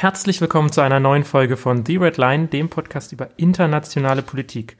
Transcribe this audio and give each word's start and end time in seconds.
Herzlich 0.00 0.40
willkommen 0.40 0.70
zu 0.70 0.80
einer 0.80 1.00
neuen 1.00 1.24
Folge 1.24 1.56
von 1.56 1.84
The 1.84 1.96
Red 1.96 2.18
Line, 2.18 2.46
dem 2.46 2.68
Podcast 2.68 3.10
über 3.10 3.30
internationale 3.36 4.22
Politik. 4.22 4.76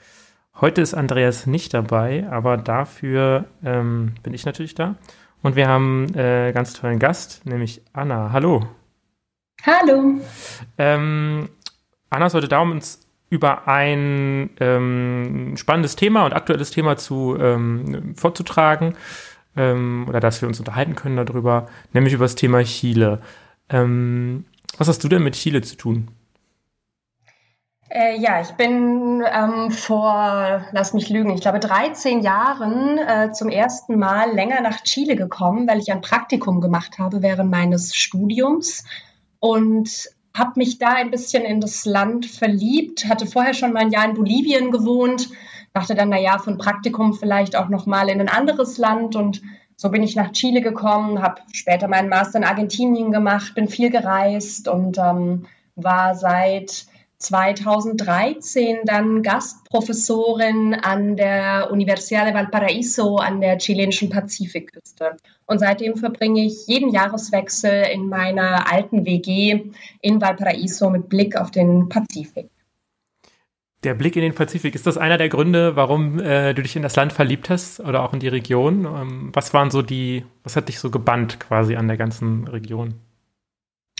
Heute 0.60 0.80
ist 0.80 0.94
Andreas 0.94 1.44
nicht 1.44 1.74
dabei, 1.74 2.24
aber 2.30 2.56
dafür 2.56 3.46
ähm, 3.64 4.14
bin 4.22 4.32
ich 4.32 4.44
natürlich 4.46 4.76
da. 4.76 4.94
Und 5.42 5.56
wir 5.56 5.66
haben 5.66 6.14
äh, 6.14 6.52
ganz 6.52 6.72
tollen 6.72 7.00
Gast, 7.00 7.44
nämlich 7.44 7.82
Anna. 7.92 8.30
Hallo. 8.30 8.68
Hallo. 9.66 10.20
Ähm, 10.78 11.48
Anna 12.10 12.26
ist 12.26 12.34
heute 12.34 12.46
da, 12.46 12.60
um 12.60 12.70
uns 12.70 13.00
über 13.28 13.66
ein 13.66 14.50
ähm, 14.60 15.56
spannendes 15.56 15.96
Thema 15.96 16.26
und 16.26 16.32
aktuelles 16.32 16.70
Thema 16.70 16.96
zu 16.96 17.36
ähm, 17.40 18.14
vorzutragen 18.14 18.94
ähm, 19.56 20.06
oder 20.08 20.20
dass 20.20 20.40
wir 20.42 20.48
uns 20.48 20.60
unterhalten 20.60 20.94
können 20.94 21.16
darüber, 21.16 21.66
nämlich 21.92 22.14
über 22.14 22.26
das 22.26 22.36
Thema 22.36 22.62
Chile. 22.62 23.20
Ähm, 23.68 24.44
was 24.76 24.88
hast 24.88 25.02
du 25.02 25.08
denn 25.08 25.22
mit 25.22 25.34
Chile 25.34 25.62
zu 25.62 25.76
tun? 25.76 26.08
Äh, 27.90 28.20
ja, 28.20 28.42
ich 28.42 28.50
bin 28.50 29.24
ähm, 29.32 29.70
vor, 29.70 30.62
lass 30.72 30.92
mich 30.92 31.08
lügen, 31.08 31.30
ich 31.30 31.40
glaube 31.40 31.58
13 31.58 32.20
Jahren 32.20 32.98
äh, 32.98 33.32
zum 33.32 33.48
ersten 33.48 33.98
Mal 33.98 34.34
länger 34.34 34.60
nach 34.60 34.82
Chile 34.82 35.16
gekommen, 35.16 35.66
weil 35.66 35.78
ich 35.78 35.90
ein 35.90 36.02
Praktikum 36.02 36.60
gemacht 36.60 36.98
habe 36.98 37.22
während 37.22 37.50
meines 37.50 37.94
Studiums 37.94 38.84
und 39.40 40.10
habe 40.36 40.52
mich 40.56 40.78
da 40.78 40.88
ein 40.88 41.10
bisschen 41.10 41.44
in 41.44 41.60
das 41.62 41.86
Land 41.86 42.26
verliebt, 42.26 43.06
hatte 43.06 43.26
vorher 43.26 43.54
schon 43.54 43.72
mal 43.72 43.80
ein 43.80 43.90
Jahr 43.90 44.04
in 44.04 44.14
Bolivien 44.14 44.70
gewohnt, 44.70 45.30
dachte 45.72 45.94
dann, 45.94 46.10
na 46.10 46.20
ja, 46.20 46.38
für 46.38 46.50
ein 46.50 46.58
Praktikum 46.58 47.14
vielleicht 47.14 47.56
auch 47.56 47.70
noch 47.70 47.86
mal 47.86 48.10
in 48.10 48.20
ein 48.20 48.28
anderes 48.28 48.76
Land 48.76 49.16
und 49.16 49.40
so 49.80 49.90
bin 49.90 50.02
ich 50.02 50.16
nach 50.16 50.32
Chile 50.32 50.60
gekommen, 50.60 51.22
habe 51.22 51.40
später 51.52 51.86
meinen 51.86 52.08
Master 52.08 52.38
in 52.38 52.44
Argentinien 52.44 53.12
gemacht, 53.12 53.54
bin 53.54 53.68
viel 53.68 53.90
gereist 53.90 54.66
und 54.66 54.98
ähm, 54.98 55.46
war 55.76 56.16
seit 56.16 56.86
2013 57.18 58.78
dann 58.84 59.22
Gastprofessorin 59.22 60.74
an 60.74 61.16
der 61.16 61.70
Universidad 61.70 62.26
de 62.26 62.34
Valparaíso 62.34 63.18
an 63.18 63.40
der 63.40 63.58
chilenischen 63.58 64.10
Pazifikküste. 64.10 65.16
Und 65.46 65.60
seitdem 65.60 65.96
verbringe 65.96 66.44
ich 66.44 66.66
jeden 66.66 66.90
Jahreswechsel 66.90 67.86
in 67.92 68.08
meiner 68.08 68.72
alten 68.72 69.06
WG 69.06 69.70
in 70.00 70.20
Valparaíso 70.20 70.90
mit 70.90 71.08
Blick 71.08 71.36
auf 71.36 71.52
den 71.52 71.88
Pazifik. 71.88 72.50
Der 73.84 73.94
Blick 73.94 74.16
in 74.16 74.22
den 74.22 74.34
Pazifik, 74.34 74.74
ist 74.74 74.88
das 74.88 74.98
einer 74.98 75.18
der 75.18 75.28
Gründe, 75.28 75.76
warum 75.76 76.18
äh, 76.18 76.52
du 76.52 76.62
dich 76.62 76.74
in 76.74 76.82
das 76.82 76.96
Land 76.96 77.12
verliebt 77.12 77.48
hast 77.48 77.78
oder 77.78 78.02
auch 78.02 78.12
in 78.12 78.18
die 78.18 78.28
Region? 78.28 78.84
Ähm, 78.84 79.30
was 79.32 79.54
waren 79.54 79.70
so 79.70 79.82
die, 79.82 80.24
was 80.42 80.56
hat 80.56 80.68
dich 80.68 80.80
so 80.80 80.90
gebannt 80.90 81.38
quasi 81.38 81.76
an 81.76 81.86
der 81.86 81.96
ganzen 81.96 82.48
Region? 82.48 82.94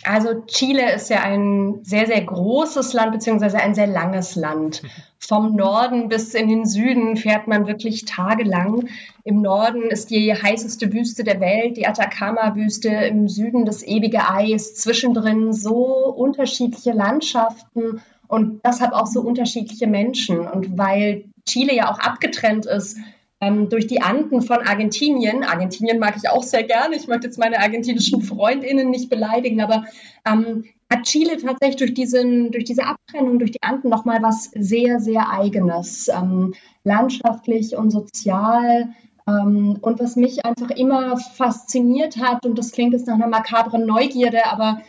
Also 0.05 0.43
Chile 0.47 0.95
ist 0.95 1.11
ja 1.11 1.23
ein 1.23 1.81
sehr, 1.83 2.07
sehr 2.07 2.23
großes 2.23 2.93
Land, 2.93 3.13
beziehungsweise 3.13 3.59
ein 3.59 3.75
sehr 3.75 3.87
langes 3.87 4.37
Land. 4.37 4.83
Vom 5.19 5.55
Norden 5.55 6.09
bis 6.09 6.35
in 6.35 6.49
den 6.49 6.67
Süden 6.67 7.17
fährt 7.17 7.47
man 7.47 7.67
wirklich 7.67 8.05
tagelang. 8.05 8.89
Im 9.25 9.43
Norden 9.43 9.91
ist 9.91 10.11
die 10.11 10.33
heißeste 10.33 10.93
Wüste 10.93 11.25
der 11.25 11.41
Welt, 11.41 11.77
die 11.77 11.87
Atacama-Wüste, 11.87 12.89
im 12.89 13.29
Süden 13.29 13.65
das 13.65 13.83
ewige 13.83 14.29
Eis, 14.31 14.75
zwischendrin 14.77 15.53
so 15.53 16.07
unterschiedliche 16.07 16.93
Landschaften 16.93 18.01
und 18.29 18.61
deshalb 18.65 18.93
auch 18.93 19.07
so 19.07 19.21
unterschiedliche 19.21 19.87
Menschen. 19.87 20.41
Und 20.41 20.79
weil 20.79 21.25
Chile 21.47 21.75
ja 21.75 21.91
auch 21.91 21.99
abgetrennt 21.99 22.67
ist 22.67 22.97
ähm, 23.41 23.69
durch 23.69 23.87
die 23.87 24.03
Anden 24.03 24.43
von 24.43 24.67
Argentinien, 24.67 25.45
Argentinien 25.45 25.99
mag 25.99 26.17
ich 26.17 26.29
auch 26.29 26.43
sehr 26.43 26.65
gerne, 26.65 26.97
ich 26.97 27.07
möchte 27.07 27.29
jetzt 27.29 27.39
meine 27.39 27.61
argentinischen 27.61 28.23
Freundinnen 28.23 28.91
nicht 28.91 29.11
beleidigen, 29.11 29.61
aber 29.61 29.85
ähm, 30.27 30.65
hat 30.91 31.05
Chile 31.05 31.37
tatsächlich 31.37 31.77
durch, 31.77 31.95
diesen, 31.95 32.51
durch 32.51 32.65
diese 32.65 32.85
Abtrennung, 32.85 33.39
durch 33.39 33.53
die 33.53 33.63
Anden 33.63 33.91
nochmal 33.91 34.23
was 34.23 34.51
sehr, 34.55 35.01
sehr 35.01 35.31
Eigenes, 35.31 36.09
ähm, 36.09 36.55
landschaftlich 36.83 37.77
und 37.77 37.91
sozial. 37.91 38.89
Ähm, 39.29 39.79
und 39.83 40.01
was 40.01 40.17
mich 40.17 40.45
einfach 40.45 40.71
immer 40.71 41.19
fasziniert 41.19 42.17
hat, 42.17 42.45
und 42.47 42.59
das 42.59 42.73
klingt 42.73 42.95
jetzt 42.95 43.07
nach 43.07 43.15
einer 43.15 43.29
makabren 43.29 43.87
Neugierde, 43.87 44.47
aber 44.47 44.81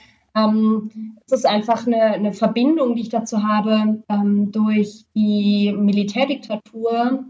ähm, 0.45 1.17
es 1.25 1.31
ist 1.31 1.45
einfach 1.45 1.85
eine, 1.85 2.01
eine, 2.01 2.33
Verbindung, 2.33 2.95
die 2.95 3.03
ich 3.03 3.09
dazu 3.09 3.43
habe, 3.43 4.03
ähm, 4.09 4.51
durch 4.51 5.05
die 5.15 5.73
Militärdiktatur 5.77 7.25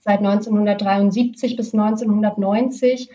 seit 0.00 0.18
1973 0.18 1.56
bis 1.56 1.74
1990 1.74 3.10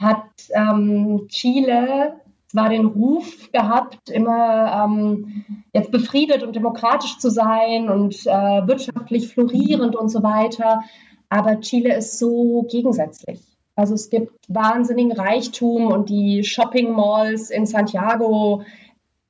hat 0.00 0.24
ähm, 0.54 1.26
Chile 1.28 2.14
zwar 2.48 2.70
den 2.70 2.86
Ruf 2.86 3.52
gehabt, 3.52 4.10
immer 4.10 4.84
ähm, 4.84 5.44
jetzt 5.72 5.92
befriedet 5.92 6.42
und 6.42 6.56
demokratisch 6.56 7.18
zu 7.18 7.30
sein 7.30 7.88
und 7.88 8.26
äh, 8.26 8.66
wirtschaftlich 8.66 9.28
florierend 9.28 9.94
und 9.94 10.08
so 10.08 10.22
weiter, 10.22 10.82
aber 11.28 11.60
Chile 11.60 11.96
ist 11.96 12.18
so 12.18 12.66
gegensätzlich. 12.68 13.49
Also 13.80 13.94
es 13.94 14.10
gibt 14.10 14.44
wahnsinnigen 14.48 15.12
Reichtum 15.12 15.86
und 15.86 16.10
die 16.10 16.44
Shopping 16.44 16.92
Malls 16.92 17.48
in 17.48 17.64
Santiago 17.64 18.62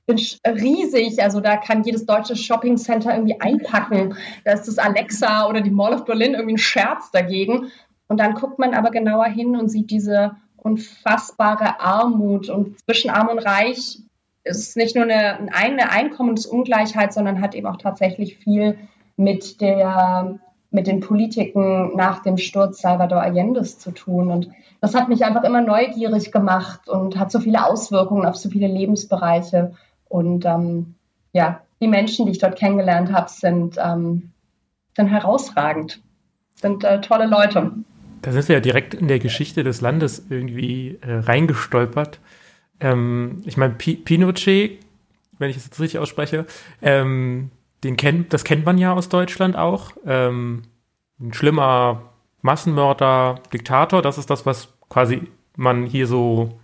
sind 0.09 0.41
riesig. 0.45 1.23
Also 1.23 1.41
da 1.41 1.57
kann 1.57 1.85
jedes 1.85 2.05
deutsche 2.05 2.35
Shopping 2.35 2.77
Center 2.77 3.15
irgendwie 3.15 3.41
einpacken. 3.41 4.17
Da 4.45 4.53
ist 4.53 4.67
das 4.67 4.79
Alexa 4.79 5.49
oder 5.49 5.61
die 5.61 5.71
Mall 5.71 5.95
of 5.95 6.05
Berlin 6.05 6.35
irgendwie 6.35 6.55
ein 6.55 6.59
Scherz 6.59 7.13
dagegen. 7.13 7.71
Und 8.09 8.19
dann 8.19 8.35
guckt 8.35 8.59
man 8.59 8.75
aber 8.75 8.91
genauer 8.91 9.27
hin 9.27 9.55
und 9.55 9.69
sieht 9.69 9.93
diese 9.93 10.33
unfassbare 10.57 11.79
Armut. 11.79 12.49
Und 12.49 12.77
zwischen 12.81 13.09
Arm 13.09 13.29
und 13.29 13.39
Reich 13.39 14.01
ist 14.43 14.77
nicht 14.77 14.97
nur 14.97 15.05
eine, 15.05 15.53
eine 15.53 15.93
Einkommensungleichheit, 15.93 17.13
sondern 17.13 17.41
hat 17.41 17.55
eben 17.55 17.69
auch 17.69 17.77
tatsächlich 17.77 18.37
viel 18.39 18.77
mit 19.17 19.61
der 19.61 20.41
mit 20.71 20.87
den 20.87 21.01
Politiken 21.01 21.97
nach 21.97 22.23
dem 22.23 22.37
Sturz 22.37 22.81
Salvador 22.81 23.21
Allende's 23.21 23.79
zu 23.79 23.91
tun. 23.91 24.31
Und 24.31 24.51
das 24.81 24.95
hat 24.95 25.09
mich 25.09 25.25
einfach 25.25 25.43
immer 25.43 25.61
neugierig 25.61 26.31
gemacht 26.31 26.89
und 26.89 27.19
hat 27.19 27.33
so 27.33 27.41
viele 27.41 27.67
Auswirkungen 27.67 28.25
auf 28.25 28.37
so 28.37 28.49
viele 28.51 28.69
Lebensbereiche. 28.69 29.73
Und 30.09 30.45
ähm, 30.45 30.95
ja, 31.33 31.61
die 31.81 31.89
Menschen, 31.89 32.27
die 32.27 32.33
ich 32.33 32.39
dort 32.39 32.59
kennengelernt 32.59 33.13
habe, 33.13 33.29
sind, 33.29 33.77
ähm, 33.83 34.31
sind 34.97 35.09
herausragend, 35.09 36.01
sind 36.55 36.85
äh, 36.85 37.01
tolle 37.01 37.27
Leute. 37.27 37.73
Da 38.23 38.33
sind 38.33 38.49
wir 38.49 38.57
ja 38.57 38.61
direkt 38.61 38.95
in 38.95 39.09
der 39.09 39.19
Geschichte 39.19 39.65
des 39.65 39.81
Landes 39.81 40.27
irgendwie 40.29 40.99
äh, 41.01 41.15
reingestolpert. 41.15 42.21
Ähm, 42.81 43.43
ich 43.45 43.57
meine, 43.57 43.75
Pinochet, 43.75 44.79
wenn 45.39 45.51
ich 45.51 45.57
es 45.57 45.65
jetzt 45.65 45.81
richtig 45.81 46.01
ausspreche, 46.01 46.47
ähm, 46.83 47.51
den 47.85 47.97
kennt, 47.97 48.33
das 48.33 48.45
kennt 48.45 48.65
man 48.65 48.79
ja 48.79 48.93
aus 48.93 49.09
Deutschland 49.09 49.57
auch. 49.57 49.93
Ähm, 50.07 50.63
ein 51.19 51.33
schlimmer 51.33 52.13
Massenmörder, 52.43 53.41
Diktator, 53.53 54.03
das 54.03 54.19
ist 54.19 54.31
das, 54.31 54.47
was 54.47 54.73
quasi 54.89 55.23
man 55.57 55.87
hier 55.87 56.07
so 56.07 56.59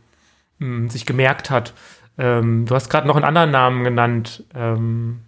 mh, 0.59 0.67
hm, 0.67 0.91
sich 0.91 1.07
gemerkt 1.07 1.51
hat. 1.51 1.75
Ähm, 2.19 2.67
du 2.67 2.75
hast 2.75 2.89
gerade 2.89 3.07
noch 3.07 3.17
einen 3.17 3.25
anderen 3.25 3.51
Namen 3.51 3.85
genannt. 3.85 4.45
Ähm, 4.55 5.21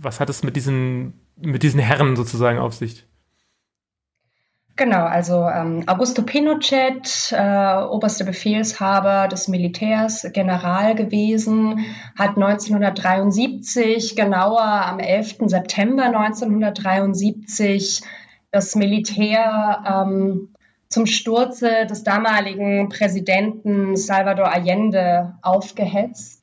was 0.00 0.20
hat 0.20 0.30
es 0.30 0.42
mit 0.42 0.56
diesen, 0.56 1.14
mit 1.36 1.62
diesen 1.62 1.80
Herren 1.80 2.16
sozusagen 2.16 2.58
auf 2.58 2.74
sich? 2.74 3.04
Genau, 4.78 5.06
also 5.06 5.48
ähm, 5.48 5.82
Augusto 5.88 6.22
Pinochet, 6.22 7.32
äh, 7.32 7.82
oberster 7.82 8.24
Befehlshaber 8.24 9.26
des 9.26 9.48
Militärs, 9.48 10.24
General 10.32 10.94
gewesen, 10.94 11.84
hat 12.16 12.36
1973, 12.36 14.14
genauer 14.14 14.62
am 14.62 15.00
11. 15.00 15.38
September 15.46 16.04
1973, 16.04 18.02
das 18.52 18.76
Militär 18.76 19.82
ähm, 19.84 20.54
zum 20.88 21.06
Sturze 21.06 21.84
des 21.90 22.04
damaligen 22.04 22.88
Präsidenten 22.88 23.96
Salvador 23.96 24.52
Allende 24.52 25.34
aufgehetzt. 25.42 26.37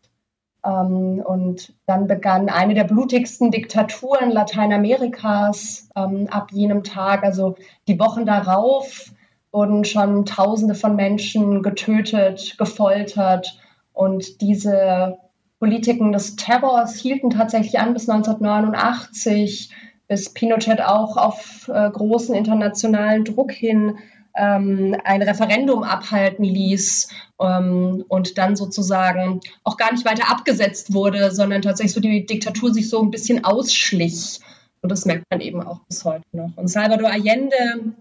Ähm, 0.65 1.21
und 1.25 1.73
dann 1.85 2.07
begann 2.07 2.49
eine 2.49 2.73
der 2.73 2.85
blutigsten 2.85 3.51
Diktaturen 3.51 4.31
Lateinamerikas 4.31 5.89
ähm, 5.95 6.27
ab 6.29 6.49
jenem 6.51 6.83
Tag. 6.83 7.23
Also 7.23 7.55
die 7.87 7.99
Wochen 7.99 8.25
darauf 8.25 9.11
wurden 9.51 9.85
schon 9.85 10.25
Tausende 10.25 10.75
von 10.75 10.95
Menschen 10.95 11.61
getötet, 11.61 12.57
gefoltert. 12.57 13.59
Und 13.93 14.41
diese 14.41 15.17
Politiken 15.59 16.11
des 16.11 16.35
Terrors 16.35 16.95
hielten 16.95 17.29
tatsächlich 17.29 17.79
an 17.79 17.93
bis 17.93 18.09
1989, 18.09 19.71
bis 20.07 20.33
Pinochet 20.33 20.81
auch 20.81 21.15
auf 21.15 21.69
äh, 21.73 21.89
großen 21.89 22.35
internationalen 22.35 23.23
Druck 23.23 23.51
hin 23.51 23.97
ähm, 24.35 24.95
ein 25.03 25.21
Referendum 25.21 25.83
abhalten 25.83 26.43
ließ 26.43 27.09
ähm, 27.39 28.03
und 28.07 28.37
dann 28.37 28.55
sozusagen 28.55 29.39
auch 29.63 29.77
gar 29.77 29.91
nicht 29.91 30.05
weiter 30.05 30.29
abgesetzt 30.29 30.93
wurde, 30.93 31.31
sondern 31.31 31.61
tatsächlich 31.61 31.93
so 31.93 32.01
die 32.01 32.25
Diktatur 32.25 32.73
sich 32.73 32.89
so 32.89 33.01
ein 33.01 33.11
bisschen 33.11 33.43
ausschlich. 33.43 34.39
Und 34.81 34.91
das 34.91 35.05
merkt 35.05 35.25
man 35.31 35.41
eben 35.41 35.61
auch 35.61 35.79
bis 35.87 36.03
heute 36.03 36.25
noch. 36.31 36.51
Und 36.57 36.67
Salvador 36.67 37.09
Allende 37.09 37.95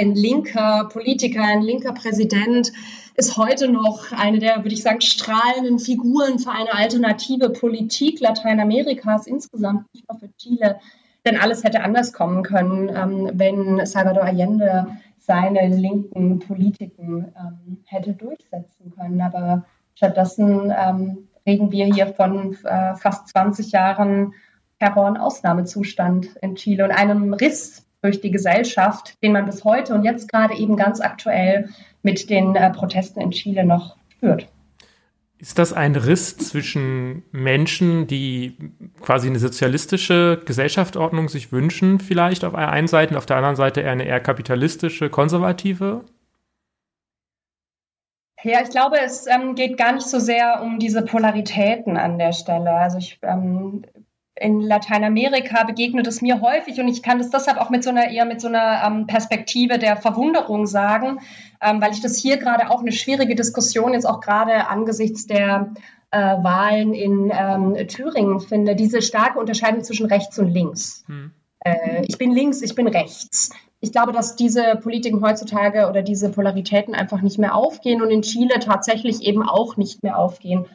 ein 0.00 0.14
linker 0.14 0.88
Politiker, 0.92 1.42
ein 1.42 1.62
linker 1.62 1.92
Präsident, 1.92 2.72
ist 3.16 3.36
heute 3.36 3.68
noch 3.68 4.12
eine 4.12 4.38
der, 4.38 4.58
würde 4.58 4.74
ich 4.74 4.82
sagen, 4.82 5.00
strahlenden 5.00 5.80
Figuren 5.80 6.38
für 6.38 6.52
eine 6.52 6.72
alternative 6.72 7.50
Politik 7.50 8.20
Lateinamerikas 8.20 9.26
insgesamt, 9.26 9.92
nicht 9.92 10.08
nur 10.08 10.20
für 10.20 10.30
Chile. 10.36 10.78
Denn 11.26 11.36
alles 11.36 11.64
hätte 11.64 11.82
anders 11.82 12.12
kommen 12.12 12.44
können, 12.44 12.88
ähm, 12.88 13.30
wenn 13.34 13.84
Salvador 13.84 14.22
Allende 14.22 14.86
seine 15.28 15.68
linken 15.68 16.40
Politiken 16.40 17.32
ähm, 17.38 17.78
hätte 17.84 18.14
durchsetzen 18.14 18.92
können. 18.96 19.20
Aber 19.20 19.66
stattdessen 19.94 20.72
ähm, 20.76 21.28
reden 21.46 21.70
wir 21.70 21.84
hier 21.84 22.08
von 22.08 22.56
äh, 22.64 22.94
fast 22.96 23.28
20 23.28 23.70
Jahren 23.70 24.32
Terror- 24.80 25.06
und 25.06 25.18
Ausnahmezustand 25.18 26.36
in 26.40 26.54
Chile 26.54 26.84
und 26.84 26.92
einem 26.92 27.34
Riss 27.34 27.86
durch 28.00 28.20
die 28.20 28.30
Gesellschaft, 28.30 29.22
den 29.22 29.32
man 29.32 29.44
bis 29.44 29.64
heute 29.64 29.94
und 29.94 30.04
jetzt 30.04 30.30
gerade 30.30 30.54
eben 30.54 30.76
ganz 30.76 31.00
aktuell 31.00 31.68
mit 32.02 32.30
den 32.30 32.56
äh, 32.56 32.70
Protesten 32.70 33.20
in 33.20 33.32
Chile 33.32 33.64
noch 33.64 33.96
spürt. 34.08 34.48
Ist 35.40 35.58
das 35.58 35.72
ein 35.72 35.94
Riss 35.94 36.36
zwischen 36.36 37.22
Menschen, 37.30 38.08
die 38.08 38.56
quasi 39.00 39.28
eine 39.28 39.38
sozialistische 39.38 40.42
Gesellschaftsordnung 40.44 41.28
sich 41.28 41.52
wünschen, 41.52 42.00
vielleicht 42.00 42.44
auf 42.44 42.54
der 42.54 42.70
einen 42.70 42.88
Seite, 42.88 43.16
auf 43.16 43.26
der 43.26 43.36
anderen 43.36 43.54
Seite 43.54 43.88
eine 43.88 44.04
eher 44.04 44.18
kapitalistische, 44.20 45.10
konservative? 45.10 46.04
Ja, 48.42 48.62
ich 48.62 48.70
glaube, 48.70 48.98
es 49.00 49.26
ähm, 49.26 49.54
geht 49.54 49.76
gar 49.76 49.92
nicht 49.92 50.08
so 50.08 50.18
sehr 50.18 50.60
um 50.62 50.78
diese 50.80 51.02
Polaritäten 51.02 51.96
an 51.96 52.18
der 52.18 52.32
Stelle. 52.32 52.72
Also 52.72 52.98
ich 52.98 53.18
ähm, 53.22 53.82
in 54.40 54.60
Lateinamerika 54.60 55.64
begegnet 55.64 56.06
es 56.06 56.22
mir 56.22 56.40
häufig 56.40 56.80
und 56.80 56.88
ich 56.88 57.02
kann 57.02 57.18
das 57.18 57.30
deshalb 57.30 57.58
auch 57.58 57.70
mit 57.70 57.84
so 57.84 57.90
einer 57.90 58.10
eher 58.10 58.24
mit 58.24 58.40
so 58.40 58.48
einer 58.48 58.82
ähm, 58.86 59.06
Perspektive 59.06 59.78
der 59.78 59.96
Verwunderung 59.96 60.66
sagen, 60.66 61.20
ähm, 61.60 61.80
weil 61.80 61.92
ich 61.92 62.00
das 62.00 62.16
hier 62.16 62.36
gerade 62.36 62.70
auch 62.70 62.80
eine 62.80 62.92
schwierige 62.92 63.34
Diskussion 63.34 63.92
jetzt 63.92 64.08
auch 64.08 64.20
gerade 64.20 64.68
angesichts 64.68 65.26
der 65.26 65.72
äh, 66.10 66.18
Wahlen 66.18 66.94
in 66.94 67.32
ähm, 67.34 67.88
Thüringen 67.88 68.40
finde, 68.40 68.74
diese 68.74 69.02
starke 69.02 69.38
Unterscheidung 69.38 69.82
zwischen 69.82 70.06
rechts 70.06 70.38
und 70.38 70.48
links. 70.48 71.04
Hm. 71.06 71.32
Äh, 71.60 72.04
ich 72.06 72.18
bin 72.18 72.32
links, 72.32 72.62
ich 72.62 72.74
bin 72.74 72.86
rechts. 72.86 73.50
Ich 73.80 73.92
glaube, 73.92 74.12
dass 74.12 74.34
diese 74.34 74.76
Politiken 74.76 75.22
heutzutage 75.24 75.88
oder 75.88 76.02
diese 76.02 76.30
Polaritäten 76.30 76.94
einfach 76.94 77.20
nicht 77.20 77.38
mehr 77.38 77.54
aufgehen 77.54 78.02
und 78.02 78.10
in 78.10 78.22
Chile 78.22 78.58
tatsächlich 78.58 79.22
eben 79.22 79.48
auch 79.48 79.76
nicht 79.76 80.02
mehr 80.02 80.18
aufgehen. 80.18 80.66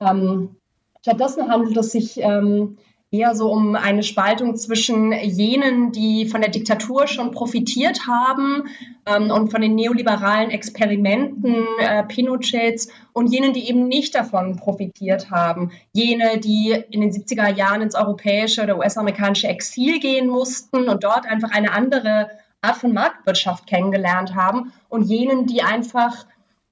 Ähm, 0.00 0.56
stattdessen 1.02 1.48
handelt 1.48 1.76
es 1.76 1.92
sich 1.92 2.18
ähm, 2.20 2.78
eher 3.10 3.34
so 3.34 3.50
um 3.50 3.74
eine 3.74 4.02
Spaltung 4.02 4.56
zwischen 4.56 5.12
jenen, 5.12 5.92
die 5.92 6.26
von 6.26 6.42
der 6.42 6.50
Diktatur 6.50 7.06
schon 7.06 7.30
profitiert 7.30 8.06
haben 8.06 8.68
ähm, 9.06 9.30
und 9.30 9.50
von 9.50 9.62
den 9.62 9.74
neoliberalen 9.74 10.50
Experimenten 10.50 11.64
äh, 11.80 12.04
Pinochets 12.04 12.88
und 13.14 13.32
jenen, 13.32 13.54
die 13.54 13.68
eben 13.68 13.88
nicht 13.88 14.14
davon 14.14 14.56
profitiert 14.56 15.30
haben. 15.30 15.72
Jene, 15.92 16.38
die 16.38 16.76
in 16.90 17.00
den 17.00 17.10
70er 17.10 17.54
Jahren 17.54 17.80
ins 17.80 17.94
europäische 17.94 18.62
oder 18.62 18.76
US-amerikanische 18.76 19.48
Exil 19.48 20.00
gehen 20.00 20.28
mussten 20.28 20.88
und 20.88 21.02
dort 21.02 21.24
einfach 21.26 21.50
eine 21.50 21.72
andere 21.72 22.28
Art 22.60 22.76
von 22.76 22.92
Marktwirtschaft 22.92 23.66
kennengelernt 23.66 24.34
haben 24.34 24.72
und 24.88 25.04
jenen, 25.04 25.46
die 25.46 25.62
einfach 25.62 26.26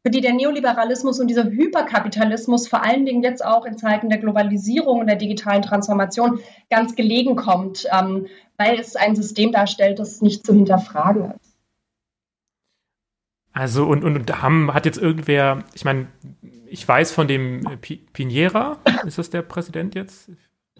für 0.06 0.10
die 0.10 0.20
der 0.20 0.34
Neoliberalismus 0.34 1.18
und 1.18 1.26
dieser 1.26 1.46
Hyperkapitalismus 1.46 2.68
vor 2.68 2.84
allen 2.84 3.04
Dingen 3.04 3.24
jetzt 3.24 3.44
auch 3.44 3.66
in 3.66 3.76
Zeiten 3.76 4.08
der 4.08 4.18
Globalisierung 4.18 5.00
und 5.00 5.08
der 5.08 5.16
digitalen 5.16 5.62
Transformation 5.62 6.38
ganz 6.70 6.94
gelegen 6.94 7.34
kommt, 7.34 7.88
ähm, 7.92 8.28
weil 8.56 8.78
es 8.78 8.94
ein 8.94 9.16
System 9.16 9.50
darstellt, 9.50 9.98
das 9.98 10.22
nicht 10.22 10.46
zu 10.46 10.54
hinterfragen 10.54 11.32
ist. 11.32 11.56
Also 13.52 13.84
und, 13.84 14.04
und, 14.04 14.14
und 14.14 14.42
haben, 14.42 14.72
hat 14.72 14.86
jetzt 14.86 14.98
irgendwer, 14.98 15.64
ich 15.74 15.84
meine, 15.84 16.06
ich 16.68 16.86
weiß 16.86 17.10
von 17.10 17.26
dem 17.26 17.62
Piñera, 18.14 18.76
ist 19.08 19.18
das 19.18 19.30
der 19.30 19.42
Präsident 19.42 19.96
jetzt? 19.96 20.30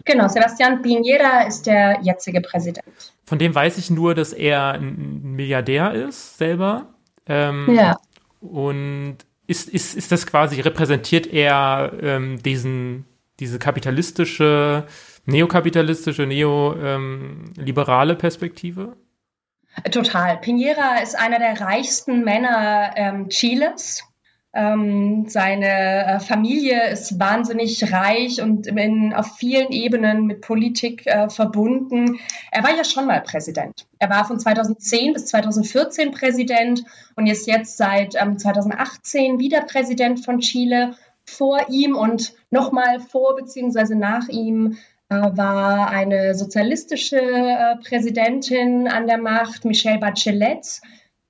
Genau, 0.05 0.29
Sebastian 0.29 0.81
Piñera 0.81 1.45
ist 1.45 1.65
der 1.65 1.99
jetzige 2.01 2.39
Präsident. 2.39 3.11
Von 3.25 3.39
dem 3.39 3.53
weiß 3.53 3.77
ich 3.77 3.89
nur, 3.89 4.15
dass 4.15 4.31
er 4.31 4.75
ein 4.75 5.35
Milliardär 5.35 5.93
ist, 5.93 6.37
selber. 6.37 6.93
Ähm, 7.25 7.75
ja. 7.75 7.97
Und 8.39 9.17
ist, 9.47 9.69
ist, 9.69 9.95
ist 9.95 10.11
das 10.11 10.27
quasi, 10.27 10.59
repräsentiert 10.61 11.27
er 11.27 11.93
ähm, 12.01 12.41
diesen, 12.43 13.05
diese 13.39 13.59
kapitalistische, 13.59 14.85
neokapitalistische, 15.25 16.25
neoliberale 16.25 18.13
ähm, 18.13 18.17
Perspektive? 18.17 18.97
Total. 19.91 20.37
Piñera 20.37 21.01
ist 21.03 21.17
einer 21.17 21.39
der 21.39 21.61
reichsten 21.61 22.23
Männer 22.23 22.93
ähm, 22.95 23.29
Chiles. 23.29 24.03
Ähm, 24.57 25.25
seine 25.27 25.67
äh, 25.67 26.19
Familie 26.19 26.89
ist 26.89 27.19
wahnsinnig 27.19 27.93
reich 27.93 28.41
und 28.41 28.65
in, 28.65 29.13
auf 29.13 29.37
vielen 29.37 29.71
Ebenen 29.71 30.25
mit 30.25 30.41
Politik 30.41 31.05
äh, 31.05 31.29
verbunden. 31.29 32.19
Er 32.49 32.63
war 32.63 32.75
ja 32.75 32.83
schon 32.83 33.05
mal 33.05 33.21
Präsident. 33.21 33.85
Er 33.99 34.09
war 34.09 34.25
von 34.25 34.39
2010 34.39 35.13
bis 35.13 35.27
2014 35.27 36.09
Präsident 36.09 36.83
und 37.15 37.27
ist 37.27 37.45
jetzt 37.45 37.77
seit 37.77 38.15
ähm, 38.19 38.39
2018 38.39 39.37
wieder 39.37 39.61
Präsident 39.61 40.25
von 40.25 40.39
Chile. 40.39 40.95
Vor 41.23 41.59
ihm 41.69 41.95
und 41.95 42.33
nochmal 42.49 42.99
vor 42.99 43.35
bzw. 43.35 43.93
nach 43.93 44.27
ihm 44.27 44.79
äh, 45.09 45.15
war 45.15 45.91
eine 45.91 46.33
sozialistische 46.33 47.19
äh, 47.19 47.75
Präsidentin 47.87 48.87
an 48.87 49.05
der 49.05 49.19
Macht, 49.19 49.65
Michelle 49.65 49.99
Bachelet 49.99 50.81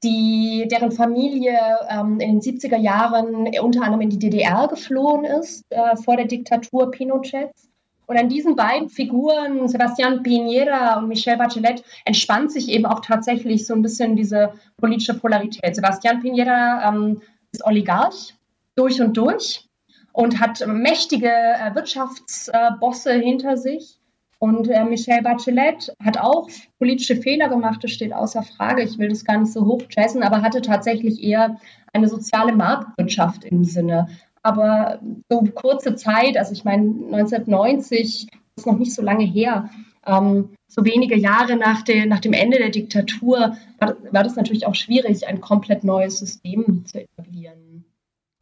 die, 0.03 0.67
deren 0.69 0.91
Familie 0.91 1.57
ähm, 1.89 2.19
in 2.19 2.39
den 2.39 2.41
70er 2.41 2.77
Jahren 2.77 3.47
unter 3.61 3.81
anderem 3.81 4.01
in 4.01 4.09
die 4.09 4.19
DDR 4.19 4.67
geflohen 4.67 5.25
ist, 5.25 5.65
äh, 5.69 5.95
vor 5.97 6.17
der 6.17 6.25
Diktatur 6.25 6.91
Pinochets. 6.91 7.67
Und 8.05 8.17
an 8.17 8.29
diesen 8.29 8.55
beiden 8.55 8.89
Figuren, 8.89 9.67
Sebastián 9.67 10.23
Piñera 10.23 10.97
und 10.97 11.09
Michelle 11.09 11.37
Bachelet, 11.37 11.83
entspannt 12.05 12.51
sich 12.53 12.69
eben 12.69 12.85
auch 12.85 13.01
tatsächlich 13.01 13.65
so 13.67 13.73
ein 13.73 13.81
bisschen 13.81 14.15
diese 14.15 14.53
politische 14.77 15.13
Polarität. 15.13 15.75
Sebastián 15.75 16.21
Piñera 16.21 16.87
ähm, 16.87 17.21
ist 17.51 17.65
Oligarch 17.65 18.33
durch 18.75 19.01
und 19.01 19.17
durch 19.17 19.67
und 20.13 20.39
hat 20.39 20.65
mächtige 20.65 21.29
äh, 21.29 21.75
Wirtschaftsbosse 21.75 23.11
äh, 23.11 23.21
hinter 23.21 23.57
sich 23.57 23.96
und 24.39 24.67
äh, 24.69 24.83
Michelle 24.83 25.23
Bachelet 25.23 25.93
hat 26.03 26.19
auch 26.19 26.47
politische 26.77 27.15
Fehler 27.15 27.49
gemacht, 27.49 27.83
das 27.83 27.91
steht 27.91 28.13
außer 28.13 28.43
Frage. 28.43 28.83
Ich 28.83 28.97
will 28.99 29.09
das 29.09 29.25
gar 29.25 29.39
nicht 29.39 29.51
so 29.51 29.65
hoch 29.65 29.81
jazzen, 29.89 30.23
aber 30.23 30.41
hatte 30.41 30.61
tatsächlich 30.61 31.23
eher 31.23 31.57
eine 31.93 32.07
soziale 32.07 32.53
Marktwirtschaft 32.55 33.45
im 33.45 33.63
Sinne. 33.63 34.07
Aber 34.43 34.99
so 35.29 35.41
kurze 35.55 35.95
Zeit, 35.95 36.37
also 36.37 36.53
ich 36.53 36.63
meine 36.63 36.83
1990 36.83 38.27
ist 38.55 38.67
noch 38.67 38.77
nicht 38.77 38.93
so 38.93 39.01
lange 39.01 39.25
her, 39.25 39.69
ähm, 40.05 40.49
so 40.67 40.85
wenige 40.85 41.17
Jahre 41.17 41.55
nach, 41.55 41.81
de, 41.81 42.05
nach 42.05 42.19
dem 42.19 42.33
Ende 42.33 42.57
der 42.57 42.69
Diktatur, 42.69 43.57
war, 43.79 43.95
war 44.11 44.23
das 44.23 44.35
natürlich 44.35 44.65
auch 44.67 44.75
schwierig, 44.75 45.27
ein 45.27 45.41
komplett 45.41 45.83
neues 45.83 46.19
System 46.19 46.85
zu 46.85 47.01
etablieren. 47.01 47.66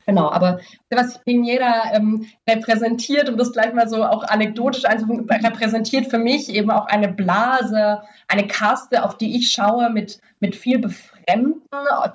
Genau, 0.05 0.29
aber 0.29 0.59
was 0.91 1.17
Pineda 1.23 1.93
ähm, 1.93 2.27
repräsentiert, 2.47 3.27
um 3.27 3.37
das 3.37 3.51
gleich 3.51 3.73
mal 3.73 3.89
so 3.89 4.03
auch 4.03 4.23
anekdotisch 4.23 4.85
einzufügen, 4.85 5.27
repräsentiert 5.27 6.07
für 6.07 6.19
mich 6.19 6.49
eben 6.49 6.69
auch 6.69 6.85
eine 6.85 7.07
Blase, 7.07 8.01
eine 8.27 8.47
Kaste, 8.47 9.03
auf 9.03 9.17
die 9.17 9.35
ich 9.35 9.51
schaue 9.51 9.89
mit, 9.89 10.19
mit 10.39 10.55
viel 10.55 10.77
Befremden, 10.77 11.61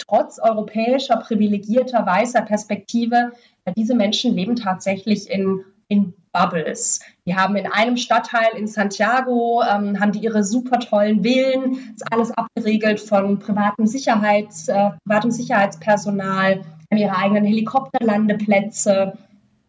trotz 0.07 0.39
europäischer, 0.39 1.17
privilegierter, 1.17 2.07
weißer 2.07 2.43
Perspektive. 2.43 3.33
Diese 3.77 3.95
Menschen 3.95 4.35
leben 4.35 4.55
tatsächlich 4.55 5.29
in, 5.29 5.65
in 5.89 6.15
Bubbles. 6.33 7.01
Die 7.27 7.35
haben 7.35 7.57
in 7.57 7.67
einem 7.67 7.97
Stadtteil 7.97 8.57
in 8.57 8.69
Santiago, 8.69 9.63
ähm, 9.63 9.99
haben 9.99 10.13
die 10.13 10.21
ihre 10.21 10.45
super 10.45 10.79
tollen 10.79 11.25
Villen, 11.25 11.93
ist 11.97 12.13
alles 12.13 12.31
abgeregelt 12.31 13.01
von 13.01 13.41
privatem, 13.41 13.87
Sicherheits, 13.87 14.69
äh, 14.69 14.91
privatem 15.05 15.33
Sicherheitspersonal 15.33 16.65
ihre 16.99 17.17
eigenen 17.17 17.45
Helikopterlandeplätze. 17.45 19.17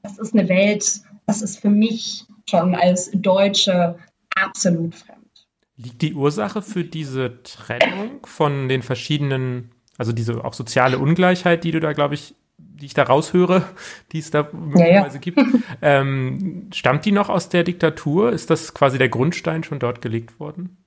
Das 0.04 0.18
ist 0.18 0.34
eine 0.34 0.50
Welt, 0.50 1.02
das 1.28 1.42
ist 1.42 1.60
für 1.60 1.70
mich 1.70 2.26
schon 2.50 2.76
als 2.76 3.12
Deutsche 3.14 3.98
absolut 4.36 4.96
fremd. 4.96 5.20
Liegt 5.78 6.02
die 6.02 6.14
Ursache 6.14 6.62
für 6.62 6.84
diese 6.84 7.42
Trennung 7.44 8.26
von 8.26 8.68
den 8.68 8.82
verschiedenen, 8.82 9.72
also 9.98 10.12
diese 10.12 10.44
auch 10.44 10.54
soziale 10.54 11.00
Ungleichheit, 11.00 11.64
die 11.64 11.72
du 11.72 11.80
da, 11.80 11.94
glaube 11.94 12.16
ich, 12.16 12.36
die 12.58 12.88
ich 12.88 12.94
da 12.94 13.04
raushöre, 13.04 13.64
die 14.12 14.20
es 14.20 14.32
da 14.32 14.50
möglicherweise 14.52 14.86
ja, 14.86 15.04
ja. 15.14 15.20
gibt, 15.20 15.40
ähm, 15.82 16.68
stammt 16.74 17.06
die 17.06 17.12
noch 17.12 17.30
aus 17.30 17.50
der 17.50 17.64
Diktatur? 17.64 18.32
Ist 18.32 18.50
das 18.50 18.74
quasi 18.74 18.98
der 18.98 19.10
Grundstein 19.10 19.64
schon 19.64 19.80
dort 19.80 20.02
gelegt 20.02 20.40
worden? 20.40 20.78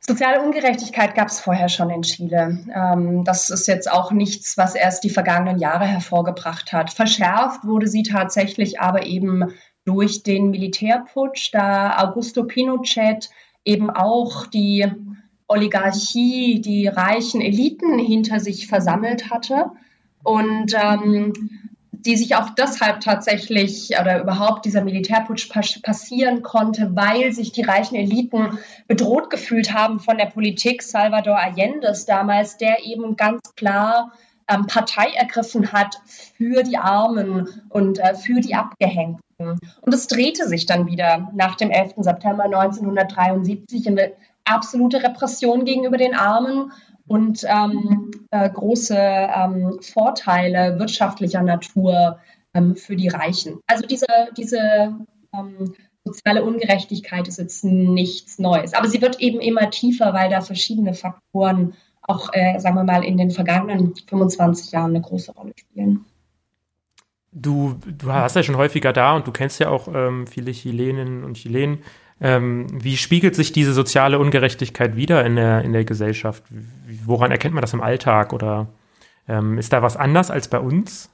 Soziale 0.00 0.40
Ungerechtigkeit 0.40 1.14
gab 1.14 1.28
es 1.28 1.40
vorher 1.40 1.68
schon 1.68 1.90
in 1.90 2.02
Chile. 2.02 2.64
Ähm, 2.74 3.22
das 3.24 3.50
ist 3.50 3.68
jetzt 3.68 3.90
auch 3.90 4.12
nichts, 4.12 4.56
was 4.56 4.74
erst 4.74 5.04
die 5.04 5.10
vergangenen 5.10 5.58
Jahre 5.58 5.84
hervorgebracht 5.84 6.72
hat. 6.72 6.90
Verschärft 6.90 7.64
wurde 7.64 7.86
sie 7.86 8.02
tatsächlich 8.02 8.80
aber 8.80 9.04
eben 9.04 9.52
durch 9.84 10.22
den 10.22 10.50
Militärputsch, 10.50 11.50
da 11.52 11.98
Augusto 11.98 12.44
Pinochet 12.44 13.30
eben 13.64 13.90
auch 13.90 14.46
die 14.46 14.86
Oligarchie 15.50 16.60
die 16.60 16.86
reichen 16.86 17.40
Eliten 17.40 17.98
hinter 17.98 18.38
sich 18.40 18.68
versammelt 18.68 19.30
hatte 19.30 19.72
und 20.22 20.74
ähm, 20.80 21.32
die 22.06 22.16
sich 22.16 22.36
auch 22.36 22.50
deshalb 22.50 23.00
tatsächlich 23.00 23.90
oder 24.00 24.20
überhaupt 24.20 24.64
dieser 24.64 24.82
Militärputsch 24.82 25.50
passieren 25.82 26.42
konnte, 26.42 26.94
weil 26.94 27.32
sich 27.32 27.52
die 27.52 27.62
reichen 27.62 27.96
Eliten 27.96 28.58
bedroht 28.86 29.30
gefühlt 29.30 29.72
haben 29.72 30.00
von 30.00 30.18
der 30.18 30.26
Politik 30.26 30.82
Salvador 30.82 31.38
Allende's 31.38 32.06
damals, 32.06 32.56
der 32.56 32.84
eben 32.84 33.16
ganz 33.16 33.54
klar 33.54 34.12
ähm, 34.48 34.66
Partei 34.66 35.10
ergriffen 35.14 35.72
hat 35.72 36.00
für 36.06 36.62
die 36.62 36.78
Armen 36.78 37.48
und 37.68 37.98
äh, 37.98 38.14
für 38.14 38.40
die 38.40 38.54
Abgehängten. 38.54 39.58
Und 39.80 39.94
es 39.94 40.06
drehte 40.06 40.48
sich 40.48 40.66
dann 40.66 40.86
wieder 40.86 41.30
nach 41.34 41.54
dem 41.54 41.70
11. 41.70 41.94
September 41.98 42.44
1973 42.44 43.86
in 43.86 43.98
absolute 44.50 45.02
Repression 45.02 45.64
gegenüber 45.64 45.96
den 45.96 46.14
Armen 46.14 46.72
und 47.06 47.44
ähm, 47.48 48.10
äh, 48.30 48.48
große 48.48 48.96
ähm, 48.96 49.78
Vorteile 49.80 50.78
wirtschaftlicher 50.78 51.42
Natur 51.42 52.18
ähm, 52.54 52.76
für 52.76 52.96
die 52.96 53.08
Reichen. 53.08 53.60
Also 53.66 53.86
diese, 53.86 54.06
diese 54.36 54.94
ähm, 55.34 55.74
soziale 56.04 56.44
Ungerechtigkeit 56.44 57.28
ist 57.28 57.38
jetzt 57.38 57.64
nichts 57.64 58.38
Neues, 58.38 58.74
aber 58.74 58.88
sie 58.88 59.02
wird 59.02 59.20
eben 59.20 59.40
immer 59.40 59.70
tiefer, 59.70 60.14
weil 60.14 60.30
da 60.30 60.40
verschiedene 60.40 60.94
Faktoren 60.94 61.74
auch, 62.02 62.30
äh, 62.32 62.58
sagen 62.58 62.76
wir 62.76 62.84
mal, 62.84 63.04
in 63.04 63.16
den 63.16 63.30
vergangenen 63.30 63.94
25 64.08 64.72
Jahren 64.72 64.90
eine 64.90 65.00
große 65.00 65.32
Rolle 65.32 65.52
spielen. 65.56 66.04
Du, 67.32 67.76
du 67.86 68.12
hast 68.12 68.34
ja 68.34 68.42
schon 68.42 68.56
häufiger 68.56 68.92
da 68.92 69.14
und 69.14 69.26
du 69.26 69.30
kennst 69.30 69.60
ja 69.60 69.68
auch 69.68 69.86
ähm, 69.92 70.26
viele 70.26 70.50
Chileninnen 70.52 71.22
und 71.22 71.34
Chilenen. 71.34 71.82
Ähm, 72.20 72.66
wie 72.70 72.96
spiegelt 72.96 73.34
sich 73.34 73.52
diese 73.52 73.72
soziale 73.72 74.18
Ungerechtigkeit 74.18 74.96
wieder 74.96 75.24
in 75.24 75.36
der, 75.36 75.62
in 75.62 75.72
der 75.72 75.84
Gesellschaft? 75.84 76.44
Woran 77.04 77.30
erkennt 77.30 77.54
man 77.54 77.62
das 77.62 77.72
im 77.72 77.80
Alltag? 77.80 78.32
Oder 78.32 78.68
ähm, 79.28 79.58
ist 79.58 79.72
da 79.72 79.82
was 79.82 79.96
anders 79.96 80.30
als 80.30 80.48
bei 80.48 80.58
uns? 80.58 81.10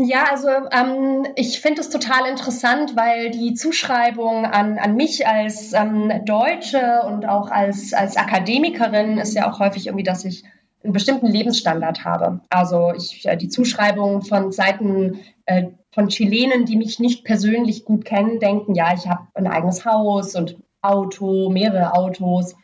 Ja, 0.00 0.26
also 0.30 0.48
ähm, 0.48 1.26
ich 1.34 1.60
finde 1.60 1.80
es 1.80 1.90
total 1.90 2.30
interessant, 2.30 2.94
weil 2.94 3.30
die 3.30 3.54
Zuschreibung 3.54 4.44
an, 4.46 4.78
an 4.78 4.94
mich 4.94 5.26
als 5.26 5.72
ähm, 5.72 6.12
Deutsche 6.24 7.02
und 7.04 7.26
auch 7.26 7.50
als, 7.50 7.92
als 7.92 8.16
Akademikerin 8.16 9.18
ist 9.18 9.34
ja 9.34 9.50
auch 9.50 9.58
häufig 9.58 9.88
irgendwie, 9.88 10.04
dass 10.04 10.24
ich 10.24 10.44
einen 10.84 10.92
bestimmten 10.92 11.26
Lebensstandard 11.26 12.04
habe. 12.04 12.40
Also 12.48 12.92
ich, 12.96 13.26
äh, 13.26 13.36
die 13.36 13.48
Zuschreibung 13.48 14.22
von 14.22 14.52
Seiten 14.52 15.18
äh, 15.46 15.64
von 15.92 16.08
Chilenen, 16.08 16.64
die 16.64 16.76
mich 16.76 16.98
nicht 16.98 17.24
persönlich 17.24 17.84
gut 17.84 18.04
kennen, 18.04 18.40
denken, 18.40 18.74
ja, 18.74 18.94
ich 18.94 19.08
habe 19.08 19.26
ein 19.34 19.46
eigenes 19.46 19.84
Haus 19.84 20.34
und 20.34 20.56
Auto, 20.82 21.48
mehrere 21.48 21.94
Autos, 21.94 22.54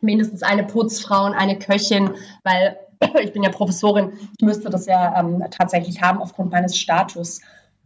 mindestens 0.00 0.42
eine 0.42 0.64
Putzfrau 0.64 1.26
und 1.26 1.34
eine 1.34 1.58
Köchin, 1.58 2.10
weil 2.42 2.78
ich 3.22 3.32
bin 3.32 3.42
ja 3.42 3.50
Professorin, 3.50 4.12
ich 4.38 4.44
müsste 4.44 4.70
das 4.70 4.86
ja 4.86 5.18
ähm, 5.18 5.44
tatsächlich 5.50 6.02
haben 6.02 6.20
aufgrund 6.20 6.50
meines 6.52 6.76
Status. 6.76 7.40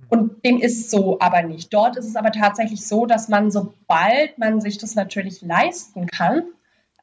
Und 0.08 0.44
dem 0.44 0.58
ist 0.58 0.90
so 0.90 1.20
aber 1.20 1.42
nicht. 1.42 1.72
Dort 1.72 1.96
ist 1.96 2.06
es 2.06 2.16
aber 2.16 2.32
tatsächlich 2.32 2.86
so, 2.86 3.06
dass 3.06 3.28
man, 3.28 3.50
sobald 3.50 4.38
man 4.38 4.60
sich 4.60 4.78
das 4.78 4.96
natürlich 4.96 5.40
leisten 5.40 6.06
kann, 6.06 6.42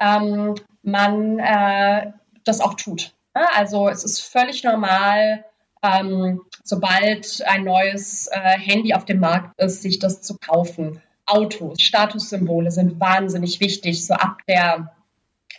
ähm, 0.02 0.56
man 0.82 1.40
äh, 1.40 2.12
das 2.44 2.60
auch 2.60 2.74
tut. 2.74 3.14
Also 3.34 3.88
es 3.88 4.04
ist 4.04 4.20
völlig 4.20 4.64
normal, 4.64 5.46
ähm, 5.84 6.42
sobald 6.64 7.44
ein 7.46 7.64
neues 7.64 8.28
äh, 8.28 8.60
Handy 8.60 8.94
auf 8.94 9.06
dem 9.06 9.20
Markt 9.20 9.60
ist, 9.60 9.82
sich 9.82 10.00
das 10.00 10.22
zu 10.22 10.38
kaufen. 10.38 11.02
Autos, 11.26 11.82
Statussymbole 11.82 12.72
sind 12.72 13.00
wahnsinnig 13.00 13.60
wichtig, 13.60 14.06
so 14.06 14.14
ab 14.14 14.40
der 14.48 14.94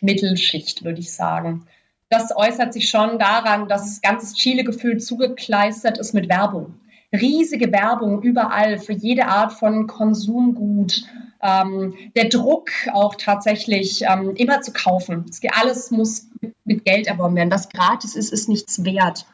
Mittelschicht, 0.01 0.85
würde 0.85 1.01
ich 1.01 1.13
sagen. 1.13 1.67
Das 2.09 2.35
äußert 2.35 2.73
sich 2.73 2.89
schon 2.89 3.19
daran, 3.19 3.69
dass 3.69 4.01
ganzes 4.01 4.35
Chile 4.35 4.65
gefühlt 4.65 5.05
zugekleistert 5.05 5.99
ist 5.99 6.15
mit 6.15 6.29
Werbung. 6.29 6.81
Riesige 7.13 7.71
Werbung 7.71 8.23
überall 8.23 8.79
für 8.79 8.93
jede 8.93 9.27
Art 9.27 9.53
von 9.53 9.87
Konsumgut. 9.87 11.03
Ähm, 11.43 11.95
der 12.17 12.29
Druck 12.29 12.71
auch 12.93 13.15
tatsächlich 13.15 14.03
ähm, 14.03 14.35
immer 14.37 14.61
zu 14.61 14.73
kaufen. 14.73 15.27
Alles 15.53 15.91
muss 15.91 16.29
mit 16.65 16.85
Geld 16.85 17.07
erworben 17.07 17.37
werden. 17.37 17.51
Was 17.51 17.69
gratis 17.69 18.17
ist, 18.17 18.33
ist 18.33 18.49
nichts 18.49 18.85
wert. 18.85 19.27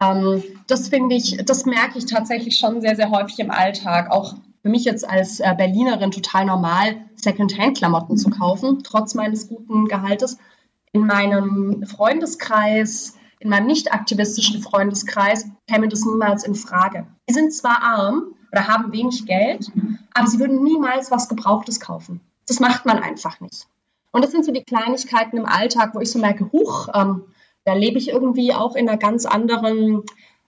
Ähm, 0.00 0.42
das 0.66 0.88
finde 0.88 1.16
ich, 1.16 1.38
das 1.44 1.66
merke 1.66 1.98
ich 1.98 2.06
tatsächlich 2.06 2.56
schon 2.56 2.80
sehr, 2.80 2.96
sehr 2.96 3.10
häufig 3.10 3.38
im 3.38 3.50
Alltag. 3.50 4.10
Auch 4.10 4.34
für 4.62 4.68
mich 4.68 4.84
jetzt 4.84 5.08
als 5.08 5.40
äh, 5.40 5.54
Berlinerin 5.56 6.10
total 6.10 6.44
normal, 6.44 6.96
Secondhand-Klamotten 7.14 8.16
zu 8.16 8.30
kaufen, 8.30 8.82
trotz 8.82 9.14
meines 9.14 9.48
guten 9.48 9.86
Gehaltes. 9.86 10.38
In 10.92 11.06
meinem 11.06 11.84
Freundeskreis, 11.86 13.14
in 13.38 13.50
meinem 13.50 13.66
nicht 13.66 13.92
aktivistischen 13.92 14.62
Freundeskreis 14.62 15.46
käme 15.68 15.88
das 15.88 16.04
niemals 16.04 16.44
in 16.44 16.54
Frage. 16.54 17.06
Die 17.28 17.34
sind 17.34 17.52
zwar 17.52 17.82
arm 17.82 18.34
oder 18.50 18.66
haben 18.66 18.92
wenig 18.92 19.26
Geld, 19.26 19.70
aber 20.14 20.26
sie 20.26 20.38
würden 20.38 20.62
niemals 20.62 21.10
was 21.10 21.28
Gebrauchtes 21.28 21.80
kaufen. 21.80 22.20
Das 22.46 22.60
macht 22.60 22.86
man 22.86 22.98
einfach 22.98 23.40
nicht. 23.40 23.66
Und 24.12 24.24
das 24.24 24.30
sind 24.30 24.44
so 24.44 24.52
die 24.52 24.64
Kleinigkeiten 24.64 25.36
im 25.36 25.46
Alltag, 25.46 25.94
wo 25.94 26.00
ich 26.00 26.10
so 26.10 26.18
merke, 26.18 26.50
huch, 26.50 26.88
ähm, 26.94 27.22
da 27.66 27.74
lebe 27.74 27.98
ich 27.98 28.08
irgendwie 28.08 28.54
auch 28.54 28.76
in 28.76 28.88
einer 28.88 28.96
ganz 28.96 29.26
anderen 29.26 30.04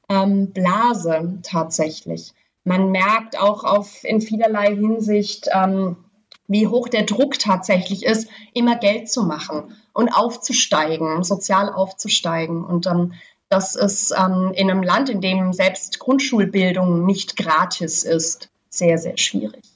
ähm, 0.08 0.52
Blase 0.52 1.40
tatsächlich. 1.42 2.32
Man 2.64 2.92
merkt 2.92 3.38
auch 3.38 3.64
auf, 3.64 4.04
in 4.04 4.20
vielerlei 4.20 4.74
Hinsicht, 4.74 5.48
ähm, 5.52 5.96
wie 6.46 6.68
hoch 6.68 6.88
der 6.88 7.02
Druck 7.02 7.38
tatsächlich 7.38 8.04
ist, 8.04 8.28
immer 8.54 8.76
Geld 8.76 9.10
zu 9.10 9.24
machen 9.24 9.76
und 9.92 10.10
aufzusteigen, 10.10 11.24
sozial 11.24 11.72
aufzusteigen. 11.72 12.64
Und 12.64 12.86
ähm, 12.86 13.14
das 13.48 13.74
ist 13.74 14.14
ähm, 14.16 14.52
in 14.54 14.70
einem 14.70 14.84
Land, 14.84 15.08
in 15.08 15.20
dem 15.20 15.52
selbst 15.52 15.98
Grundschulbildung 15.98 17.04
nicht 17.04 17.36
gratis 17.36 18.04
ist, 18.04 18.48
sehr, 18.70 18.96
sehr 18.96 19.18
schwierig. 19.18 19.67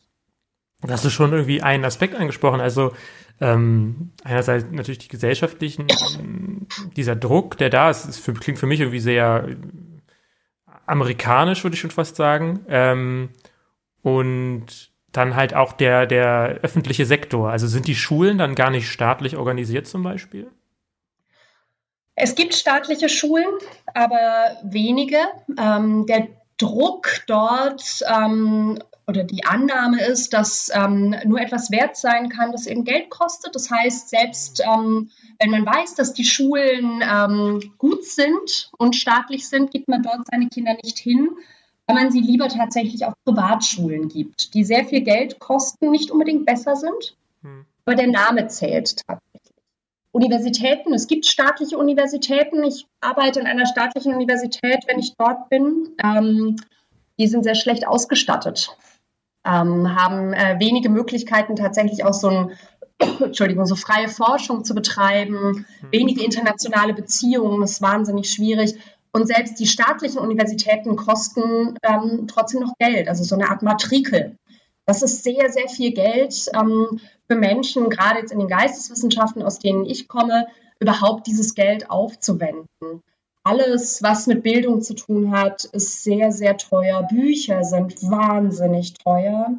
Da 0.82 0.94
hast 0.94 1.04
du 1.04 1.10
schon 1.10 1.32
irgendwie 1.32 1.62
einen 1.62 1.84
Aspekt 1.84 2.14
angesprochen. 2.14 2.60
Also 2.60 2.92
ähm, 3.40 4.12
einerseits 4.24 4.66
natürlich 4.70 4.98
die 4.98 5.08
gesellschaftlichen, 5.08 5.86
dieser 6.96 7.16
Druck, 7.16 7.56
der 7.58 7.70
da 7.70 7.90
ist, 7.90 8.04
ist 8.04 8.18
für, 8.18 8.32
klingt 8.34 8.58
für 8.58 8.66
mich 8.66 8.80
irgendwie 8.80 9.00
sehr 9.00 9.48
amerikanisch, 10.86 11.62
würde 11.62 11.74
ich 11.74 11.80
schon 11.80 11.90
fast 11.90 12.16
sagen. 12.16 12.60
Ähm, 12.68 13.30
und 14.02 14.90
dann 15.12 15.36
halt 15.36 15.54
auch 15.54 15.72
der, 15.72 16.06
der 16.06 16.58
öffentliche 16.62 17.06
Sektor. 17.06 17.50
Also 17.50 17.66
sind 17.66 17.86
die 17.86 17.94
Schulen 17.94 18.38
dann 18.38 18.54
gar 18.54 18.70
nicht 18.70 18.88
staatlich 18.88 19.36
organisiert 19.36 19.86
zum 19.86 20.02
Beispiel? 20.02 20.50
Es 22.14 22.34
gibt 22.34 22.54
staatliche 22.54 23.08
Schulen, 23.08 23.46
aber 23.94 24.56
wenige. 24.64 25.18
Ähm, 25.58 26.06
der 26.06 26.28
Druck 26.58 27.08
dort 27.26 28.02
ähm, 28.06 28.78
oder 29.06 29.24
die 29.24 29.44
Annahme 29.44 30.04
ist, 30.04 30.32
dass 30.32 30.70
ähm, 30.72 31.14
nur 31.24 31.40
etwas 31.40 31.70
wert 31.70 31.96
sein 31.96 32.28
kann, 32.28 32.52
das 32.52 32.66
eben 32.66 32.84
Geld 32.84 33.10
kostet. 33.10 33.54
Das 33.54 33.70
heißt, 33.70 34.10
selbst 34.10 34.62
ähm, 34.64 35.10
wenn 35.40 35.50
man 35.50 35.66
weiß, 35.66 35.94
dass 35.94 36.12
die 36.12 36.24
Schulen 36.24 37.02
ähm, 37.02 37.72
gut 37.78 38.04
sind 38.04 38.70
und 38.78 38.94
staatlich 38.94 39.48
sind, 39.48 39.70
gibt 39.70 39.88
man 39.88 40.02
dort 40.02 40.26
seine 40.30 40.48
Kinder 40.48 40.74
nicht 40.82 40.98
hin, 40.98 41.30
weil 41.86 41.96
man 41.96 42.12
sie 42.12 42.20
lieber 42.20 42.48
tatsächlich 42.48 43.04
auf 43.04 43.14
Privatschulen 43.24 44.08
gibt, 44.08 44.54
die 44.54 44.64
sehr 44.64 44.84
viel 44.84 45.02
Geld 45.02 45.40
kosten, 45.40 45.90
nicht 45.90 46.10
unbedingt 46.10 46.46
besser 46.46 46.76
sind, 46.76 47.16
hm. 47.42 47.66
aber 47.84 47.96
der 47.96 48.08
Name 48.08 48.46
zählt 48.46 48.96
tatsächlich. 49.06 49.42
Universitäten, 50.12 50.92
es 50.92 51.06
gibt 51.06 51.24
staatliche 51.24 51.78
Universitäten. 51.78 52.62
Ich 52.64 52.86
arbeite 53.00 53.40
in 53.40 53.46
einer 53.46 53.64
staatlichen 53.64 54.14
Universität, 54.14 54.84
wenn 54.86 54.98
ich 54.98 55.14
dort 55.16 55.48
bin. 55.48 55.88
Ähm, 56.04 56.56
die 57.18 57.26
sind 57.26 57.44
sehr 57.44 57.54
schlecht 57.54 57.86
ausgestattet 57.86 58.76
ähm, 59.44 59.94
haben 59.94 60.32
äh, 60.32 60.56
wenige 60.58 60.88
Möglichkeiten, 60.88 61.56
tatsächlich 61.56 62.04
auch 62.04 62.14
so 62.14 62.28
ein 62.28 62.50
Entschuldigung, 63.20 63.66
so 63.66 63.74
freie 63.74 64.08
Forschung 64.08 64.64
zu 64.64 64.74
betreiben, 64.74 65.66
mhm. 65.82 65.88
wenige 65.90 66.24
internationale 66.24 66.94
Beziehungen, 66.94 67.60
das 67.60 67.72
ist 67.72 67.82
wahnsinnig 67.82 68.30
schwierig. 68.30 68.74
Und 69.12 69.26
selbst 69.26 69.58
die 69.60 69.66
staatlichen 69.66 70.18
Universitäten 70.18 70.96
kosten 70.96 71.76
ähm, 71.82 72.26
trotzdem 72.28 72.60
noch 72.60 72.72
Geld, 72.78 73.08
also 73.08 73.24
so 73.24 73.34
eine 73.34 73.50
Art 73.50 73.62
Matrikel. 73.62 74.36
Das 74.86 75.02
ist 75.02 75.22
sehr, 75.22 75.50
sehr 75.50 75.68
viel 75.68 75.92
Geld 75.92 76.50
ähm, 76.54 76.98
für 77.28 77.36
Menschen, 77.36 77.90
gerade 77.90 78.20
jetzt 78.20 78.32
in 78.32 78.38
den 78.38 78.48
Geisteswissenschaften, 78.48 79.42
aus 79.42 79.58
denen 79.58 79.84
ich 79.84 80.08
komme, 80.08 80.46
überhaupt 80.80 81.26
dieses 81.26 81.54
Geld 81.54 81.90
aufzuwenden. 81.90 82.66
Alles, 83.44 84.02
was 84.02 84.28
mit 84.28 84.42
Bildung 84.42 84.82
zu 84.82 84.94
tun 84.94 85.32
hat, 85.32 85.64
ist 85.64 86.04
sehr, 86.04 86.30
sehr 86.30 86.56
teuer. 86.56 87.02
Bücher 87.10 87.64
sind 87.64 88.00
wahnsinnig 88.02 88.94
teuer. 88.94 89.54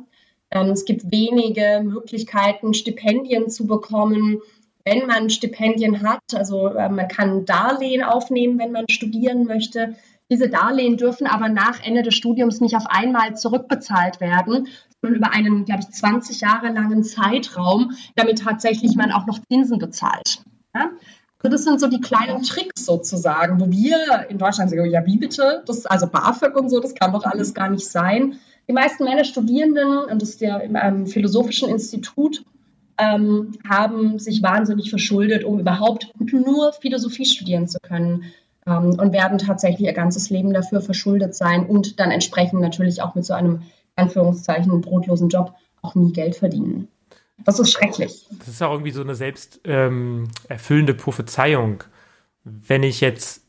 Ähm, 0.52 0.70
es 0.70 0.86
gibt 0.86 1.12
wenige 1.12 1.82
Möglichkeiten, 1.84 2.74
Stipendien 2.74 3.50
zu 3.50 3.68
bekommen, 3.68 4.42
wenn 4.86 5.06
man 5.06 5.30
Stipendien 5.30 6.02
hat. 6.02 6.22
Also 6.34 6.68
äh, 6.68 6.88
man 6.90 7.10
kann 7.10 7.46
Darlehen 7.46 8.04
aufnehmen, 8.04 8.58
wenn 8.58 8.72
man 8.72 8.88
studieren 8.88 9.46
möchte. 9.46 9.96
Diese 10.30 10.48
Darlehen 10.48 10.96
dürfen 10.96 11.28
aber 11.28 11.50
nach 11.50 11.84
Ende 11.84 12.04
des 12.04 12.16
Studiums 12.16 12.62
nicht 12.62 12.76
auf 12.76 12.86
einmal 12.88 13.36
zurückbezahlt 13.36 14.22
werden, 14.22 14.68
sondern 15.02 15.18
über 15.18 15.32
einen, 15.32 15.66
glaube 15.66 15.82
ich, 15.82 15.90
20 15.90 16.40
Jahre 16.40 16.72
langen 16.72 17.04
Zeitraum, 17.04 17.92
damit 18.16 18.40
tatsächlich 18.40 18.96
man 18.96 19.12
auch 19.12 19.26
noch 19.26 19.40
Zinsen 19.50 19.78
bezahlt. 19.78 20.42
Ja? 20.74 20.92
Also 21.44 21.58
das 21.58 21.66
sind 21.66 21.82
so 21.82 21.88
die 21.88 22.00
kleinen 22.00 22.42
Tricks 22.42 22.86
sozusagen, 22.86 23.60
wo 23.60 23.70
wir 23.70 24.28
in 24.30 24.38
Deutschland 24.38 24.70
sagen, 24.70 24.90
ja, 24.90 25.06
wie 25.06 25.18
bitte? 25.18 25.62
Das, 25.66 25.86
also 25.86 26.08
BAföG 26.08 26.56
und 26.56 26.70
so, 26.70 26.80
das 26.80 26.96
kann 26.96 27.12
doch 27.12 27.26
alles 27.26 27.54
gar 27.54 27.70
nicht 27.70 27.86
sein. 27.86 28.40
Die 28.70 28.74
meisten 28.74 29.04
meiner 29.04 29.26
Studierenden, 29.26 29.98
und 30.10 30.22
das 30.22 30.30
ist 30.30 30.42
ja 30.42 30.58
in 30.60 30.78
einem 30.78 31.06
philosophischen 31.06 31.68
Institut, 31.68 32.46
ähm, 32.98 33.58
haben 33.68 34.20
sich 34.20 34.42
wahnsinnig 34.42 34.90
verschuldet, 34.90 35.44
um 35.44 35.60
überhaupt 35.60 36.14
nur 36.18 36.72
Philosophie 36.74 37.26
studieren 37.26 37.68
zu 37.68 37.80
können 37.82 38.24
ähm, 38.66 38.98
und 38.98 39.12
werden 39.12 39.38
tatsächlich 39.38 39.88
ihr 39.88 39.94
ganzes 39.94 40.30
Leben 40.30 40.54
dafür 40.54 40.80
verschuldet 40.80 41.36
sein 41.36 41.66
und 41.66 42.00
dann 42.00 42.12
entsprechend 42.12 42.62
natürlich 42.62 43.02
auch 43.02 43.16
mit 43.16 43.26
so 43.26 43.34
einem 43.34 43.64
Anführungszeichen 43.98 44.80
brotlosen 44.80 45.28
Job 45.28 45.54
auch 45.82 45.96
nie 45.96 46.14
Geld 46.14 46.36
verdienen. 46.36 46.88
Das 47.38 47.60
ist 47.60 47.72
schrecklich. 47.72 48.28
Das 48.40 48.48
ist 48.48 48.62
auch 48.62 48.72
irgendwie 48.72 48.92
so 48.92 49.02
eine 49.02 49.16
selbst 49.16 49.62
ähm, 49.66 50.30
erfüllende 50.48 50.94
Prophezeiung. 50.94 51.84
Wenn 52.44 52.84
ich 52.84 53.02
jetzt 53.02 53.44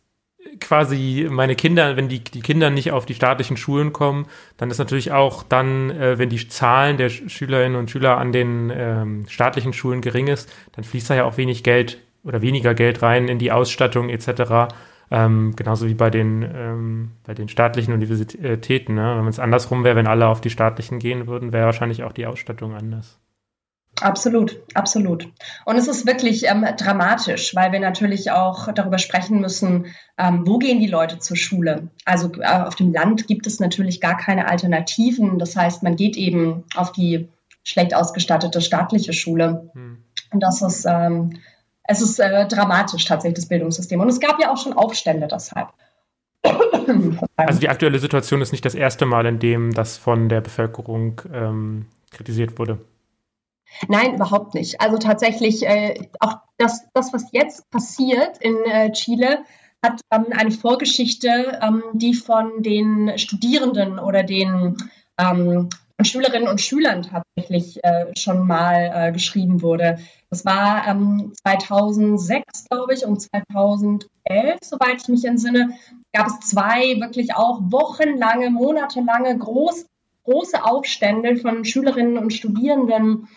quasi 0.61 1.27
meine 1.31 1.55
Kinder, 1.55 1.97
wenn 1.97 2.09
die, 2.09 2.23
die 2.23 2.41
Kinder 2.41 2.71
nicht 2.71 2.93
auf 2.93 3.07
die 3.07 3.15
staatlichen 3.15 3.57
Schulen 3.57 3.93
kommen, 3.93 4.27
dann 4.57 4.71
ist 4.71 4.79
natürlich 4.79 5.13
auch 5.13 5.43
dann, 5.43 5.91
äh, 5.91 6.19
wenn 6.19 6.29
die 6.29 6.49
Zahlen 6.49 6.97
der 6.97 7.09
Schülerinnen 7.09 7.79
und 7.79 7.91
Schüler 7.91 8.19
an 8.19 8.33
den 8.33 8.73
ähm, 8.75 9.27
staatlichen 9.29 9.73
Schulen 9.73 10.01
gering 10.01 10.29
ist, 10.29 10.53
dann 10.73 10.85
fließt 10.85 11.11
da 11.11 11.15
ja 11.15 11.25
auch 11.25 11.37
wenig 11.37 11.63
Geld 11.63 11.99
oder 12.23 12.43
weniger 12.43 12.75
Geld 12.75 13.03
rein 13.03 13.29
in 13.29 13.39
die 13.39 13.53
Ausstattung 13.53 14.09
etc. 14.09 14.75
Ähm, 15.11 15.55
genauso 15.57 15.87
wie 15.87 15.95
bei 15.95 16.11
den, 16.11 16.43
ähm, 16.43 17.11
bei 17.25 17.35
den 17.35 17.49
staatlichen 17.49 17.93
Universitäten. 17.93 18.95
Ne? 18.95 19.17
Wenn 19.19 19.29
es 19.29 19.39
andersrum 19.39 19.85
wäre, 19.85 19.97
wenn 19.97 20.07
alle 20.07 20.29
auf 20.29 20.41
die 20.41 20.51
staatlichen 20.51 20.99
gehen 20.99 21.27
würden, 21.27 21.53
wäre 21.53 21.67
wahrscheinlich 21.67 22.05
auch 22.05 22.13
die 22.13 22.27
Ausstattung 22.27 22.75
anders. 22.75 23.19
Absolut, 24.01 24.61
absolut. 24.75 25.29
Und 25.65 25.77
es 25.77 25.87
ist 25.87 26.07
wirklich 26.07 26.45
ähm, 26.47 26.67
dramatisch, 26.77 27.55
weil 27.55 27.73
wir 27.73 27.81
natürlich 27.81 28.31
auch 28.31 28.73
darüber 28.73 28.99
sprechen 28.99 29.41
müssen, 29.41 29.87
ähm, 30.19 30.47
wo 30.47 30.59
gehen 30.59 30.81
die 30.81 30.89
Leute 30.89 31.21
zur 31.21 31.37
Schule. 31.37 31.89
Also 32.05 32.33
äh, 32.41 32.47
auf 32.47 32.75
dem 32.75 32.93
Land 32.93 33.29
gibt 33.29 33.47
es 33.47 33.61
natürlich 33.61 34.01
gar 34.01 34.17
keine 34.17 34.49
Alternativen. 34.49 35.39
Das 35.39 35.57
heißt, 35.57 35.83
man 35.83 35.97
geht 35.97 36.17
eben 36.17 36.65
auf 36.75 36.93
die 36.93 37.29
schlecht 37.63 37.95
ausgestattete 37.95 38.61
staatliche 38.61 39.13
Schule. 39.13 39.71
Hm. 39.75 39.99
Und 40.33 40.41
das 40.41 40.61
ist, 40.61 40.85
ähm, 40.87 41.39
es 41.85 42.01
ist 42.01 42.19
äh, 42.19 42.49
dramatisch 42.49 43.05
tatsächlich, 43.05 43.37
das 43.37 43.49
Bildungssystem. 43.49 44.01
Und 44.01 44.09
es 44.09 44.21
gab 44.21 44.41
ja 44.41 44.53
auch 44.53 44.59
schon 44.59 44.73
Aufstände 44.73 45.29
deshalb. 45.29 45.69
Also 47.37 47.59
die 47.59 47.69
aktuelle 47.69 47.99
Situation 47.99 48.43
ist 48.43 48.53
nicht 48.53 48.65
das 48.65 48.75
erste 48.75 49.07
Mal, 49.07 49.27
in 49.27 49.39
dem 49.39 49.73
das 49.73 49.97
von 49.97 50.29
der 50.29 50.41
Bevölkerung 50.41 51.21
ähm, 51.33 51.87
kritisiert 52.11 52.59
wurde. 52.59 52.79
Nein, 53.89 54.15
überhaupt 54.15 54.55
nicht. 54.55 54.81
Also 54.81 54.99
tatsächlich, 54.99 55.67
äh, 55.67 56.09
auch 56.21 56.37
das, 56.59 56.87
das, 56.95 57.13
was 57.13 57.27
jetzt 57.33 57.69
passiert 57.71 58.39
in 58.39 58.57
äh, 58.65 58.93
Chile, 58.93 59.45
hat 59.85 60.01
ähm, 60.11 60.27
eine 60.31 60.51
Vorgeschichte, 60.51 61.59
ähm, 61.63 61.83
die 61.93 62.15
von 62.15 62.63
den 62.63 63.19
Studierenden 63.19 63.99
oder 63.99 64.23
den 64.23 64.77
ähm, 65.19 65.69
Schülerinnen 66.03 66.49
und 66.49 66.61
Schülern 66.61 67.03
tatsächlich 67.03 67.83
äh, 67.85 68.07
schon 68.17 68.47
mal 68.47 68.91
äh, 68.93 69.13
geschrieben 69.13 69.63
wurde. 69.63 69.99
Das 70.31 70.45
war 70.45 70.85
2006, 70.87 72.43
ähm, 72.43 72.45
glaube 72.69 72.95
ich, 72.95 73.05
und 73.05 73.21
2011, 73.21 74.09
soweit 74.63 75.03
ich 75.03 75.09
mich 75.09 75.25
entsinne, 75.25 75.77
gab 76.13 76.27
es 76.27 76.41
zwei 76.41 77.01
wirklich 77.01 77.35
auch 77.35 77.61
wochenlange, 77.71 78.51
monatelange 78.51 79.39
groß, 79.39 79.87
große 80.25 80.65
Aufstände 80.65 81.37
von 81.37 81.65
Schülerinnen 81.65 82.19
und 82.19 82.33
Studierenden, 82.33 83.29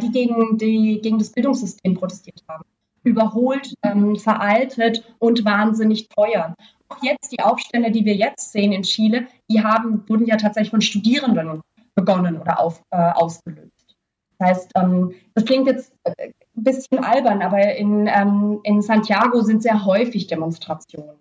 die, 0.00 0.10
gegen 0.10 0.58
die 0.58 1.00
gegen 1.02 1.18
das 1.18 1.30
Bildungssystem 1.30 1.94
protestiert 1.94 2.42
haben. 2.48 2.64
Überholt, 3.02 3.74
ähm, 3.82 4.16
veraltet 4.16 5.14
und 5.18 5.44
wahnsinnig 5.44 6.08
teuer. 6.08 6.54
Auch 6.88 7.02
jetzt 7.02 7.32
die 7.32 7.40
Aufstände, 7.40 7.90
die 7.90 8.04
wir 8.04 8.14
jetzt 8.14 8.52
sehen 8.52 8.72
in 8.72 8.82
Chile, 8.82 9.26
die 9.48 9.62
haben, 9.62 10.06
wurden 10.08 10.26
ja 10.26 10.36
tatsächlich 10.36 10.70
von 10.70 10.82
Studierenden 10.82 11.62
begonnen 11.94 12.38
oder 12.38 12.60
auf, 12.60 12.82
äh, 12.90 12.96
ausgelöst. 12.96 13.96
Das 14.38 14.48
heißt, 14.48 14.70
ähm, 14.76 15.14
das 15.34 15.44
klingt 15.44 15.66
jetzt 15.66 15.92
äh, 16.04 16.30
ein 16.56 16.64
bisschen 16.64 17.04
albern, 17.04 17.42
aber 17.42 17.74
in, 17.74 18.06
ähm, 18.06 18.60
in 18.64 18.82
Santiago 18.82 19.42
sind 19.42 19.62
sehr 19.62 19.84
häufig 19.84 20.26
Demonstrationen. 20.26 21.16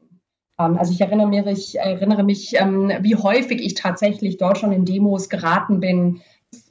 Ähm, 0.60 0.78
also 0.78 0.92
ich 0.92 1.02
erinnere 1.02 1.28
mich, 1.28 1.76
ich 1.76 1.80
erinnere 1.80 2.24
mich 2.24 2.56
ähm, 2.60 2.92
wie 3.02 3.16
häufig 3.16 3.62
ich 3.62 3.76
tatsächlich 3.76 4.38
dort 4.38 4.58
schon 4.58 4.72
in 4.72 4.86
Demos 4.86 5.30
geraten 5.30 5.80
bin, 5.80 6.22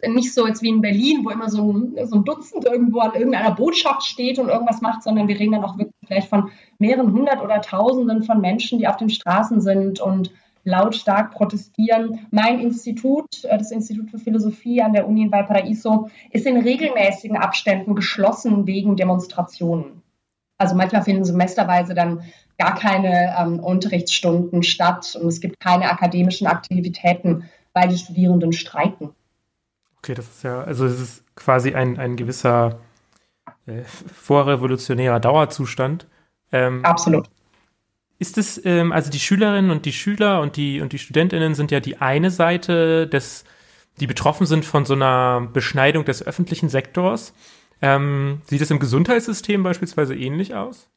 nicht 0.07 0.33
so 0.35 0.47
jetzt 0.47 0.63
wie 0.63 0.69
in 0.69 0.81
Berlin, 0.81 1.25
wo 1.25 1.31
immer 1.31 1.49
so 1.49 1.73
ein, 1.73 1.97
so 2.07 2.17
ein 2.17 2.25
Dutzend 2.25 2.65
irgendwo 2.65 3.01
an 3.01 3.15
irgendeiner 3.15 3.53
Botschaft 3.53 4.05
steht 4.05 4.39
und 4.39 4.49
irgendwas 4.49 4.81
macht, 4.81 5.03
sondern 5.03 5.29
wir 5.29 5.39
reden 5.39 5.53
dann 5.53 5.65
auch 5.65 5.79
wirklich 5.79 5.95
vielleicht 6.07 6.29
von 6.29 6.51
mehreren 6.79 7.13
hundert 7.13 7.43
oder 7.43 7.61
tausenden 7.61 8.23
von 8.23 8.41
Menschen, 8.41 8.79
die 8.79 8.89
auf 8.89 8.97
den 8.97 9.11
Straßen 9.11 9.61
sind 9.61 10.01
und 10.01 10.33
lautstark 10.65 11.33
protestieren. 11.33 12.27
Mein 12.31 12.61
Institut, 12.61 13.45
äh, 13.45 13.59
das 13.59 13.71
Institut 13.71 14.11
für 14.11 14.19
Philosophie 14.19 14.83
an 14.83 14.93
der 14.93 15.09
Uni 15.09 15.23
in 15.23 15.33
Valparaiso, 15.33 16.11
ist 16.31 16.47
in 16.47 16.59
regelmäßigen 16.59 17.37
Abständen 17.37 17.95
geschlossen 17.95 18.67
wegen 18.67 18.97
Demonstrationen. 18.97 20.03
Also 20.59 20.75
manchmal 20.75 21.03
finden 21.03 21.25
semesterweise 21.25 21.95
dann 21.95 22.23
gar 22.59 22.75
keine 22.75 23.35
ähm, 23.39 23.61
Unterrichtsstunden 23.61 24.63
statt 24.65 25.17
und 25.21 25.29
es 25.29 25.41
gibt 25.41 25.61
keine 25.61 25.91
akademischen 25.91 26.49
Aktivitäten, 26.49 27.45
weil 27.73 27.89
die 27.89 27.99
Studierenden 27.99 28.53
streiken. 28.53 29.11
Okay, 29.99 30.15
das 30.15 30.27
ist 30.27 30.45
ja, 30.45 30.63
also 30.63 30.87
es 30.87 31.01
ist 31.01 31.25
quasi 31.35 31.75
ein, 31.75 31.99
ein 31.99 32.17
gewisser 32.17 32.79
äh, 33.67 33.83
vorrevolutionärer 33.85 35.21
Dauerzustand. 35.21 36.07
Ähm, 36.53 36.85
Absolut. 36.85 37.29
Ist 38.19 38.39
es, 38.39 38.65
ähm, 38.65 38.93
also 38.93 39.11
die 39.11 39.21
Schülerinnen 39.21 39.71
und 39.71 39.85
die 39.85 39.93
Schüler 39.93 40.41
und 40.41 40.57
die, 40.57 40.81
und 40.81 40.93
die 40.93 40.99
Studentinnen 40.99 41.55
sind 41.55 41.71
ja 41.71 41.81
die 41.81 42.01
eine 42.01 42.31
Seite 42.31 43.07
des, 43.07 43.45
die 44.01 44.07
betroffen 44.07 44.47
sind 44.47 44.65
von 44.65 44.85
so 44.85 44.95
einer 44.95 45.49
Beschneidung 45.53 46.05
des 46.05 46.27
öffentlichen 46.27 46.69
Sektors. 46.69 47.33
Ähm, 47.81 48.43
sieht 48.47 48.61
es 48.61 48.71
im 48.71 48.81
Gesundheitssystem 48.81 49.63
beispielsweise 49.63 50.17
ähnlich 50.17 50.55
aus? 50.55 50.89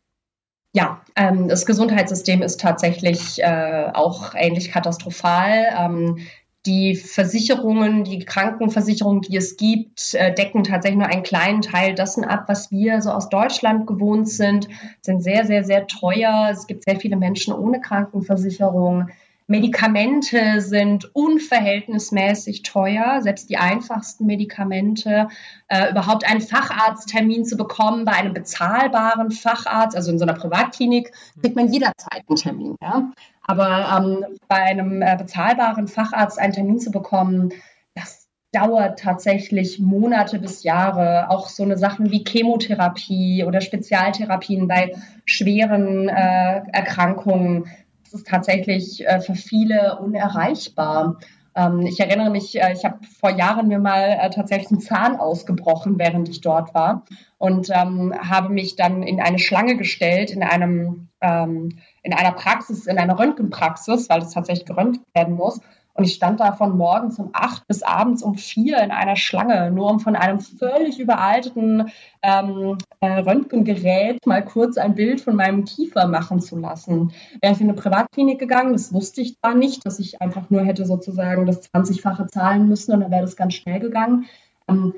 Ja, 0.73 1.01
ähm, 1.15 1.49
das 1.49 1.65
Gesundheitssystem 1.65 2.41
ist 2.41 2.61
tatsächlich 2.61 3.41
äh, 3.43 3.91
auch 3.93 4.33
ähnlich 4.35 4.71
katastrophal. 4.71 5.65
Ähm, 5.77 6.19
die 6.65 6.95
Versicherungen, 6.95 8.03
die 8.03 8.19
Krankenversicherungen, 8.19 9.21
die 9.21 9.35
es 9.35 9.57
gibt, 9.57 10.13
äh, 10.13 10.33
decken 10.33 10.63
tatsächlich 10.63 10.99
nur 10.99 11.07
einen 11.07 11.23
kleinen 11.23 11.61
Teil 11.61 11.95
dessen 11.95 12.23
ab, 12.23 12.43
was 12.47 12.71
wir 12.71 13.01
so 13.01 13.11
aus 13.11 13.29
Deutschland 13.29 13.87
gewohnt 13.87 14.29
sind, 14.29 14.67
sind 15.01 15.23
sehr, 15.23 15.45
sehr, 15.45 15.63
sehr 15.63 15.87
teuer. 15.87 16.49
Es 16.51 16.67
gibt 16.67 16.83
sehr 16.83 16.99
viele 16.99 17.17
Menschen 17.17 17.53
ohne 17.53 17.81
Krankenversicherung. 17.81 19.09
Medikamente 19.47 20.61
sind 20.61 21.13
unverhältnismäßig 21.13 22.61
teuer, 22.61 23.21
selbst 23.21 23.49
die 23.49 23.57
einfachsten 23.57 24.25
Medikamente. 24.25 25.27
Äh, 25.67 25.91
überhaupt 25.91 26.25
einen 26.25 26.39
Facharzttermin 26.39 27.43
zu 27.43 27.57
bekommen 27.57 28.05
bei 28.05 28.13
einem 28.13 28.33
bezahlbaren 28.33 29.31
Facharzt, 29.31 29.95
also 29.95 30.11
in 30.11 30.19
so 30.19 30.23
einer 30.23 30.35
Privatklinik, 30.35 31.11
kriegt 31.41 31.57
man 31.57 31.73
jederzeit 31.73 32.23
einen 32.29 32.37
Termin. 32.37 32.75
Ja? 32.81 33.11
Aber 33.43 33.97
ähm, 33.97 34.37
bei 34.47 34.57
einem 34.57 35.01
äh, 35.01 35.15
bezahlbaren 35.17 35.87
Facharzt 35.87 36.39
einen 36.39 36.53
Termin 36.53 36.79
zu 36.79 36.91
bekommen, 36.91 37.53
das 37.95 38.27
dauert 38.51 38.99
tatsächlich 38.99 39.79
Monate 39.79 40.39
bis 40.39 40.63
Jahre. 40.63 41.29
Auch 41.29 41.47
so 41.47 41.63
eine 41.63 41.77
Sachen 41.77 42.11
wie 42.11 42.23
Chemotherapie 42.27 43.43
oder 43.45 43.61
Spezialtherapien 43.61 44.67
bei 44.67 44.93
schweren 45.25 46.09
äh, 46.09 46.61
Erkrankungen, 46.71 47.65
das 48.03 48.13
ist 48.21 48.27
tatsächlich 48.27 49.07
äh, 49.07 49.21
für 49.21 49.35
viele 49.35 49.97
unerreichbar. 49.99 51.17
Ähm, 51.55 51.81
ich 51.81 51.99
erinnere 51.99 52.29
mich, 52.29 52.59
äh, 52.59 52.73
ich 52.73 52.85
habe 52.85 52.99
vor 53.19 53.31
Jahren 53.31 53.67
mir 53.67 53.79
mal 53.79 54.17
äh, 54.21 54.29
tatsächlich 54.29 54.71
einen 54.71 54.81
Zahn 54.81 55.17
ausgebrochen, 55.17 55.99
während 55.99 56.29
ich 56.29 56.41
dort 56.41 56.73
war 56.73 57.03
und 57.37 57.69
ähm, 57.73 58.13
habe 58.17 58.49
mich 58.49 58.75
dann 58.75 59.03
in 59.03 59.19
eine 59.19 59.39
Schlange 59.39 59.77
gestellt 59.77 60.31
in 60.31 60.43
einem 60.43 61.09
ähm, 61.21 61.77
in 62.03 62.13
einer 62.13 62.31
Praxis, 62.31 62.87
in 62.87 62.97
einer 62.97 63.17
Röntgenpraxis, 63.17 64.09
weil 64.09 64.21
das 64.21 64.33
tatsächlich 64.33 64.65
geröntgt 64.65 65.01
werden 65.13 65.35
muss. 65.35 65.59
Und 65.93 66.05
ich 66.05 66.13
stand 66.13 66.39
da 66.39 66.53
von 66.53 66.77
morgens 66.77 67.19
um 67.19 67.29
acht 67.33 67.67
bis 67.67 67.83
abends 67.83 68.23
um 68.23 68.35
vier 68.35 68.79
in 68.79 68.91
einer 68.91 69.15
Schlange, 69.15 69.71
nur 69.71 69.89
um 69.89 69.99
von 69.99 70.15
einem 70.15 70.39
völlig 70.39 70.99
überalteten 70.99 71.91
ähm, 72.21 72.77
äh, 73.01 73.19
Röntgengerät 73.19 74.25
mal 74.25 74.43
kurz 74.43 74.77
ein 74.77 74.95
Bild 74.95 75.21
von 75.21 75.35
meinem 75.35 75.65
Kiefer 75.65 76.07
machen 76.07 76.39
zu 76.39 76.57
lassen. 76.57 77.11
Wäre 77.41 77.53
ich 77.53 77.61
in 77.61 77.69
eine 77.69 77.77
Privatklinik 77.77 78.39
gegangen, 78.39 78.73
das 78.73 78.93
wusste 78.93 79.21
ich 79.21 79.39
da 79.41 79.53
nicht, 79.53 79.85
dass 79.85 79.99
ich 79.99 80.21
einfach 80.21 80.49
nur 80.49 80.63
hätte 80.63 80.85
sozusagen 80.85 81.45
das 81.45 81.63
20-fache 81.73 82.27
zahlen 82.27 82.67
müssen 82.67 82.93
und 82.93 83.01
dann 83.01 83.11
wäre 83.11 83.21
das 83.21 83.35
ganz 83.35 83.53
schnell 83.53 83.79
gegangen. 83.79 84.25
Ähm, 84.67 84.93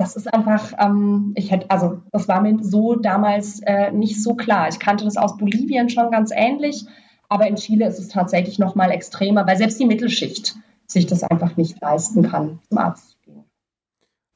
das 0.00 0.16
ist 0.16 0.32
einfach, 0.32 0.72
ähm, 0.78 1.32
ich 1.36 1.50
hätte, 1.50 1.70
also 1.70 2.00
das 2.10 2.26
war 2.26 2.40
mir 2.40 2.56
so 2.62 2.94
damals 2.94 3.60
äh, 3.60 3.92
nicht 3.92 4.22
so 4.22 4.34
klar. 4.34 4.66
Ich 4.68 4.78
kannte 4.78 5.04
das 5.04 5.18
aus 5.18 5.36
Bolivien 5.36 5.90
schon 5.90 6.10
ganz 6.10 6.30
ähnlich. 6.34 6.86
Aber 7.30 7.46
in 7.46 7.56
Chile 7.56 7.86
ist 7.86 7.98
es 7.98 8.08
tatsächlich 8.08 8.58
noch 8.58 8.74
mal 8.74 8.90
extremer, 8.90 9.46
weil 9.46 9.56
selbst 9.56 9.78
die 9.78 9.86
Mittelschicht 9.86 10.56
sich 10.86 11.06
das 11.06 11.22
einfach 11.22 11.56
nicht 11.56 11.80
leisten 11.80 12.28
kann, 12.28 12.58
zum 12.68 12.78
Arzt 12.78 13.10
zu 13.10 13.16
gehen. 13.24 13.44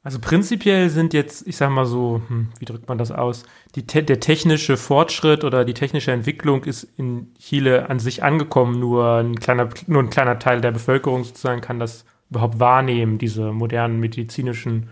Also 0.05 0.21
prinzipiell 0.21 0.89
sind 0.91 1.13
jetzt, 1.13 1.47
ich 1.47 1.57
sag 1.57 1.71
mal 1.71 1.87
so, 1.87 2.23
hm, 2.29 2.51
wie 2.59 2.67
drückt 2.67 2.89
man 2.89 2.97
das 2.97 3.11
aus? 3.11 3.43
Die, 3.75 3.85
der 3.85 4.21
technische 4.21 4.77
Fortschritt 4.77 5.43
oder 5.43 5.65
die 5.65 5.75
technische 5.75 6.13
Entwicklung 6.13 6.63
ist 6.65 6.85
in 6.97 7.35
Chile 7.41 7.91
an 7.91 7.99
sich 7.99 8.23
angekommen. 8.23 8.79
Nur 8.79 9.17
ein 9.17 9.41
kleiner, 9.41 9.69
nur 9.89 10.03
ein 10.03 10.11
kleiner 10.11 10.39
Teil 10.39 10.61
der 10.61 10.71
Bevölkerung 10.71 11.25
sozusagen 11.25 11.63
kann 11.63 11.81
das 11.81 12.05
überhaupt 12.31 12.61
wahrnehmen, 12.61 13.19
diese 13.19 13.53
modernen 13.53 13.99
medizinischen 13.99 14.89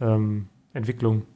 ähm, 0.00 0.48
Entwicklungen. 0.74 1.26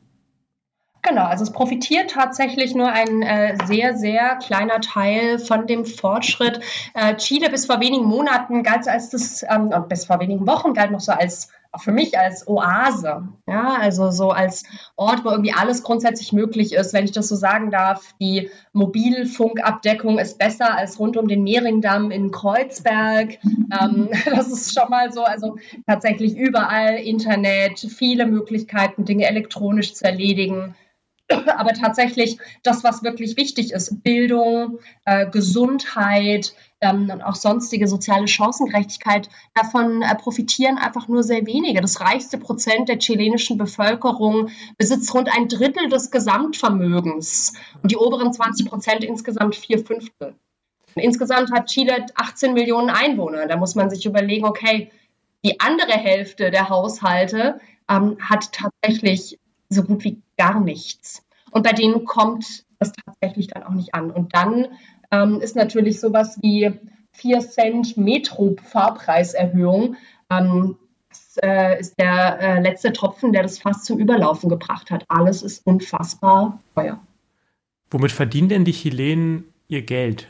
Genau, 1.07 1.25
also 1.25 1.45
es 1.45 1.53
profitiert 1.53 2.11
tatsächlich 2.11 2.75
nur 2.75 2.90
ein 2.90 3.23
äh, 3.23 3.57
sehr, 3.66 3.97
sehr 3.97 4.37
kleiner 4.37 4.81
Teil 4.81 5.38
von 5.38 5.69
dem 5.69 5.85
Fortschritt. 5.85 6.61
Äh, 6.95 7.14
Chile 7.16 7.49
bis 7.49 7.66
vor 7.66 7.81
wenigen 7.81 8.07
Monaten 8.07 8.64
galt 8.64 8.88
als 8.88 9.11
das, 9.11 9.45
ähm, 9.49 9.73
bis 9.88 10.07
vor 10.07 10.19
wenigen 10.19 10.47
Wochen 10.49 10.75
galt 10.75 10.90
noch 10.90 11.01
so 11.01 11.12
als 11.12 11.51
für 11.79 11.92
mich 11.92 12.19
als 12.19 12.49
Oase, 12.49 13.29
ja, 13.47 13.77
also 13.79 14.11
so 14.11 14.31
als 14.31 14.64
Ort, 14.97 15.25
wo 15.25 15.31
irgendwie 15.31 15.53
alles 15.53 15.83
grundsätzlich 15.83 16.33
möglich 16.33 16.73
ist, 16.73 16.92
wenn 16.92 17.05
ich 17.05 17.12
das 17.12 17.29
so 17.29 17.37
sagen 17.37 17.71
darf. 17.71 18.14
Die 18.21 18.51
Mobilfunkabdeckung 18.73 20.19
ist 20.19 20.38
besser 20.38 20.77
als 20.77 20.99
rund 20.99 21.16
um 21.16 21.29
den 21.29 21.42
Mehringdamm 21.42 22.11
in 22.11 22.31
Kreuzberg. 22.31 23.38
Ähm, 23.45 24.09
das 24.25 24.51
ist 24.51 24.79
schon 24.79 24.88
mal 24.90 25.12
so, 25.12 25.23
also 25.23 25.57
tatsächlich 25.87 26.37
überall 26.37 26.95
Internet, 26.97 27.79
viele 27.79 28.27
Möglichkeiten, 28.27 29.05
Dinge 29.05 29.27
elektronisch 29.27 29.95
zu 29.95 30.05
erledigen. 30.05 30.75
Aber 31.57 31.73
tatsächlich 31.73 32.39
das, 32.62 32.85
was 32.85 33.03
wirklich 33.03 33.37
wichtig 33.37 33.73
ist, 33.73 34.03
Bildung, 34.03 34.79
äh, 35.05 35.29
Gesundheit 35.29 36.55
ähm, 36.81 37.11
und 37.11 37.23
auch 37.23 37.35
sonstige 37.35 37.89
soziale 37.89 38.29
Chancengerechtigkeit, 38.29 39.29
davon 39.55 40.03
äh, 40.03 40.15
profitieren 40.15 40.79
einfach 40.79 41.09
nur 41.09 41.23
sehr 41.23 41.47
wenige. 41.47 41.81
Das 41.81 42.01
reichste 42.01 42.39
Prozent 42.39 42.89
der 42.89 42.99
chilenischen 42.99 43.59
Bevölkerung 43.59 44.51
besitzt 44.79 45.12
rund 45.15 45.29
ein 45.35 45.49
Drittel 45.49 45.89
des 45.89 46.11
Gesamtvermögens 46.11 47.55
und 47.83 47.91
die 47.91 47.97
oberen 47.97 48.33
20 48.33 48.67
Prozent 48.67 49.05
insgesamt 49.05 49.57
vier 49.57 49.85
Fünftel. 49.85 50.35
insgesamt 50.95 51.53
hat 51.53 51.67
Chile 51.67 52.07
18 52.15 52.55
Millionen 52.55 52.91
Einwohner. 52.91 53.47
Da 53.47 53.57
muss 53.57 53.75
man 53.75 53.91
sich 53.91 54.07
überlegen, 54.07 54.47
okay, 54.47 54.91
die 55.45 55.61
andere 55.61 55.93
Hälfte 55.93 56.51
der 56.51 56.69
Haushalte 56.69 57.61
ähm, 57.89 58.17
hat 58.21 58.51
tatsächlich 58.53 59.39
so 59.68 59.83
gut 59.83 60.05
wie 60.05 60.22
gar 60.37 60.61
nichts. 60.61 61.24
Und 61.50 61.62
bei 61.62 61.72
denen 61.72 62.05
kommt 62.05 62.64
das 62.79 62.92
tatsächlich 62.92 63.48
dann 63.48 63.62
auch 63.62 63.74
nicht 63.74 63.94
an. 63.94 64.11
Und 64.11 64.35
dann 64.35 64.66
ähm, 65.11 65.40
ist 65.40 65.57
natürlich 65.57 66.00
sowas 66.00 66.38
wie 66.42 66.72
4 67.12 67.40
Cent 67.40 67.96
Metro-Fahrpreiserhöhung. 67.96 69.96
Ähm, 70.31 70.76
das 71.09 71.38
äh, 71.42 71.81
ist 71.81 71.98
der 71.98 72.38
äh, 72.40 72.61
letzte 72.61 72.92
Tropfen, 72.92 73.33
der 73.33 73.42
das 73.42 73.59
fast 73.59 73.87
zum 73.87 73.98
Überlaufen 73.98 74.50
gebracht 74.50 74.90
hat. 74.90 75.05
Alles 75.09 75.42
ist 75.42 75.66
unfassbar 75.66 76.61
teuer. 76.74 77.00
Womit 77.90 78.12
verdienen 78.12 78.48
denn 78.48 78.64
die 78.64 78.72
Chilenen 78.72 79.52
ihr 79.68 79.83
Geld? 79.83 80.29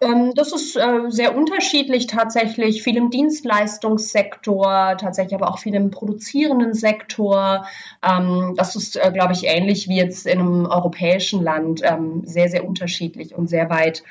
Ähm, 0.00 0.32
das 0.34 0.52
ist 0.52 0.76
äh, 0.76 1.10
sehr 1.10 1.36
unterschiedlich 1.36 2.06
tatsächlich. 2.06 2.82
Viel 2.82 2.96
im 2.96 3.10
Dienstleistungssektor, 3.10 4.96
tatsächlich 4.98 5.34
aber 5.34 5.50
auch 5.50 5.58
viel 5.58 5.74
im 5.74 5.90
produzierenden 5.90 6.74
Sektor. 6.74 7.66
Ähm, 8.02 8.54
das 8.56 8.76
ist, 8.76 8.96
äh, 8.96 9.10
glaube 9.12 9.32
ich, 9.32 9.44
ähnlich 9.44 9.88
wie 9.88 9.96
jetzt 9.96 10.26
in 10.26 10.38
einem 10.38 10.66
europäischen 10.66 11.42
Land 11.42 11.80
ähm, 11.82 12.22
sehr, 12.24 12.48
sehr 12.48 12.66
unterschiedlich 12.66 13.34
und 13.34 13.48
sehr 13.48 13.70
weit 13.70 14.02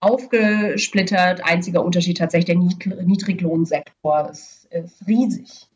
aufgesplittert. 0.00 1.42
Einziger 1.42 1.82
Unterschied 1.82 2.18
tatsächlich 2.18 2.44
der 2.44 3.04
Niedriglohnsektor 3.06 4.28
ist, 4.28 4.66
ist 4.70 5.06
riesig. 5.06 5.66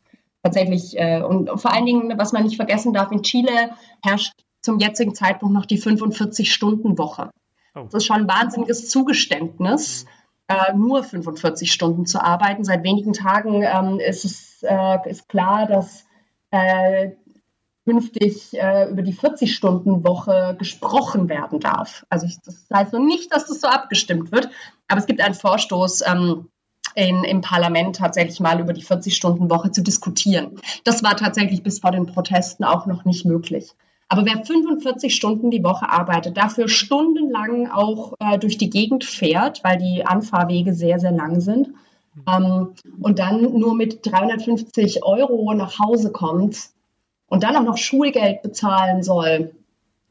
Tatsächlich. 0.43 0.99
Äh, 0.99 1.21
und 1.21 1.49
vor 1.59 1.73
allen 1.73 1.87
Dingen, 1.87 2.13
was 2.17 2.31
man 2.31 2.43
nicht 2.43 2.57
vergessen 2.57 2.93
darf, 2.93 3.11
in 3.11 3.23
Chile 3.23 3.71
herrscht 4.03 4.33
zum 4.61 4.77
jetzigen 4.77 5.15
Zeitpunkt 5.15 5.55
noch 5.55 5.65
die 5.65 5.81
45-Stunden-Woche. 5.81 7.31
Oh. 7.75 7.83
Das 7.85 7.95
ist 7.95 8.05
schon 8.05 8.17
ein 8.17 8.27
wahnsinniges 8.27 8.89
Zugeständnis, 8.89 10.05
äh, 10.47 10.73
nur 10.73 11.03
45 11.03 11.71
Stunden 11.71 12.05
zu 12.05 12.21
arbeiten. 12.23 12.63
Seit 12.63 12.83
wenigen 12.83 13.13
Tagen 13.13 13.63
ähm, 13.63 13.99
ist 13.99 14.25
es 14.25 14.63
äh, 14.63 15.09
ist 15.09 15.29
klar, 15.29 15.67
dass 15.67 16.05
äh, 16.51 17.11
künftig 17.85 18.53
äh, 18.53 18.89
über 18.89 19.01
die 19.01 19.15
40-Stunden-Woche 19.15 20.55
gesprochen 20.59 21.29
werden 21.29 21.59
darf. 21.59 22.05
Also 22.09 22.27
das 22.45 22.67
heißt 22.71 22.93
noch 22.93 22.99
nicht, 22.99 23.33
dass 23.33 23.47
das 23.47 23.61
so 23.61 23.67
abgestimmt 23.67 24.31
wird, 24.31 24.49
aber 24.87 24.99
es 24.99 25.07
gibt 25.07 25.21
einen 25.21 25.35
Vorstoß. 25.35 26.03
Ähm, 26.07 26.47
in, 26.95 27.23
im 27.23 27.39
Parlament 27.39 27.95
tatsächlich 27.95 28.41
mal 28.41 28.59
über 28.59 28.73
die 28.73 28.83
40-Stunden-Woche 28.83 29.71
zu 29.71 29.81
diskutieren. 29.81 30.59
Das 30.83 31.03
war 31.03 31.15
tatsächlich 31.15 31.63
bis 31.63 31.79
vor 31.79 31.91
den 31.91 32.05
Protesten 32.05 32.65
auch 32.65 32.85
noch 32.85 33.05
nicht 33.05 33.25
möglich. 33.25 33.73
Aber 34.11 34.25
wer 34.25 34.43
45 34.43 35.15
Stunden 35.15 35.51
die 35.51 35.63
Woche 35.63 35.89
arbeitet, 35.89 36.35
dafür 36.35 36.67
stundenlang 36.67 37.71
auch 37.71 38.11
äh, 38.19 38.37
durch 38.37 38.57
die 38.57 38.69
Gegend 38.69 39.05
fährt, 39.05 39.63
weil 39.63 39.77
die 39.77 40.05
Anfahrwege 40.05 40.73
sehr, 40.73 40.99
sehr 40.99 41.13
lang 41.13 41.39
sind, 41.39 41.69
ähm, 42.27 42.73
und 42.99 43.19
dann 43.19 43.41
nur 43.41 43.73
mit 43.73 44.05
350 44.05 45.05
Euro 45.05 45.53
nach 45.53 45.79
Hause 45.79 46.11
kommt 46.11 46.57
und 47.27 47.43
dann 47.43 47.55
auch 47.55 47.63
noch 47.63 47.77
Schulgeld 47.77 48.41
bezahlen 48.41 49.01
soll, 49.01 49.55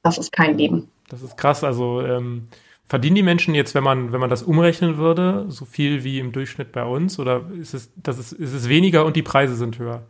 das 0.03 0.17
ist 0.17 0.33
kein 0.33 0.57
Leben. 0.57 0.89
Das 1.11 1.21
ist 1.21 1.37
krass. 1.37 1.63
Also 1.63 2.01
ähm, 2.01 2.49
verdienen 2.87 3.17
die 3.17 3.23
Menschen 3.23 3.55
jetzt, 3.55 3.75
wenn 3.75 3.85
man, 3.85 4.13
wenn 4.13 4.21
man 4.21 4.31
das 4.31 4.43
umrechnen 4.43 4.97
würde, 4.97 5.45
so 5.49 5.67
viel 5.67 6.05
wie 6.05 6.21
im 6.21 6.33
Durchschnitt 6.33 6.73
bei 6.73 6.87
uns? 6.87 7.19
Oder 7.19 7.43
ist 7.61 7.75
es, 7.75 7.93
das 7.97 8.19
ist, 8.19 8.33
ist 8.33 8.55
es 8.55 8.67
weniger 8.67 9.05
und 9.05 9.15
die 9.15 9.23
Preise 9.23 9.57
sind 9.57 9.79
höher? 9.79 10.05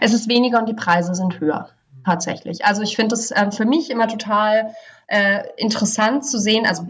Es 0.00 0.14
ist 0.14 0.28
weniger 0.28 0.60
und 0.60 0.68
die 0.68 0.74
Preise 0.74 1.16
sind 1.16 1.40
höher 1.40 1.68
tatsächlich. 2.04 2.64
Also 2.64 2.82
ich 2.82 2.96
finde 2.96 3.14
es 3.14 3.30
äh, 3.30 3.50
für 3.50 3.64
mich 3.64 3.90
immer 3.90 4.08
total 4.08 4.74
äh, 5.06 5.44
interessant 5.56 6.24
zu 6.24 6.38
sehen. 6.38 6.66
Also 6.66 6.86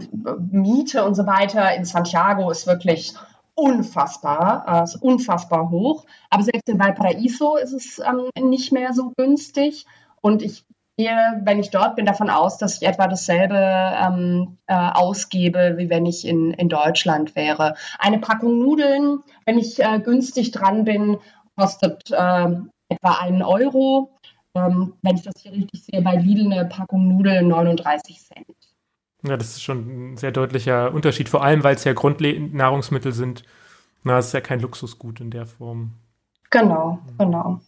Miete 0.51 1.05
und 1.05 1.15
so 1.15 1.27
weiter 1.27 1.75
in 1.75 1.85
Santiago 1.85 2.51
ist 2.51 2.67
wirklich 2.67 3.15
unfassbar, 3.55 4.65
äh, 4.67 4.85
ist 4.85 4.97
unfassbar 4.97 5.71
hoch. 5.71 6.05
Aber 6.31 6.43
selbst 6.43 6.69
in 6.69 6.79
Valparaiso 6.79 7.57
ist 7.57 7.73
es 7.73 7.99
ähm, 7.99 8.31
nicht 8.49 8.73
mehr 8.73 8.93
so 8.93 9.13
günstig. 9.17 9.87
Und 10.21 10.43
ich 10.43 10.65
gehe, 10.97 11.41
wenn 11.43 11.59
ich 11.59 11.71
dort 11.71 11.97
bin, 11.97 12.07
davon 12.07 12.31
aus, 12.31 12.59
dass 12.59 12.81
ich 12.81 12.89
etwa 12.89 13.09
dasselbe 13.09 13.57
ähm, 13.57 14.59
äh, 14.67 14.75
ausgebe, 14.75 15.75
wie 15.77 15.91
wenn 15.91 16.07
ich 16.07 16.27
in, 16.27 16.53
in 16.53 16.69
Deutschland 16.69 17.35
wäre. 17.35 17.75
Eine 17.99 18.19
Packung 18.19 18.59
Nudeln, 18.59 19.21
wenn 19.45 19.59
ich 19.59 19.83
äh, 19.83 20.01
günstig 20.01 20.53
dran 20.53 20.85
bin, 20.85 21.19
kostet 21.57 22.11
äh, 22.11 22.49
etwa 22.89 23.19
einen 23.21 23.43
Euro 23.43 24.12
ähm, 24.55 24.95
wenn 25.03 25.17
ich 25.17 25.23
das 25.23 25.35
hier 25.39 25.53
richtig 25.53 25.85
sehe, 25.85 26.03
bei 26.03 26.17
Lidl 26.17 26.53
eine 26.53 26.65
Packung 26.67 27.09
Nudeln 27.09 27.49
39 27.49 28.21
Cent. 28.21 28.47
Ja, 29.25 29.37
das 29.37 29.51
ist 29.51 29.63
schon 29.63 30.13
ein 30.13 30.17
sehr 30.17 30.33
deutlicher 30.33 30.93
Unterschied, 30.93 31.29
vor 31.29 31.45
allem 31.45 31.63
weil 31.63 31.77
es 31.77 31.85
ja 31.85 31.93
Grundnahrungsmittel 31.93 33.13
sind. 33.13 33.45
Na, 34.03 34.19
es 34.19 34.27
ist 34.27 34.33
ja 34.33 34.41
kein 34.41 34.61
Luxusgut 34.61 35.21
in 35.21 35.31
der 35.31 35.47
Form. 35.47 35.93
Genau, 36.51 36.99
genau. 37.19 37.61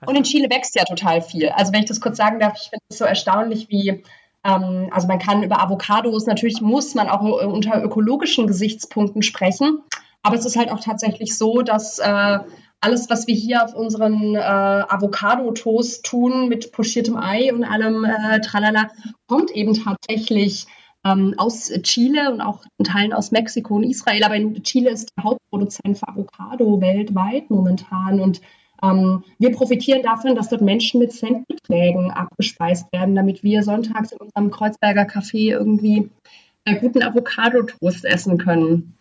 Also 0.00 0.10
Und 0.10 0.16
in 0.16 0.24
Chile 0.24 0.50
wächst 0.50 0.74
ja 0.74 0.84
total 0.84 1.22
viel. 1.22 1.48
Also 1.50 1.72
wenn 1.72 1.80
ich 1.80 1.88
das 1.88 2.00
kurz 2.00 2.16
sagen 2.16 2.40
darf, 2.40 2.54
ich 2.60 2.68
finde 2.70 2.84
es 2.88 2.98
so 2.98 3.04
erstaunlich, 3.04 3.68
wie 3.70 4.02
ähm, 4.44 4.88
also 4.90 5.06
man 5.06 5.18
kann 5.18 5.42
über 5.42 5.62
Avocados, 5.62 6.26
natürlich 6.26 6.60
muss 6.60 6.94
man 6.94 7.08
auch 7.08 7.22
unter 7.22 7.82
ökologischen 7.82 8.46
Gesichtspunkten 8.46 9.22
sprechen. 9.22 9.80
Aber 10.22 10.36
es 10.36 10.44
ist 10.44 10.56
halt 10.56 10.70
auch 10.70 10.80
tatsächlich 10.80 11.36
so, 11.36 11.62
dass 11.62 11.98
äh, 11.98 12.38
alles, 12.84 13.08
was 13.08 13.26
wir 13.26 13.34
hier 13.34 13.64
auf 13.64 13.74
unseren 13.74 14.34
äh, 14.34 14.38
Avocado-Toast 14.38 16.04
tun 16.04 16.48
mit 16.48 16.70
pochiertem 16.70 17.16
Ei 17.16 17.52
und 17.52 17.64
allem 17.64 18.04
äh, 18.04 18.40
Tralala, 18.40 18.90
kommt 19.26 19.50
eben 19.52 19.74
tatsächlich 19.74 20.66
ähm, 21.04 21.34
aus 21.38 21.72
Chile 21.82 22.30
und 22.30 22.42
auch 22.42 22.64
in 22.78 22.84
Teilen 22.84 23.14
aus 23.14 23.30
Mexiko 23.30 23.76
und 23.76 23.84
Israel. 23.84 24.22
Aber 24.24 24.36
Chile 24.62 24.90
ist 24.90 25.08
der 25.16 25.24
Hauptproduzent 25.24 25.98
für 25.98 26.08
Avocado 26.08 26.80
weltweit 26.80 27.48
momentan 27.48 28.20
und 28.20 28.42
ähm, 28.82 29.24
wir 29.38 29.52
profitieren 29.52 30.02
davon, 30.02 30.34
dass 30.34 30.50
dort 30.50 30.60
Menschen 30.60 31.00
mit 31.00 31.12
Centbeträgen 31.12 32.10
abgespeist 32.10 32.92
werden, 32.92 33.14
damit 33.14 33.42
wir 33.42 33.62
sonntags 33.62 34.12
in 34.12 34.18
unserem 34.18 34.50
Kreuzberger 34.50 35.04
Café 35.04 35.52
irgendwie 35.52 36.10
äh, 36.66 36.76
guten 36.76 37.02
Avocado-Toast 37.02 38.04
essen 38.04 38.36
können. 38.36 38.94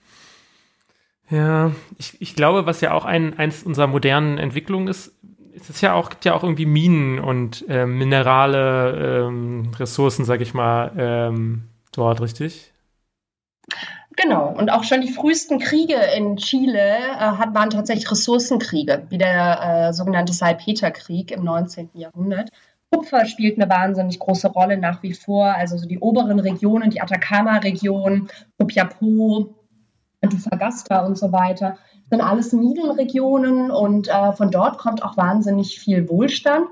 Ja, 1.29 1.71
ich, 1.97 2.21
ich 2.21 2.35
glaube, 2.35 2.65
was 2.65 2.81
ja 2.81 2.93
auch 2.93 3.05
ein, 3.05 3.37
eins 3.39 3.63
unserer 3.63 3.87
modernen 3.87 4.37
Entwicklungen 4.37 4.87
ist, 4.87 5.13
ist 5.53 5.69
es 5.69 5.81
ja 5.81 5.93
auch, 5.93 6.09
gibt 6.09 6.25
ja 6.25 6.33
auch 6.33 6.43
irgendwie 6.43 6.65
Minen 6.65 7.19
und 7.19 7.65
äh, 7.69 7.85
minerale 7.85 9.25
ähm, 9.27 9.71
Ressourcen, 9.77 10.25
sag 10.25 10.41
ich 10.41 10.53
mal, 10.53 10.91
ähm, 10.97 11.63
dort, 11.91 12.21
richtig? 12.21 12.71
Genau, 14.15 14.49
und 14.49 14.71
auch 14.71 14.83
schon 14.83 15.01
die 15.01 15.11
frühesten 15.11 15.59
Kriege 15.59 15.95
in 16.15 16.37
Chile 16.37 16.79
äh, 16.79 17.17
hat, 17.17 17.55
waren 17.55 17.69
tatsächlich 17.69 18.09
Ressourcenkriege, 18.11 19.07
wie 19.09 19.17
der 19.17 19.87
äh, 19.89 19.93
sogenannte 19.93 20.33
Salpeterkrieg 20.33 21.31
im 21.31 21.43
19. 21.43 21.89
Jahrhundert, 21.93 22.49
Kupfer 22.93 23.25
spielt 23.25 23.59
eine 23.59 23.69
wahnsinnig 23.69 24.19
große 24.19 24.49
Rolle 24.49 24.77
nach 24.77 25.01
wie 25.01 25.13
vor. 25.13 25.45
Also 25.45 25.77
so 25.77 25.87
die 25.87 25.97
oberen 25.97 26.39
Regionen, 26.39 26.91
die 26.91 27.01
Atacama-Region, 27.01 28.29
Copiapó, 28.59 29.49
Antofagasta 30.23 31.05
und 31.05 31.17
so 31.17 31.31
weiter, 31.31 31.77
sind 32.09 32.21
alles 32.21 32.53
Minenregionen 32.53 33.71
und 33.71 34.07
äh, 34.07 34.33
von 34.33 34.51
dort 34.51 34.77
kommt 34.77 35.03
auch 35.03 35.17
wahnsinnig 35.17 35.79
viel 35.79 36.09
Wohlstand. 36.09 36.67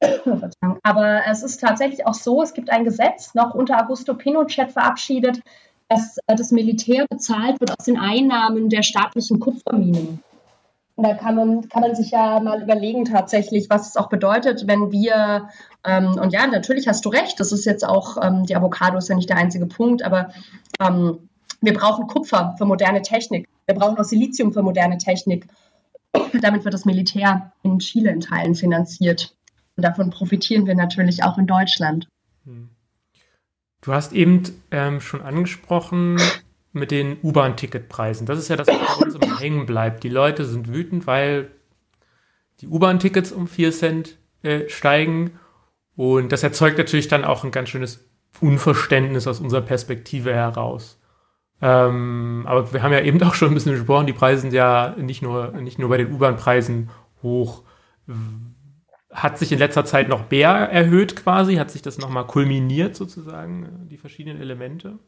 Aber 0.82 1.22
es 1.28 1.42
ist 1.42 1.60
tatsächlich 1.60 2.06
auch 2.06 2.14
so, 2.14 2.42
es 2.42 2.54
gibt 2.54 2.70
ein 2.70 2.84
Gesetz, 2.84 3.34
noch 3.34 3.54
unter 3.54 3.82
Augusto 3.82 4.14
Pinochet 4.14 4.70
verabschiedet, 4.70 5.40
dass 5.88 6.18
äh, 6.26 6.36
das 6.36 6.50
Militär 6.50 7.06
bezahlt 7.08 7.60
wird 7.60 7.72
aus 7.78 7.84
den 7.84 7.98
Einnahmen 7.98 8.68
der 8.68 8.82
staatlichen 8.82 9.40
Kupferminen. 9.40 10.22
Da 11.00 11.14
kann 11.14 11.36
man, 11.36 11.68
kann 11.68 11.82
man 11.82 11.94
sich 11.94 12.10
ja 12.10 12.40
mal 12.40 12.60
überlegen 12.60 13.04
tatsächlich, 13.04 13.70
was 13.70 13.90
es 13.90 13.96
auch 13.96 14.08
bedeutet, 14.08 14.66
wenn 14.66 14.90
wir, 14.90 15.48
ähm, 15.84 16.18
und 16.20 16.32
ja, 16.32 16.44
natürlich 16.48 16.88
hast 16.88 17.04
du 17.04 17.08
recht, 17.08 17.38
das 17.38 17.52
ist 17.52 17.64
jetzt 17.66 17.86
auch, 17.86 18.16
ähm, 18.20 18.46
die 18.46 18.56
Avocado 18.56 18.98
ist 18.98 19.08
ja 19.08 19.14
nicht 19.14 19.28
der 19.28 19.36
einzige 19.36 19.66
Punkt, 19.66 20.02
aber 20.02 20.30
ähm, 20.80 21.27
wir 21.60 21.74
brauchen 21.74 22.06
Kupfer 22.06 22.54
für 22.58 22.64
moderne 22.64 23.02
Technik. 23.02 23.48
Wir 23.66 23.74
brauchen 23.74 23.98
auch 23.98 24.04
Silizium 24.04 24.52
für 24.52 24.62
moderne 24.62 24.98
Technik. 24.98 25.46
Damit 26.40 26.64
wird 26.64 26.74
das 26.74 26.84
Militär 26.84 27.52
in 27.62 27.78
Chile 27.78 28.10
in 28.10 28.20
Teilen 28.20 28.54
finanziert. 28.54 29.34
Und 29.76 29.84
davon 29.84 30.10
profitieren 30.10 30.66
wir 30.66 30.74
natürlich 30.74 31.22
auch 31.24 31.38
in 31.38 31.46
Deutschland. 31.46 32.08
Hm. 32.44 32.70
Du 33.80 33.92
hast 33.92 34.12
eben 34.12 34.42
ähm, 34.70 35.00
schon 35.00 35.22
angesprochen, 35.22 36.18
mit 36.72 36.90
den 36.90 37.18
U-Bahn-Ticketpreisen. 37.22 38.26
Das 38.26 38.38
ist 38.38 38.48
ja 38.48 38.56
das, 38.56 38.68
was 38.68 38.98
uns 38.98 39.14
immer 39.14 39.38
hängen 39.38 39.66
bleibt. 39.66 40.04
Die 40.04 40.08
Leute 40.08 40.44
sind 40.44 40.72
wütend, 40.72 41.06
weil 41.06 41.50
die 42.60 42.68
U-Bahn-Tickets 42.68 43.32
um 43.32 43.46
4 43.46 43.72
Cent 43.72 44.18
äh, 44.42 44.68
steigen. 44.68 45.38
Und 45.96 46.32
das 46.32 46.42
erzeugt 46.42 46.78
natürlich 46.78 47.08
dann 47.08 47.24
auch 47.24 47.44
ein 47.44 47.50
ganz 47.50 47.70
schönes 47.70 48.08
Unverständnis 48.40 49.26
aus 49.26 49.40
unserer 49.40 49.62
Perspektive 49.62 50.32
heraus. 50.32 50.97
Ähm, 51.60 52.44
aber 52.46 52.72
wir 52.72 52.82
haben 52.82 52.92
ja 52.92 53.00
eben 53.00 53.22
auch 53.24 53.34
schon 53.34 53.48
ein 53.48 53.54
bisschen 53.54 53.72
gesprochen, 53.72 54.06
die 54.06 54.12
Preise 54.12 54.42
sind 54.42 54.52
ja 54.52 54.94
nicht 54.96 55.22
nur, 55.22 55.52
nicht 55.52 55.78
nur 55.78 55.88
bei 55.88 55.96
den 55.98 56.12
U-Bahn-Preisen 56.12 56.90
hoch. 57.22 57.62
Hat 59.12 59.38
sich 59.38 59.52
in 59.52 59.58
letzter 59.58 59.84
Zeit 59.84 60.08
noch 60.08 60.30
mehr 60.30 60.50
erhöht 60.50 61.16
quasi? 61.16 61.56
Hat 61.56 61.70
sich 61.70 61.82
das 61.82 61.98
nochmal 61.98 62.26
kulminiert 62.26 62.96
sozusagen, 62.96 63.88
die 63.90 63.98
verschiedenen 63.98 64.40
Elemente? 64.40 64.98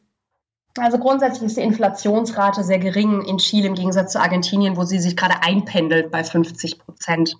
Also 0.78 0.98
grundsätzlich 0.98 1.46
ist 1.46 1.56
die 1.56 1.62
Inflationsrate 1.62 2.62
sehr 2.62 2.78
gering 2.78 3.22
in 3.22 3.38
Chile 3.38 3.66
im 3.66 3.74
Gegensatz 3.74 4.12
zu 4.12 4.20
Argentinien, 4.20 4.76
wo 4.76 4.84
sie 4.84 5.00
sich 5.00 5.16
gerade 5.16 5.42
einpendelt 5.42 6.10
bei 6.10 6.22
50 6.22 6.78
Prozent. 6.78 7.36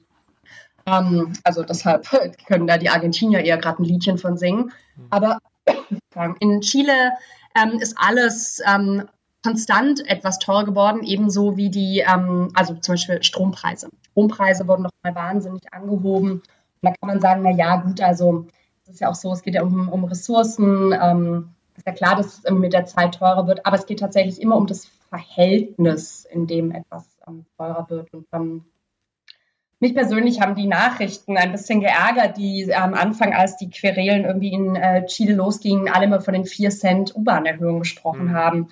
Ähm, 0.86 1.32
also 1.44 1.62
deshalb 1.62 2.08
können 2.46 2.66
da 2.66 2.78
die 2.78 2.90
Argentinier 2.90 3.40
eher 3.40 3.58
gerade 3.58 3.82
ein 3.82 3.84
Liedchen 3.84 4.18
von 4.18 4.36
singen. 4.36 4.72
Aber 5.10 5.38
in 6.40 6.60
Chile 6.60 7.12
ähm, 7.54 7.78
ist 7.80 7.96
alles 7.98 8.60
ähm, 8.66 9.04
konstant 9.44 10.06
etwas 10.08 10.38
teurer 10.38 10.64
geworden, 10.64 11.02
ebenso 11.02 11.56
wie 11.56 11.70
die, 11.70 12.00
ähm, 12.06 12.50
also 12.54 12.74
zum 12.74 12.94
Beispiel 12.94 13.22
Strompreise. 13.22 13.88
Strompreise 14.10 14.68
wurden 14.68 14.82
noch 14.82 14.90
mal 15.02 15.14
wahnsinnig 15.14 15.62
angehoben. 15.72 16.32
Und 16.32 16.42
da 16.82 16.90
kann 16.90 17.08
man 17.08 17.20
sagen, 17.20 17.42
na 17.42 17.50
ja, 17.50 17.76
gut, 17.76 18.00
also 18.00 18.46
es 18.84 18.94
ist 18.94 19.00
ja 19.00 19.08
auch 19.08 19.14
so, 19.14 19.32
es 19.32 19.42
geht 19.42 19.54
ja 19.54 19.62
um, 19.62 19.88
um 19.88 20.04
Ressourcen. 20.04 20.94
Ähm, 21.00 21.50
ist 21.76 21.86
ja 21.86 21.92
klar, 21.92 22.16
dass 22.16 22.40
es 22.44 22.50
mit 22.50 22.72
der 22.72 22.86
Zeit 22.86 23.14
teurer 23.14 23.46
wird, 23.46 23.64
aber 23.64 23.76
es 23.76 23.86
geht 23.86 24.00
tatsächlich 24.00 24.40
immer 24.40 24.56
um 24.56 24.66
das 24.66 24.86
Verhältnis, 25.08 26.26
in 26.30 26.46
dem 26.46 26.70
etwas 26.72 27.06
ähm, 27.26 27.46
teurer 27.56 27.88
wird. 27.88 28.12
Und 28.12 28.26
ähm, 28.32 28.64
mich 29.80 29.94
persönlich 29.94 30.40
haben 30.40 30.54
die 30.54 30.66
Nachrichten 30.66 31.36
ein 31.36 31.52
bisschen 31.52 31.80
geärgert, 31.80 32.36
die 32.36 32.72
am 32.74 32.94
Anfang, 32.94 33.34
als 33.34 33.56
die 33.56 33.70
Querelen 33.70 34.24
irgendwie 34.24 34.52
in 34.52 34.76
äh, 34.76 35.06
Chile 35.06 35.34
losgingen, 35.34 35.88
alle 35.88 36.06
mal 36.06 36.20
von 36.20 36.34
den 36.34 36.44
4 36.44 36.70
Cent 36.70 37.16
U-Bahn-Erhöhungen 37.16 37.80
gesprochen 37.80 38.26
mhm. 38.26 38.34
haben. 38.34 38.68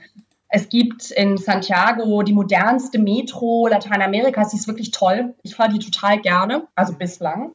Es 0.50 0.68
gibt 0.68 1.10
in 1.10 1.36
Santiago 1.36 2.22
die 2.22 2.32
modernste 2.32 2.98
Metro 2.98 3.66
Lateinamerikas, 3.68 4.50
die 4.50 4.56
ist 4.56 4.68
wirklich 4.68 4.90
toll. 4.90 5.34
Ich 5.42 5.54
fahre 5.56 5.72
die 5.72 5.78
total 5.78 6.20
gerne, 6.20 6.68
also 6.74 6.94
bislang. 6.94 7.52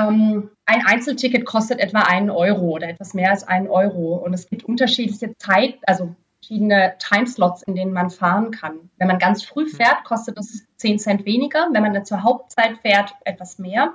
Ähm, 0.00 0.50
ein 0.64 0.84
Einzelticket 0.86 1.44
kostet 1.44 1.80
etwa 1.80 2.00
einen 2.00 2.30
Euro 2.30 2.70
oder 2.70 2.88
etwas 2.88 3.14
mehr 3.14 3.30
als 3.30 3.46
einen 3.46 3.68
Euro. 3.68 4.16
Und 4.16 4.34
es 4.34 4.48
gibt 4.48 4.64
unterschiedliche 4.64 5.36
Zeit, 5.36 5.78
also 5.86 6.14
verschiedene 6.42 6.94
Timeslots, 6.98 7.62
in 7.62 7.76
denen 7.76 7.92
man 7.92 8.10
fahren 8.10 8.50
kann. 8.50 8.90
Wenn 8.98 9.06
man 9.06 9.18
ganz 9.18 9.44
früh 9.44 9.64
hm. 9.64 9.76
fährt, 9.76 10.04
kostet 10.04 10.36
das 10.36 10.64
10 10.76 10.98
Cent 10.98 11.24
weniger. 11.24 11.68
Wenn 11.72 11.82
man 11.82 11.94
dann 11.94 12.04
zur 12.04 12.22
Hauptzeit 12.24 12.78
fährt, 12.78 13.14
etwas 13.24 13.58
mehr. 13.58 13.94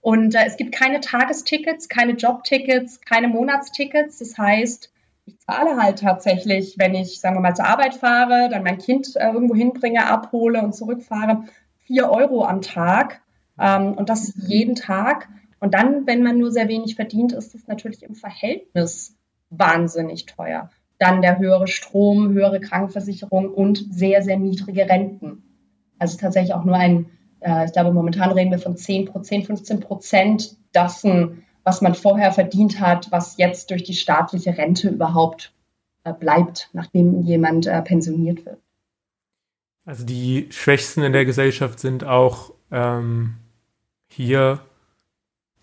Und 0.00 0.34
äh, 0.34 0.44
es 0.46 0.56
gibt 0.56 0.74
keine 0.74 1.00
Tagestickets, 1.00 1.88
keine 1.88 2.12
Jobtickets, 2.12 3.00
keine 3.02 3.28
Monatstickets. 3.28 4.18
Das 4.18 4.38
heißt, 4.38 4.90
ich 5.26 5.38
zahle 5.40 5.76
halt 5.76 5.98
tatsächlich, 6.00 6.76
wenn 6.78 6.94
ich, 6.94 7.20
sagen 7.20 7.36
wir 7.36 7.40
mal, 7.40 7.54
zur 7.54 7.66
Arbeit 7.66 7.94
fahre, 7.94 8.48
dann 8.48 8.62
mein 8.62 8.78
Kind 8.78 9.14
äh, 9.16 9.30
irgendwo 9.30 9.54
hinbringe, 9.54 10.06
abhole 10.06 10.62
und 10.62 10.74
zurückfahre, 10.74 11.44
4 11.86 12.10
Euro 12.10 12.44
am 12.44 12.62
Tag. 12.62 13.20
Ähm, 13.58 13.94
und 13.94 14.08
das 14.08 14.32
jeden 14.36 14.76
Tag. 14.76 15.28
Und 15.60 15.74
dann, 15.74 16.06
wenn 16.06 16.22
man 16.22 16.38
nur 16.38 16.52
sehr 16.52 16.68
wenig 16.68 16.94
verdient, 16.94 17.32
ist 17.32 17.54
es 17.54 17.66
natürlich 17.66 18.02
im 18.02 18.14
Verhältnis 18.14 19.14
wahnsinnig 19.50 20.26
teuer. 20.26 20.70
Dann 20.98 21.22
der 21.22 21.38
höhere 21.38 21.66
Strom, 21.66 22.32
höhere 22.32 22.60
Krankenversicherung 22.60 23.52
und 23.52 23.84
sehr, 23.90 24.22
sehr 24.22 24.38
niedrige 24.38 24.88
Renten. 24.88 25.42
Also 25.98 26.16
tatsächlich 26.18 26.54
auch 26.54 26.64
nur 26.64 26.76
ein, 26.76 27.06
äh, 27.40 27.66
ich 27.66 27.72
glaube, 27.72 27.92
momentan 27.92 28.32
reden 28.32 28.50
wir 28.50 28.58
von 28.58 28.76
10 28.76 29.06
Prozent, 29.06 29.46
15 29.46 29.80
Prozent 29.80 30.56
dessen, 30.74 31.44
was 31.64 31.80
man 31.80 31.94
vorher 31.94 32.32
verdient 32.32 32.80
hat, 32.80 33.10
was 33.10 33.36
jetzt 33.38 33.70
durch 33.70 33.82
die 33.82 33.94
staatliche 33.94 34.56
Rente 34.56 34.88
überhaupt 34.88 35.52
äh, 36.04 36.12
bleibt, 36.12 36.70
nachdem 36.72 37.22
jemand 37.22 37.66
äh, 37.66 37.82
pensioniert 37.82 38.46
wird. 38.46 38.58
Also 39.84 40.04
die 40.04 40.48
Schwächsten 40.50 41.02
in 41.02 41.12
der 41.12 41.24
Gesellschaft 41.24 41.78
sind 41.78 42.04
auch 42.04 42.52
ähm, 42.70 43.36
hier 44.08 44.60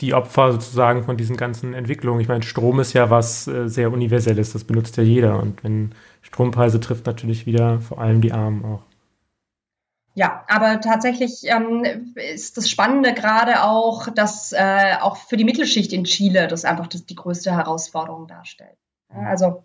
die 0.02 0.14
Opfer 0.14 0.52
sozusagen 0.52 1.04
von 1.04 1.18
diesen 1.18 1.38
ganzen 1.38 1.74
Entwicklungen. 1.74 2.20
Ich 2.20 2.28
meine, 2.28 2.44
Strom 2.44 2.80
ist 2.80 2.94
ja 2.94 3.10
was 3.10 3.48
äh, 3.48 3.68
sehr 3.70 3.92
Universelles, 3.92 4.54
das 4.54 4.64
benutzt 4.64 4.98
ja 4.98 5.04
jeder. 5.04 5.40
Und 5.40 5.64
wenn 5.64 5.94
Strompreise 6.22 6.80
trifft 6.80 7.06
natürlich 7.06 7.46
wieder 7.46 7.80
vor 7.80 8.00
allem 8.00 8.22
die 8.22 8.32
Armen 8.32 8.66
auch. 8.66 8.84
Ja, 10.16 10.44
aber 10.48 10.80
tatsächlich 10.80 11.42
ähm, 11.46 12.14
ist 12.16 12.58
das 12.58 12.70
Spannende 12.70 13.14
gerade 13.14 13.64
auch, 13.64 14.10
dass 14.10 14.52
äh, 14.52 14.94
auch 15.02 15.18
für 15.18 15.38
die 15.38 15.44
Mittelschicht 15.44 15.92
in 15.92 16.04
Chile 16.04 16.48
das 16.48 16.66
einfach 16.66 16.86
das, 16.86 17.06
die 17.06 17.16
größte 17.16 17.52
Herausforderung 17.52 18.28
darstellt. 18.28 18.78
Ja, 19.12 19.22
also 19.28 19.64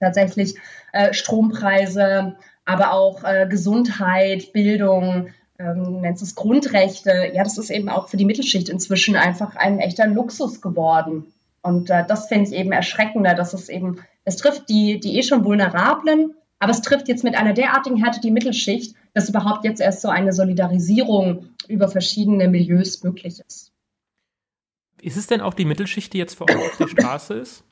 tatsächlich 0.00 0.56
äh, 0.92 1.12
Strompreise, 1.12 2.36
aber 2.64 2.92
auch 2.92 3.22
äh, 3.22 3.46
Gesundheit, 3.48 4.52
Bildung, 4.52 5.28
ähm, 5.58 6.00
nennt 6.00 6.22
es 6.22 6.34
Grundrechte, 6.34 7.30
ja, 7.34 7.42
das 7.42 7.58
ist 7.58 7.70
eben 7.70 7.88
auch 7.88 8.08
für 8.08 8.16
die 8.16 8.24
Mittelschicht 8.24 8.68
inzwischen 8.68 9.16
einfach 9.16 9.56
ein 9.56 9.80
echter 9.80 10.06
Luxus 10.06 10.60
geworden. 10.60 11.32
Und 11.62 11.90
äh, 11.90 12.06
das 12.06 12.28
finde 12.28 12.50
ich 12.50 12.56
eben 12.56 12.72
erschreckender, 12.72 13.34
dass 13.34 13.52
es 13.52 13.68
eben, 13.68 14.00
es 14.24 14.36
trifft 14.36 14.68
die, 14.68 15.00
die 15.00 15.18
eh 15.18 15.22
schon 15.22 15.44
Vulnerablen, 15.44 16.34
aber 16.60 16.70
es 16.70 16.82
trifft 16.82 17.08
jetzt 17.08 17.24
mit 17.24 17.36
einer 17.36 17.52
derartigen 17.52 17.96
Härte 17.96 18.20
die 18.20 18.30
Mittelschicht, 18.30 18.94
dass 19.14 19.28
überhaupt 19.28 19.64
jetzt 19.64 19.80
erst 19.80 20.00
so 20.00 20.08
eine 20.08 20.32
Solidarisierung 20.32 21.50
über 21.66 21.88
verschiedene 21.88 22.48
Milieus 22.48 23.02
möglich 23.02 23.40
ist. 23.46 23.72
Ist 25.00 25.16
es 25.16 25.26
denn 25.26 25.40
auch 25.40 25.54
die 25.54 25.64
Mittelschicht, 25.64 26.12
die 26.12 26.18
jetzt 26.18 26.34
vor 26.34 26.48
allem 26.48 26.60
auf 26.60 26.76
der 26.76 26.88
Straße 26.88 27.34
ist? 27.34 27.64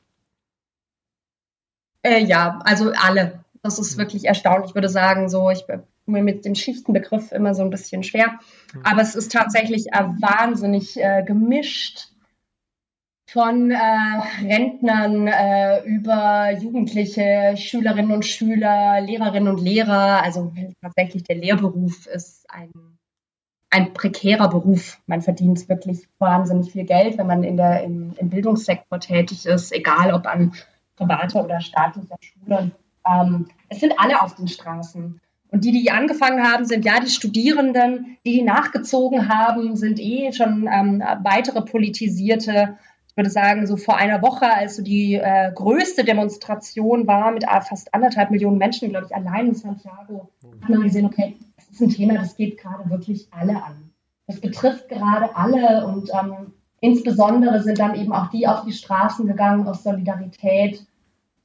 Äh, 2.03 2.23
ja, 2.23 2.59
also 2.63 2.91
alle. 2.91 3.43
Das 3.63 3.79
ist 3.79 3.97
wirklich 3.97 4.25
erstaunlich. 4.25 4.69
Ich 4.69 4.75
würde 4.75 4.87
sagen, 4.87 5.27
so, 5.27 5.49
ich 5.49 5.65
mir 6.07 6.23
mit 6.23 6.45
dem 6.45 6.55
Schichtenbegriff 6.55 7.31
immer 7.31 7.53
so 7.53 7.63
ein 7.63 7.69
bisschen 7.69 8.03
schwer. 8.03 8.39
Mhm. 8.73 8.81
Aber 8.83 9.01
es 9.01 9.15
ist 9.15 9.31
tatsächlich 9.31 9.87
äh, 9.93 10.03
wahnsinnig 10.19 10.97
äh, 10.97 11.23
gemischt 11.25 12.09
von 13.29 13.71
äh, 13.71 13.77
Rentnern 14.41 15.27
äh, 15.27 15.83
über 15.83 16.51
Jugendliche, 16.51 17.55
Schülerinnen 17.57 18.11
und 18.11 18.25
Schüler, 18.25 19.01
Lehrerinnen 19.01 19.49
und 19.49 19.61
Lehrer. 19.61 20.23
Also 20.23 20.53
tatsächlich 20.81 21.23
der 21.23 21.35
Lehrberuf 21.35 22.07
ist 22.07 22.49
ein, 22.49 22.71
ein 23.69 23.93
prekärer 23.93 24.49
Beruf. 24.49 25.01
Man 25.07 25.21
verdient 25.21 25.67
wirklich 25.67 26.07
wahnsinnig 26.19 26.71
viel 26.71 26.85
Geld, 26.85 27.17
wenn 27.17 27.27
man 27.27 27.43
in 27.43 27.57
der, 27.57 27.83
im, 27.83 28.13
im 28.17 28.29
Bildungssektor 28.29 28.99
tätig 28.99 29.45
ist, 29.45 29.73
egal 29.73 30.13
ob 30.13 30.25
an 30.25 30.53
privater 30.95 31.43
oder 31.43 31.59
staatlicher 31.59 32.17
Schule. 32.21 32.71
Ähm, 33.05 33.47
es 33.67 33.81
sind 33.81 33.93
alle 33.97 34.21
auf 34.21 34.35
den 34.35 34.47
Straßen. 34.47 35.19
Und 35.49 35.63
die, 35.63 35.71
die 35.71 35.91
angefangen 35.91 36.43
haben, 36.43 36.65
sind 36.65 36.85
ja 36.85 36.99
die 36.99 37.09
Studierenden. 37.09 38.17
Die, 38.25 38.33
die 38.33 38.41
nachgezogen 38.41 39.29
haben, 39.29 39.75
sind 39.75 39.99
eh 39.99 40.31
schon 40.33 40.69
ähm, 40.71 41.01
weitere 41.23 41.61
politisierte. 41.61 42.77
Ich 43.09 43.17
würde 43.17 43.29
sagen, 43.29 43.65
so 43.65 43.77
vor 43.77 43.97
einer 43.97 44.21
Woche, 44.21 44.51
als 44.51 44.75
so 44.75 44.83
die 44.83 45.15
äh, 45.15 45.51
größte 45.53 46.03
Demonstration 46.03 47.07
war 47.07 47.31
mit 47.31 47.43
äh, 47.43 47.61
fast 47.61 47.93
anderthalb 47.93 48.29
Millionen 48.29 48.57
Menschen, 48.57 48.89
glaube 48.89 49.07
ich, 49.09 49.15
allein 49.15 49.47
in 49.47 49.55
Santiago, 49.55 50.29
hat 50.61 50.69
man 50.69 50.83
gesehen, 50.83 51.05
okay, 51.05 51.37
das 51.55 51.69
ist 51.69 51.81
ein 51.81 51.89
Thema, 51.89 52.15
das 52.15 52.35
geht 52.35 52.57
gerade 52.57 52.89
wirklich 52.89 53.27
alle 53.31 53.63
an. 53.63 53.91
Das 54.27 54.41
betrifft 54.41 54.89
gerade 54.89 55.35
alle 55.35 55.87
und 55.87 56.09
ähm, 56.13 56.53
Insbesondere 56.79 57.61
sind 57.63 57.79
dann 57.79 57.95
eben 57.95 58.13
auch 58.13 58.29
die 58.29 58.47
auf 58.47 58.63
die 58.63 58.73
Straßen 58.73 59.25
gegangen 59.25 59.67
aus 59.67 59.83
Solidarität, 59.83 60.85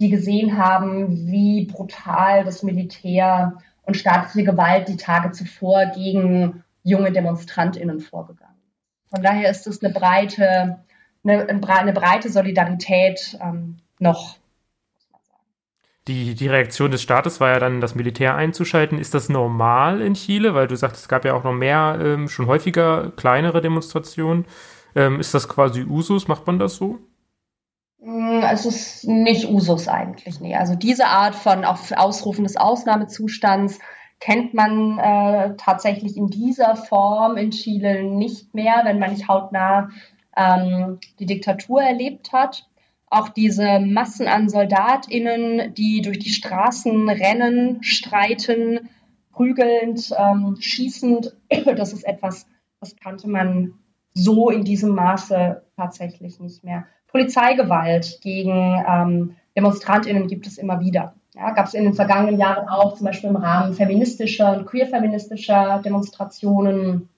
die 0.01 0.11
gesehen 0.11 0.59
haben, 0.59 1.27
wie 1.27 1.65
brutal 1.65 2.45
das 2.45 2.63
Militär 2.63 3.59
und 3.83 3.97
staatliche 3.97 4.45
Gewalt 4.45 4.89
die 4.89 4.97
Tage 4.97 5.33
zuvor 5.33 5.87
gegen 5.87 6.65
junge 6.83 7.13
DemonstrantInnen 7.13 8.01
vorgegangen. 8.01 8.53
Von 9.11 9.23
daher 9.23 9.51
ist 9.51 9.67
es 9.67 9.83
eine 9.83 9.93
breite, 9.93 10.79
eine, 11.25 11.49
eine 11.49 11.93
breite 11.93 12.31
Solidarität 12.31 13.39
ähm, 13.41 13.79
noch. 13.99 14.37
Die, 16.09 16.35
die 16.35 16.49
Reaktion 16.49 16.91
des 16.91 17.03
Staates 17.03 17.41
war 17.41 17.51
ja 17.51 17.61
dann, 17.61 17.81
das 17.81 17.95
Militär 17.95 18.35
einzuschalten. 18.35 18.99
Ist 18.99 19.15
das 19.15 19.29
normal 19.29 20.01
in 20.01 20.15
Chile? 20.15 20.55
Weil 20.55 20.67
du 20.67 20.77
sagst, 20.77 20.97
es 20.97 21.09
gab 21.09 21.25
ja 21.25 21.35
auch 21.35 21.45
noch 21.45 21.53
mehr, 21.53 21.99
ähm, 22.03 22.29
schon 22.29 22.47
häufiger 22.47 23.13
kleinere 23.15 23.61
Demonstrationen. 23.61 24.47
Ähm, 24.97 25.21
ist 25.21 25.33
das 25.35 25.49
quasi 25.49 25.85
Usus? 25.85 26.27
Macht 26.27 26.47
man 26.47 26.59
das 26.59 26.75
so? 26.75 26.99
Mm, 28.05 28.43
es 28.51 28.67
ist 28.67 29.07
nicht 29.07 29.49
Usus 29.49 29.87
eigentlich, 29.87 30.41
nee. 30.41 30.57
Also 30.57 30.75
diese 30.75 31.07
Art 31.07 31.37
von 31.37 31.65
Ausrufen 31.65 32.45
des 32.45 32.57
Ausnahmezustands 32.57 33.79
kennt 34.19 34.55
man 34.55 34.99
äh, 34.99 35.55
tatsächlich 35.57 36.17
in 36.17 36.27
dieser 36.29 36.77
Form 36.77 37.37
in 37.37 37.53
Chile 37.53 38.03
nicht 38.03 38.55
mehr, 38.55 38.83
wenn 38.85 38.99
man 38.99 39.11
nicht 39.11 39.29
hautnah 39.29 39.91
ähm, 40.37 40.99
die 41.21 41.27
Diktatur 41.27 41.83
erlebt 41.83 42.33
hat. 42.33 42.69
Auch 43.07 43.29
diese 43.29 43.79
Massen 43.79 44.27
an 44.27 44.49
SoldatInnen, 44.49 45.75
die 45.75 46.03
durch 46.03 46.19
die 46.19 46.31
Straßen 46.31 47.09
rennen, 47.09 47.83
streiten, 47.83 48.89
prügelnd, 49.33 50.13
ähm, 50.19 50.57
schießend, 50.59 51.37
das 51.77 51.93
ist 51.93 52.05
etwas, 52.05 52.47
das 52.81 52.97
kannte 52.97 53.29
man 53.29 53.75
so 54.15 54.51
in 54.51 54.65
diesem 54.65 54.95
Maße 54.95 55.63
tatsächlich 55.77 56.41
nicht 56.41 56.65
mehr. 56.65 56.87
Polizeigewalt 57.13 58.21
gegen 58.23 58.83
ähm, 58.89 59.37
DemonstrantInnen 59.57 60.27
gibt 60.27 60.47
es 60.47 60.59
immer 60.59 60.81
wieder. 60.81 61.15
Ja, 61.35 61.51
gab 61.53 61.67
es 61.67 61.75
in 61.75 61.85
den 61.85 61.95
vergangenen 61.95 62.39
Jahren 62.39 62.69
auch, 62.69 62.97
zum 62.97 63.07
Beispiel 63.07 63.31
im 63.31 63.37
Rahmen 63.37 63.75
feministischer 63.75 64.57
und 64.57 64.67
queer-feministischer 64.67 65.81
Demonstrationen. 65.85 67.09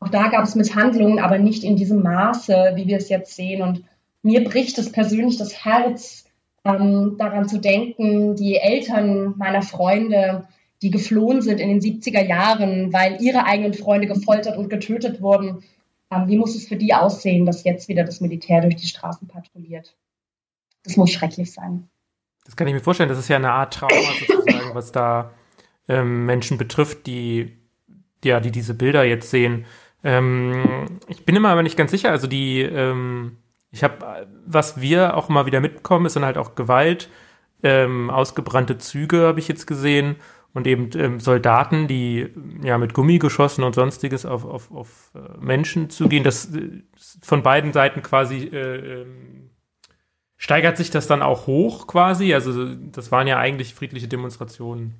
Auch 0.00 0.08
da 0.08 0.28
gab 0.28 0.44
es 0.44 0.54
Misshandlungen, 0.54 1.18
aber 1.18 1.38
nicht 1.38 1.64
in 1.64 1.76
diesem 1.76 2.02
Maße, 2.02 2.72
wie 2.74 2.86
wir 2.86 2.96
es 2.96 3.08
jetzt 3.08 3.36
sehen. 3.36 3.62
Und 3.62 3.84
mir 4.22 4.42
bricht 4.42 4.78
es 4.78 4.90
persönlich 4.90 5.36
das 5.36 5.64
Herz, 5.64 6.24
ähm, 6.64 7.16
daran 7.18 7.48
zu 7.48 7.58
denken, 7.58 8.36
die 8.36 8.56
Eltern 8.56 9.34
meiner 9.36 9.62
Freunde, 9.62 10.48
die 10.82 10.90
geflohen 10.90 11.40
sind 11.40 11.60
in 11.60 11.68
den 11.68 11.80
70er 11.80 12.24
Jahren, 12.24 12.92
weil 12.92 13.20
ihre 13.20 13.46
eigenen 13.46 13.74
Freunde 13.74 14.06
gefoltert 14.06 14.56
und 14.56 14.68
getötet 14.68 15.22
wurden. 15.22 15.62
Ähm, 16.14 16.28
wie 16.28 16.36
muss 16.36 16.54
es 16.54 16.66
für 16.66 16.76
die 16.76 16.94
aussehen, 16.94 17.46
dass 17.46 17.64
jetzt 17.64 17.88
wieder 17.88 18.04
das 18.04 18.20
Militär 18.20 18.60
durch 18.60 18.76
die 18.76 18.86
Straßen 18.86 19.28
patrouilliert? 19.28 19.96
Das 20.84 20.96
muss 20.96 21.10
schrecklich 21.10 21.52
sein. 21.52 21.88
Das 22.44 22.56
kann 22.56 22.66
ich 22.66 22.74
mir 22.74 22.80
vorstellen. 22.80 23.08
Das 23.08 23.18
ist 23.18 23.28
ja 23.28 23.36
eine 23.36 23.52
Art 23.52 23.74
Trauma 23.74 23.94
sozusagen, 24.26 24.74
was 24.74 24.92
da 24.92 25.32
ähm, 25.88 26.26
Menschen 26.26 26.58
betrifft, 26.58 27.06
die, 27.06 27.56
ja, 28.22 28.40
die 28.40 28.50
diese 28.50 28.74
Bilder 28.74 29.04
jetzt 29.04 29.30
sehen. 29.30 29.66
Ähm, 30.02 31.00
ich 31.08 31.24
bin 31.24 31.36
immer 31.36 31.48
aber 31.50 31.62
nicht 31.62 31.76
ganz 31.76 31.90
sicher. 31.90 32.10
Also 32.10 32.26
die, 32.26 32.60
ähm, 32.60 33.38
ich 33.70 33.82
habe, 33.82 34.28
was 34.46 34.80
wir 34.80 35.16
auch 35.16 35.30
immer 35.30 35.46
wieder 35.46 35.60
mitbekommen, 35.60 36.06
ist 36.06 36.16
dann 36.16 36.24
halt 36.24 36.38
auch 36.38 36.54
Gewalt, 36.54 37.08
ähm, 37.62 38.10
ausgebrannte 38.10 38.76
Züge 38.76 39.22
habe 39.22 39.40
ich 39.40 39.48
jetzt 39.48 39.66
gesehen 39.66 40.16
und 40.54 40.68
eben 40.68 40.88
ähm, 40.94 41.20
Soldaten, 41.20 41.88
die 41.88 42.28
ja 42.62 42.78
mit 42.78 42.94
Gummigeschossen 42.94 43.64
und 43.64 43.74
sonstiges 43.74 44.24
auf, 44.24 44.44
auf, 44.44 44.70
auf 44.70 45.10
äh, 45.14 45.38
Menschen 45.38 45.90
zugehen. 45.90 46.22
Das 46.22 46.54
äh, 46.54 46.84
von 47.20 47.42
beiden 47.42 47.72
Seiten 47.72 48.02
quasi 48.02 48.44
äh, 48.44 49.02
ähm, 49.02 49.50
steigert 50.36 50.76
sich 50.76 50.90
das 50.90 51.08
dann 51.08 51.22
auch 51.22 51.48
hoch 51.48 51.88
quasi? 51.88 52.32
Also 52.32 52.74
das 52.74 53.10
waren 53.10 53.26
ja 53.26 53.38
eigentlich 53.38 53.74
friedliche 53.74 54.06
Demonstrationen. 54.08 54.94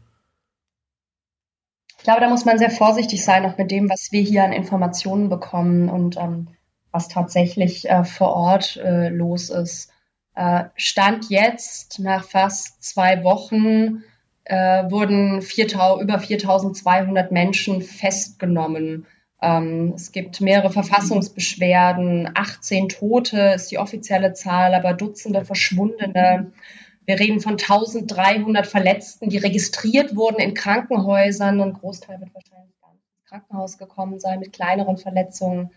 Ich 1.98 2.04
glaube, 2.04 2.20
da 2.20 2.28
muss 2.28 2.44
man 2.44 2.58
sehr 2.58 2.70
vorsichtig 2.70 3.24
sein, 3.24 3.46
auch 3.46 3.56
mit 3.56 3.70
dem, 3.70 3.88
was 3.88 4.08
wir 4.10 4.20
hier 4.20 4.44
an 4.44 4.52
Informationen 4.52 5.30
bekommen 5.30 5.88
und 5.88 6.16
ähm, 6.16 6.48
was 6.90 7.08
tatsächlich 7.08 7.88
äh, 7.88 8.04
vor 8.04 8.34
Ort 8.34 8.76
äh, 8.76 9.08
los 9.08 9.50
ist. 9.50 9.90
Äh, 10.34 10.64
Stand 10.74 11.30
jetzt, 11.30 12.00
nach 12.00 12.24
fast 12.24 12.82
zwei 12.82 13.22
Wochen, 13.22 14.02
äh, 14.44 14.90
wurden 14.90 15.42
4, 15.42 15.66
über 16.00 16.18
4200 16.18 17.32
Menschen 17.32 17.82
festgenommen. 17.82 19.06
Ähm, 19.40 19.92
es 19.94 20.12
gibt 20.12 20.40
mehrere 20.40 20.70
Verfassungsbeschwerden, 20.70 22.30
18 22.34 22.88
Tote 22.88 23.52
ist 23.54 23.70
die 23.70 23.78
offizielle 23.78 24.32
Zahl, 24.32 24.74
aber 24.74 24.94
Dutzende 24.94 25.44
Verschwundene. 25.44 26.52
Wir 27.06 27.20
reden 27.20 27.40
von 27.40 27.52
1300 27.52 28.66
Verletzten, 28.66 29.28
die 29.28 29.38
registriert 29.38 30.16
wurden 30.16 30.40
in 30.40 30.54
Krankenhäusern. 30.54 31.60
Ein 31.60 31.74
Großteil 31.74 32.20
wird 32.20 32.34
wahrscheinlich 32.34 32.70
ins 32.70 33.28
Krankenhaus 33.28 33.76
gekommen 33.76 34.18
sein 34.18 34.40
mit 34.40 34.52
kleineren 34.54 34.96
Verletzungen. 34.96 35.70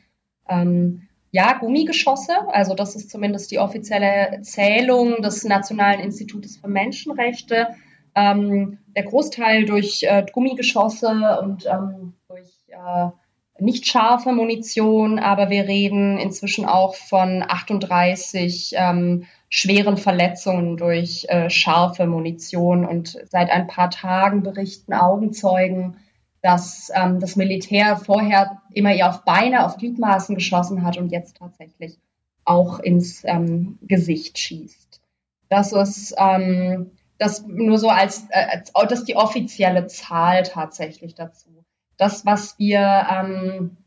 Ähm, 0.47 1.07
ja, 1.31 1.57
Gummigeschosse, 1.57 2.47
also 2.47 2.73
das 2.73 2.95
ist 2.95 3.09
zumindest 3.09 3.51
die 3.51 3.59
offizielle 3.59 4.39
Zählung 4.43 5.21
des 5.21 5.43
Nationalen 5.43 5.99
Institutes 5.99 6.55
für 6.55 6.69
Menschenrechte. 6.69 7.75
Ähm, 8.17 8.79
der 8.95 9.03
Großteil 9.03 9.65
durch 9.65 10.01
äh, 10.01 10.25
Gummigeschosse 10.33 11.39
und 11.39 11.67
ähm, 11.67 12.13
durch 12.27 12.49
äh, 12.69 13.11
nicht 13.59 13.85
scharfe 13.85 14.31
Munition, 14.31 15.19
aber 15.19 15.51
wir 15.51 15.67
reden 15.67 16.17
inzwischen 16.17 16.65
auch 16.65 16.95
von 16.95 17.43
38 17.47 18.73
ähm, 18.75 19.25
schweren 19.49 19.97
Verletzungen 19.97 20.77
durch 20.77 21.25
äh, 21.29 21.51
scharfe 21.51 22.07
Munition. 22.07 22.85
Und 22.85 23.19
seit 23.29 23.51
ein 23.51 23.67
paar 23.67 23.91
Tagen 23.91 24.41
berichten 24.41 24.93
Augenzeugen, 24.93 25.97
dass 26.41 26.91
ähm, 26.95 27.19
das 27.19 27.35
Militär 27.35 27.97
vorher 27.97 28.61
immer 28.73 28.93
eher 28.93 29.09
auf 29.09 29.25
Beine, 29.25 29.63
auf 29.63 29.77
Gliedmaßen 29.77 30.33
geschossen 30.33 30.83
hat 30.83 30.97
und 30.97 31.11
jetzt 31.11 31.37
tatsächlich 31.37 31.97
auch 32.45 32.79
ins 32.79 33.23
ähm, 33.25 33.77
Gesicht 33.81 34.39
schießt. 34.39 35.01
Das 35.49 35.71
ist 35.71 36.15
ähm, 36.17 36.91
das 37.17 37.45
nur 37.45 37.77
so 37.77 37.89
als, 37.89 38.27
äh, 38.29 38.45
als 38.49 38.71
das 38.73 38.99
ist 38.99 39.07
die 39.07 39.15
offizielle 39.15 39.87
Zahl 39.87 40.43
tatsächlich 40.43 41.15
dazu 41.15 41.57
das, 41.97 42.25
was 42.25 42.57
wir 42.57 43.07
ähm, 43.11 43.77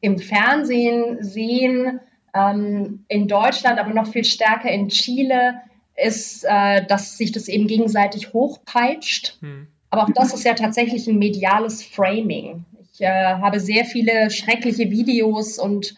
im 0.00 0.18
Fernsehen 0.18 1.22
sehen, 1.22 2.00
ähm, 2.34 3.04
in 3.08 3.28
Deutschland, 3.28 3.78
aber 3.78 3.92
noch 3.92 4.10
viel 4.10 4.24
stärker 4.24 4.70
in 4.70 4.88
Chile, 4.88 5.60
ist, 5.94 6.44
äh, 6.48 6.84
dass 6.86 7.18
sich 7.18 7.32
das 7.32 7.48
eben 7.48 7.66
gegenseitig 7.66 8.32
hochpeitscht. 8.32 9.36
Hm. 9.40 9.68
Aber 9.90 10.04
auch 10.04 10.10
das 10.14 10.32
ist 10.32 10.44
ja 10.44 10.54
tatsächlich 10.54 11.06
ein 11.06 11.18
mediales 11.18 11.84
Framing. 11.84 12.64
Ich 12.92 13.02
äh, 13.02 13.06
habe 13.06 13.60
sehr 13.60 13.84
viele 13.84 14.30
schreckliche 14.30 14.90
Videos 14.90 15.58
und 15.58 15.94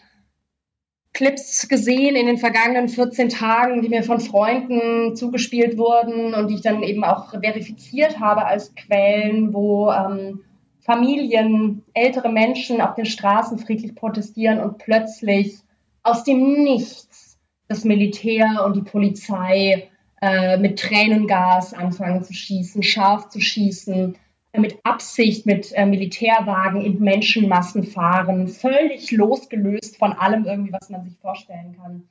Clips 1.15 1.69
gesehen 1.69 2.17
in 2.17 2.27
den 2.27 2.39
vergangenen 2.39 2.89
14 2.89 3.29
Tagen, 3.29 3.83
die 3.83 3.89
mir 3.89 4.03
von 4.03 4.21
Freunden 4.21 5.15
zugespielt 5.15 5.79
wurden 5.79 6.35
und 6.35 6.49
die 6.49 6.57
ich 6.57 6.61
dann 6.61 6.83
eben 6.83 7.05
auch 7.05 7.31
verifiziert 7.31 8.19
habe 8.19 8.45
als 8.45 8.75
Quellen, 8.75 9.55
wo 9.55 9.91
ähm, 9.93 10.41
Familien, 10.81 11.83
ältere 11.95 12.31
Menschen 12.31 12.81
auf 12.81 12.95
den 12.95 13.07
Straßen 13.07 13.59
friedlich 13.59 13.95
protestieren 13.95 14.61
und 14.61 14.79
plötzlich 14.79 15.57
aus 16.03 16.25
dem 16.25 16.65
Nichts 16.65 17.39
das 17.69 17.85
Militär 17.85 18.63
und 18.67 18.77
die 18.77 18.83
Polizei 18.83 19.89
äh, 20.21 20.59
mit 20.59 20.79
Tränengas 20.79 21.73
anfangen 21.75 22.25
zu 22.25 22.35
schießen, 22.35 22.83
scharf 22.83 23.29
zu 23.29 23.41
schießen, 23.41 24.17
mit 24.61 24.79
Absicht 24.85 25.47
mit 25.47 25.73
äh, 25.73 25.87
Militärwagen 25.87 26.81
in 26.81 27.01
Menschenmassen 27.01 27.85
fahren, 27.85 28.49
völlig 28.49 29.11
losgelöst 29.11 29.97
von 29.97 30.13
allem 30.13 30.45
irgendwie, 30.45 30.73
was 30.73 30.91
man 30.91 31.05
sich 31.05 31.17
vorstellen 31.19 31.77
kann. 31.77 32.09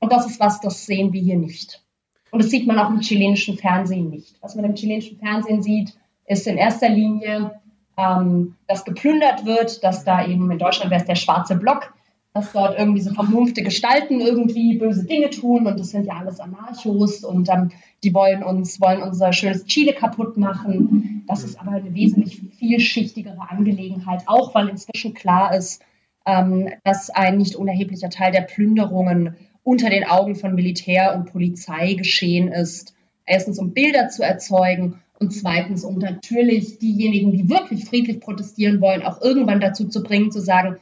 Und 0.00 0.12
das 0.12 0.26
ist 0.26 0.40
was, 0.40 0.60
das 0.60 0.86
sehen 0.86 1.12
wir 1.12 1.20
hier 1.20 1.38
nicht. 1.38 1.82
Und 2.30 2.42
das 2.42 2.50
sieht 2.50 2.66
man 2.66 2.78
auch 2.78 2.90
im 2.90 3.00
chilenischen 3.00 3.56
Fernsehen 3.56 4.10
nicht. 4.10 4.36
Was 4.42 4.54
man 4.54 4.64
im 4.64 4.74
chilenischen 4.74 5.18
Fernsehen 5.18 5.62
sieht, 5.62 5.94
ist 6.26 6.46
in 6.46 6.58
erster 6.58 6.90
Linie 6.90 7.58
ähm, 7.98 8.54
dass 8.68 8.84
geplündert 8.84 9.44
wird, 9.44 9.82
dass 9.82 10.04
da 10.04 10.24
eben 10.24 10.50
in 10.50 10.58
Deutschland 10.58 10.90
wäre 10.90 11.00
es 11.00 11.06
der 11.06 11.16
schwarze 11.16 11.56
Block, 11.56 11.92
dass 12.32 12.52
dort 12.52 12.78
irgendwie 12.78 13.00
so 13.00 13.12
vermumpfte 13.12 13.62
Gestalten 13.62 14.20
irgendwie 14.20 14.78
böse 14.78 15.04
Dinge 15.04 15.30
tun 15.30 15.66
und 15.66 15.78
das 15.80 15.90
sind 15.90 16.06
ja 16.06 16.14
alles 16.14 16.38
Anarchos 16.38 17.24
und 17.24 17.48
ähm, 17.50 17.70
die 18.04 18.14
wollen 18.14 18.42
uns, 18.42 18.80
wollen 18.80 19.02
unser 19.02 19.32
schönes 19.32 19.66
Chile 19.66 19.92
kaputt 19.92 20.36
machen. 20.36 21.24
Das 21.26 21.44
ist 21.44 21.60
aber 21.60 21.72
eine 21.72 21.94
wesentlich 21.94 22.40
vielschichtigere 22.58 23.50
Angelegenheit, 23.50 24.22
auch 24.26 24.54
weil 24.54 24.68
inzwischen 24.68 25.14
klar 25.14 25.54
ist, 25.54 25.82
ähm, 26.26 26.70
dass 26.84 27.10
ein 27.10 27.38
nicht 27.38 27.56
unerheblicher 27.56 28.10
Teil 28.10 28.32
der 28.32 28.42
Plünderungen 28.42 29.36
unter 29.62 29.90
den 29.90 30.04
Augen 30.04 30.36
von 30.36 30.54
Militär 30.54 31.14
und 31.14 31.30
Polizei 31.30 31.94
geschehen 31.94 32.48
ist. 32.48 32.94
Erstens, 33.26 33.58
um 33.58 33.74
Bilder 33.74 34.08
zu 34.08 34.22
erzeugen 34.22 35.00
und 35.18 35.32
zweitens, 35.32 35.84
um 35.84 35.98
natürlich 35.98 36.78
diejenigen, 36.78 37.32
die 37.32 37.50
wirklich 37.50 37.84
friedlich 37.84 38.20
protestieren 38.20 38.80
wollen, 38.80 39.02
auch 39.02 39.20
irgendwann 39.20 39.60
dazu 39.60 39.88
zu 39.88 40.02
bringen, 40.02 40.30
zu 40.30 40.40
sagen, 40.40 40.76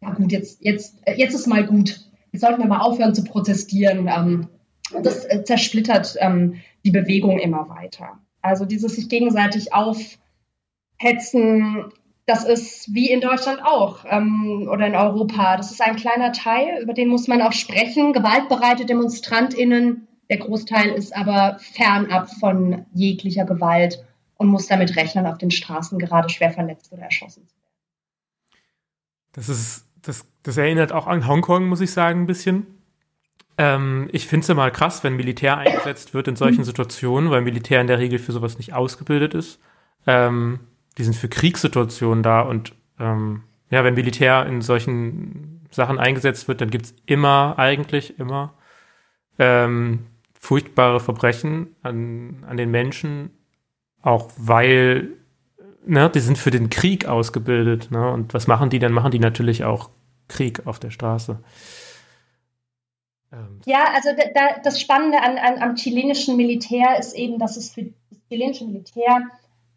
ja 0.00 0.10
gut, 0.10 0.30
jetzt, 0.30 0.62
jetzt, 0.62 0.96
jetzt 1.16 1.34
ist 1.34 1.46
mal 1.46 1.66
gut. 1.66 2.00
Jetzt 2.30 2.42
sollten 2.42 2.60
wir 2.60 2.68
mal 2.68 2.80
aufhören 2.80 3.14
zu 3.14 3.24
protestieren. 3.24 4.08
Das 5.02 5.24
äh, 5.24 5.44
zersplittert 5.44 6.16
ähm, 6.18 6.60
die 6.84 6.90
Bewegung 6.90 7.38
immer 7.38 7.68
weiter. 7.68 8.18
Also 8.42 8.64
dieses 8.64 8.96
sich 8.96 9.08
gegenseitig 9.08 9.72
aufhetzen, 9.74 10.16
das 12.26 12.44
ist 12.44 12.94
wie 12.94 13.10
in 13.10 13.20
Deutschland 13.20 13.60
auch 13.64 14.04
ähm, 14.08 14.68
oder 14.70 14.86
in 14.86 14.94
Europa. 14.94 15.56
Das 15.56 15.70
ist 15.70 15.80
ein 15.80 15.96
kleiner 15.96 16.32
Teil, 16.32 16.82
über 16.82 16.92
den 16.92 17.08
muss 17.08 17.26
man 17.26 17.42
auch 17.42 17.52
sprechen. 17.52 18.12
Gewaltbereite 18.12 18.84
DemonstrantInnen, 18.84 20.06
der 20.28 20.38
Großteil 20.38 20.90
ist 20.90 21.16
aber 21.16 21.58
fernab 21.58 22.30
von 22.38 22.84
jeglicher 22.92 23.44
Gewalt 23.44 24.04
und 24.36 24.48
muss 24.48 24.66
damit 24.66 24.96
rechnen, 24.96 25.26
auf 25.26 25.38
den 25.38 25.50
Straßen 25.50 25.98
gerade 25.98 26.28
schwer 26.28 26.50
verletzt 26.50 26.92
oder 26.92 27.02
erschossen 27.02 27.46
zu 27.48 27.54
werden. 27.54 27.74
Das 29.32 29.48
ist, 29.48 29.86
das, 30.02 30.26
das 30.42 30.56
erinnert 30.56 30.92
auch 30.92 31.06
an 31.06 31.26
Hongkong, 31.26 31.66
muss 31.66 31.80
ich 31.80 31.92
sagen, 31.92 32.22
ein 32.22 32.26
bisschen. 32.26 32.77
Ähm, 33.58 34.08
ich 34.12 34.26
finde 34.28 34.44
es 34.44 34.48
immer 34.48 34.70
krass, 34.70 35.02
wenn 35.02 35.16
Militär 35.16 35.58
eingesetzt 35.58 36.14
wird 36.14 36.28
in 36.28 36.36
solchen 36.36 36.64
Situationen, 36.64 37.30
weil 37.30 37.42
Militär 37.42 37.80
in 37.80 37.88
der 37.88 37.98
Regel 37.98 38.20
für 38.20 38.32
sowas 38.32 38.56
nicht 38.56 38.72
ausgebildet 38.72 39.34
ist. 39.34 39.60
Ähm, 40.06 40.60
die 40.96 41.04
sind 41.04 41.16
für 41.16 41.28
Kriegssituationen 41.28 42.22
da 42.22 42.40
und 42.40 42.72
ähm, 42.98 43.42
ja, 43.70 43.84
wenn 43.84 43.94
Militär 43.94 44.46
in 44.46 44.62
solchen 44.62 45.66
Sachen 45.70 45.98
eingesetzt 45.98 46.48
wird, 46.48 46.60
dann 46.60 46.70
gibt's 46.70 46.94
immer, 47.04 47.54
eigentlich 47.58 48.18
immer, 48.18 48.54
ähm, 49.38 50.06
furchtbare 50.40 51.00
Verbrechen 51.00 51.74
an, 51.82 52.44
an 52.48 52.56
den 52.56 52.70
Menschen, 52.70 53.30
auch 54.02 54.30
weil, 54.36 55.10
ne, 55.84 56.10
die 56.10 56.20
sind 56.20 56.38
für 56.38 56.50
den 56.50 56.70
Krieg 56.70 57.06
ausgebildet, 57.06 57.90
ne, 57.90 58.10
und 58.10 58.34
was 58.34 58.46
machen 58.46 58.70
die? 58.70 58.78
Dann 58.78 58.92
machen 58.92 59.10
die 59.10 59.18
natürlich 59.18 59.64
auch 59.64 59.90
Krieg 60.28 60.66
auf 60.66 60.78
der 60.78 60.90
Straße. 60.90 61.40
Ähm. 63.32 63.60
Ja, 63.66 63.84
also 63.94 64.10
da, 64.34 64.60
das 64.62 64.80
Spannende 64.80 65.20
an, 65.22 65.38
an, 65.38 65.62
am 65.62 65.74
chilenischen 65.74 66.36
Militär 66.36 66.98
ist 66.98 67.14
eben, 67.14 67.38
dass 67.38 67.56
es 67.56 67.72
für 67.72 67.84
das 68.10 68.18
chilenische 68.28 68.64
Militär 68.64 69.28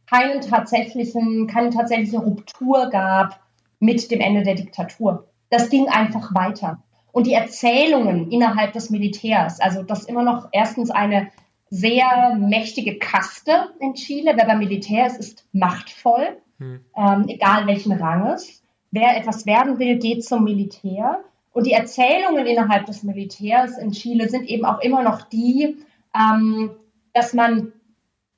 keinen 0.08 0.42
tatsächlichen, 0.42 1.48
keine 1.48 1.70
tatsächliche 1.70 2.20
Ruptur 2.20 2.90
gab 2.90 3.40
mit 3.80 4.12
dem 4.12 4.20
Ende 4.20 4.44
der 4.44 4.56
Diktatur. 4.56 5.28
Das 5.50 5.70
ging 5.70 5.88
einfach 5.88 6.34
weiter. 6.34 6.82
Und 7.12 7.28
die 7.28 7.34
Erzählungen 7.34 8.32
innerhalb 8.32 8.74
des 8.74 8.90
Militärs, 8.90 9.60
also 9.60 9.84
das 9.84 10.06
immer 10.06 10.24
noch 10.24 10.50
erstens 10.52 10.92
eine 10.92 11.30
sehr 11.70 12.36
mächtige 12.38 13.00
Kaste 13.00 13.70
in 13.80 13.96
Chile. 13.96 14.34
Wer 14.36 14.46
beim 14.46 14.60
Militär 14.60 15.08
ist, 15.08 15.18
ist 15.18 15.46
machtvoll, 15.54 16.38
hm. 16.58 16.82
ähm, 16.96 17.26
egal 17.28 17.68
welchen 17.68 17.94
Ranges. 17.94 18.62
Wer 18.92 19.18
etwas 19.18 19.46
werden 19.46 19.80
will, 19.80 19.98
geht 19.98 20.26
zum 20.26 20.44
Militär. 20.44 21.24
Und 21.52 21.68
die 21.68 21.74
Erzählungen 21.74 22.46
innerhalb 22.46 22.86
des 22.86 23.04
Militärs 23.04 23.78
in 23.78 23.92
Chile 23.92 24.30
sind 24.30 24.48
eben 24.48 24.66
auch 24.66 24.80
immer 24.80 25.04
noch 25.04 25.24
die, 25.24 25.78
ähm, 26.16 26.72
dass 27.14 27.34
man 27.34 27.74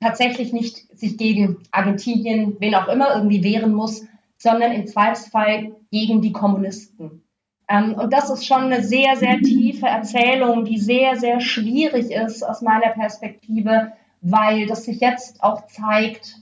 tatsächlich 0.01 0.51
nicht 0.51 0.97
sich 0.97 1.18
gegen 1.18 1.59
Argentinien, 1.72 2.57
wen 2.59 2.76
auch 2.76 2.88
immer, 2.88 3.16
irgendwie 3.16 3.43
wehren 3.43 3.74
muss, 3.74 4.05
sondern 4.38 4.72
im 4.74 4.88
Zweifelsfall 4.88 5.76
gegen 5.91 6.22
die 6.22 6.34
Kommunisten. 6.34 7.24
Ähm, 7.70 7.93
und 7.93 8.11
das 8.11 8.30
ist 8.30 8.45
schon 8.45 8.64
eine 8.64 8.84
sehr, 8.84 9.16
sehr 9.16 9.39
tiefe 9.39 9.86
Erzählung, 9.86 10.66
die 10.66 10.80
sehr, 10.80 11.16
sehr 11.16 11.39
schwierig 11.39 12.11
ist 12.11 12.43
aus 12.43 12.61
meiner 12.61 12.89
Perspektive, 12.89 13.93
weil 14.22 14.66
das 14.66 14.86
sich 14.86 14.99
jetzt 14.99 15.41
auch 15.43 15.68
zeigt 15.68 16.38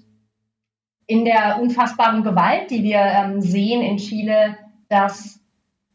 in 1.05 1.25
der 1.25 1.59
unfassbaren 1.61 2.23
Gewalt, 2.23 2.71
die 2.71 2.83
wir 2.83 2.99
ähm, 2.99 3.41
sehen 3.41 3.81
in 3.81 3.97
Chile, 3.97 4.57
dass 4.87 5.40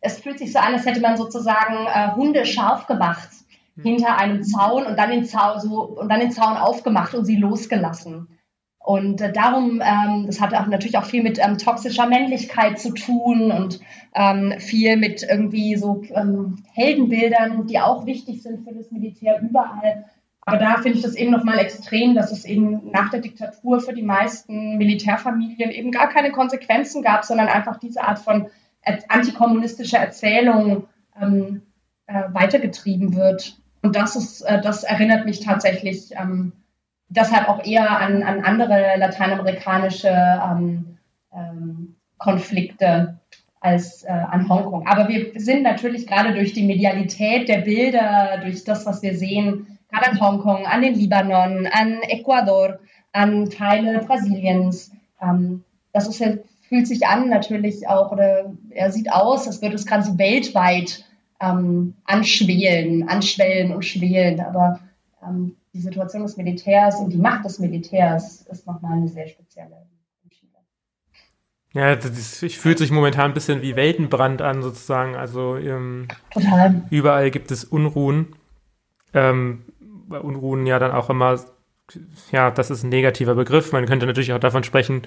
es 0.07 0.21
fühlt 0.21 0.39
sich 0.39 0.53
so 0.53 0.59
an, 0.59 0.75
als 0.75 0.87
hätte 0.87 1.01
man 1.01 1.17
sozusagen 1.17 1.87
äh, 1.87 2.15
Hunde 2.15 2.47
scharf 2.47 2.87
gemacht 2.87 3.29
hinter 3.83 4.19
einem 4.19 4.43
Zaun 4.43 4.87
und 4.87 4.99
dann 4.99 5.11
den 5.11 5.25
Zaun 5.25 5.61
so 5.61 5.83
und 5.83 6.09
dann 6.09 6.21
den 6.21 6.31
Zaun 6.31 6.57
aufgemacht 6.57 7.15
und 7.15 7.25
sie 7.25 7.37
losgelassen. 7.37 8.29
Und 8.79 9.21
äh, 9.21 9.33
darum, 9.33 9.83
ähm, 9.85 10.27
das 10.27 10.41
hat 10.41 10.55
auch 10.55 10.69
natürlich 10.69 10.97
auch 10.97 11.05
viel 11.05 11.23
mit 11.23 11.39
ähm, 11.45 11.59
toxischer 11.59 12.07
Männlichkeit 12.07 12.79
zu 12.79 12.95
tun 12.95 13.51
und 13.51 13.81
ähm, 14.15 14.55
viel 14.59 14.97
mit 14.97 15.27
irgendwie 15.29 15.77
so 15.77 16.03
ähm, 16.15 16.63
Heldenbildern, 16.73 17.67
die 17.67 17.81
auch 17.81 18.07
wichtig 18.07 18.43
sind 18.43 18.65
für 18.65 18.73
das 18.73 18.93
Militär 18.93 19.41
überall. 19.43 20.05
Aber 20.43 20.59
da 20.59 20.77
finde 20.77 20.99
ich 20.99 21.03
das 21.03 21.17
eben 21.17 21.33
nochmal 21.33 21.59
extrem, 21.59 22.15
dass 22.15 22.31
es 22.31 22.45
eben 22.45 22.93
nach 22.93 23.11
der 23.11 23.21
Diktatur 23.21 23.81
für 23.81 23.93
die 23.93 24.05
meisten 24.05 24.79
Militärfamilien 24.79 25.73
eben 25.73 25.91
gar 25.91 26.09
keine 26.09 26.31
Konsequenzen 26.31 27.03
gab, 27.03 27.25
sondern 27.25 27.49
einfach 27.49 27.81
diese 27.81 28.05
Art 28.05 28.21
von 28.21 28.47
antikommunistischer 29.09 29.99
Erzählung 29.99 30.89
ähm, 31.21 31.63
äh, 32.07 32.23
weitergetrieben 32.33 33.15
wird. 33.15 33.59
Und 33.83 33.97
das 33.97 34.17
ist, 34.17 34.43
äh, 34.43 34.61
das 34.61 34.85
erinnert 34.85 35.27
mich 35.27 35.41
tatsächlich 35.41 36.13
ähm, 36.13 36.53
deshalb 37.09 37.49
auch 37.49 37.65
eher 37.65 37.99
an, 37.99 38.23
an 38.23 38.45
andere 38.45 38.97
lateinamerikanische 38.97 40.09
ähm, 40.09 40.99
ähm, 41.35 41.97
Konflikte 42.19 43.19
als 43.61 44.05
äh, 44.05 44.11
an 44.11 44.49
Hongkong. 44.49 44.87
Aber 44.87 45.09
wir 45.09 45.33
sind 45.41 45.63
natürlich 45.63 46.07
gerade 46.07 46.35
durch 46.35 46.53
die 46.53 46.65
Medialität 46.65 47.49
der 47.49 47.59
Bilder, 47.59 48.39
durch 48.43 48.65
das, 48.65 48.87
was 48.87 49.03
wir 49.03 49.17
sehen, 49.17 49.79
gerade 49.91 50.13
an 50.13 50.21
Hongkong, 50.21 50.67
an 50.67 50.83
den 50.83 50.95
Libanon, 50.95 51.67
an 51.67 52.01
Ecuador, 52.03 52.79
an 53.13 53.51
Teile 53.51 54.01
Brasiliens. 54.01 54.93
Ähm, 55.21 55.65
das 55.93 56.09
ist, 56.09 56.21
fühlt 56.69 56.87
sich 56.87 57.07
an 57.07 57.29
natürlich 57.29 57.89
auch, 57.89 58.13
oder 58.13 58.53
er 58.71 58.91
sieht 58.91 59.13
aus, 59.13 59.47
als 59.47 59.63
würde 59.63 59.77
gerade 59.77 60.03
so 60.03 60.19
weltweit 60.19 61.05
ähm, 61.41 61.95
anschwelen, 62.05 63.09
anschwellen 63.09 63.75
und 63.75 63.85
schwelen. 63.85 64.41
Aber 64.41 64.81
ähm, 65.23 65.57
die 65.75 65.81
Situation 65.81 66.23
des 66.23 66.37
Militärs 66.37 67.01
und 67.01 67.13
die 67.13 67.19
Macht 67.19 67.45
des 67.45 67.59
Militärs 67.59 68.47
ist 68.51 68.67
nochmal 68.67 68.99
eine 68.99 69.09
sehr 69.09 69.29
spezielle. 69.29 69.87
Ja, 71.77 71.95
das 71.95 72.39
fühlt 72.39 72.79
sich 72.79 72.91
momentan 72.91 73.33
ein 73.33 73.35
bisschen 73.35 73.61
wie 73.61 73.77
Weltenbrand 73.77 74.41
an, 74.41 74.63
sozusagen. 74.63 75.15
Also 75.15 75.57
ähm, 75.59 76.09
Total. 76.31 76.83
überall 76.89 77.31
gibt 77.31 77.51
es 77.51 77.65
Unruhen. 77.65 78.35
Ähm, 79.13 79.67
bei 80.09 80.19
Unruhen 80.19 80.65
ja 80.65 80.79
dann 80.79 80.93
auch 80.93 81.11
immer, 81.11 81.39
ja, 82.33 82.51
das 82.51 82.71
ist 82.71 82.83
ein 82.83 82.91
negativer 82.91 83.35
Begriff. 83.35 83.73
Man 83.73 83.87
könnte 83.87 84.07
natürlich 84.07 84.33
auch 84.33 84.41
davon 84.41 84.65
sprechen, 84.65 85.03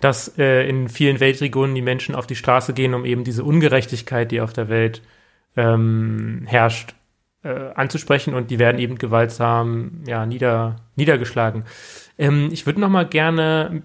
dass 0.00 0.36
äh, 0.38 0.68
in 0.68 0.88
vielen 0.88 1.20
Weltregionen 1.20 1.74
die 1.74 1.82
Menschen 1.82 2.14
auf 2.14 2.26
die 2.26 2.36
Straße 2.36 2.72
gehen, 2.72 2.94
um 2.94 3.04
eben 3.04 3.24
diese 3.24 3.44
Ungerechtigkeit, 3.44 4.30
die 4.30 4.40
auf 4.40 4.52
der 4.52 4.68
Welt 4.68 4.98
äh, 4.98 5.22
ähm, 5.56 6.44
herrscht, 6.46 6.94
äh, 7.44 7.70
anzusprechen 7.74 8.34
und 8.34 8.50
die 8.50 8.58
werden 8.58 8.78
eben 8.78 8.98
gewaltsam 8.98 10.02
ja, 10.06 10.26
nieder, 10.26 10.76
niedergeschlagen. 10.94 11.64
Ähm, 12.18 12.50
ich 12.52 12.66
würde 12.66 12.80
noch 12.80 12.88
mal 12.88 13.06
gerne, 13.06 13.82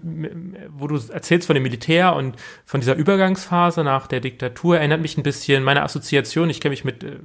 wo 0.70 0.86
du 0.86 0.96
erzählst 1.12 1.46
von 1.46 1.54
dem 1.54 1.64
Militär 1.64 2.14
und 2.14 2.36
von 2.64 2.80
dieser 2.80 2.94
Übergangsphase 2.94 3.82
nach 3.82 4.06
der 4.06 4.20
Diktatur, 4.20 4.78
erinnert 4.78 5.00
mich 5.00 5.18
ein 5.18 5.24
bisschen 5.24 5.64
meine 5.64 5.82
Assoziation, 5.82 6.50
ich 6.50 6.60
kenne 6.60 6.70
mich 6.70 6.84
mit 6.84 7.02
äh, 7.02 7.16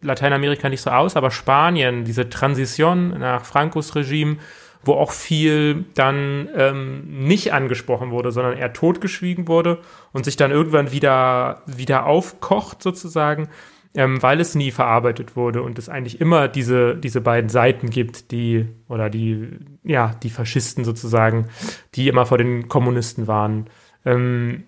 Lateinamerika 0.00 0.68
nicht 0.68 0.82
so 0.82 0.90
aus, 0.90 1.16
aber 1.16 1.30
Spanien, 1.30 2.04
diese 2.04 2.28
Transition 2.28 3.18
nach 3.18 3.44
Francos 3.44 3.96
Regime, 3.96 4.36
wo 4.84 4.94
auch 4.94 5.12
viel 5.12 5.86
dann 5.94 6.48
ähm, 6.54 7.24
nicht 7.26 7.52
angesprochen 7.52 8.10
wurde, 8.10 8.32
sondern 8.32 8.56
eher 8.56 8.72
totgeschwiegen 8.72 9.48
wurde 9.48 9.78
und 10.12 10.24
sich 10.24 10.36
dann 10.36 10.50
irgendwann 10.50 10.92
wieder, 10.92 11.62
wieder 11.66 12.06
aufkocht 12.06 12.82
sozusagen 12.82 13.48
ähm, 13.94 14.22
weil 14.22 14.40
es 14.40 14.54
nie 14.54 14.70
verarbeitet 14.70 15.36
wurde 15.36 15.62
und 15.62 15.78
es 15.78 15.88
eigentlich 15.88 16.20
immer 16.20 16.48
diese, 16.48 16.96
diese 16.96 17.20
beiden 17.20 17.48
Seiten 17.48 17.90
gibt, 17.90 18.30
die, 18.30 18.66
oder 18.88 19.10
die, 19.10 19.48
ja, 19.82 20.14
die 20.22 20.30
Faschisten 20.30 20.84
sozusagen, 20.84 21.48
die 21.94 22.08
immer 22.08 22.26
vor 22.26 22.38
den 22.38 22.68
Kommunisten 22.68 23.26
waren. 23.26 23.68
Ähm, 24.04 24.64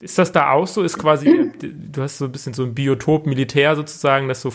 ist 0.00 0.18
das 0.18 0.32
da 0.32 0.52
auch 0.52 0.66
so? 0.66 0.82
Ist 0.82 0.98
quasi, 0.98 1.52
du 1.60 2.02
hast 2.02 2.18
so 2.18 2.26
ein 2.26 2.32
bisschen 2.32 2.54
so 2.54 2.64
ein 2.64 2.74
Biotop 2.74 3.26
Militär 3.26 3.76
sozusagen, 3.76 4.28
das 4.28 4.40
so 4.42 4.52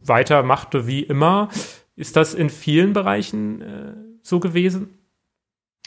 weitermachte 0.00 0.86
wie 0.86 1.02
immer. 1.02 1.48
Ist 1.96 2.16
das 2.16 2.34
in 2.34 2.50
vielen 2.50 2.92
Bereichen 2.92 3.62
äh, 3.62 3.92
so 4.30 4.40
gewesen? 4.40 4.96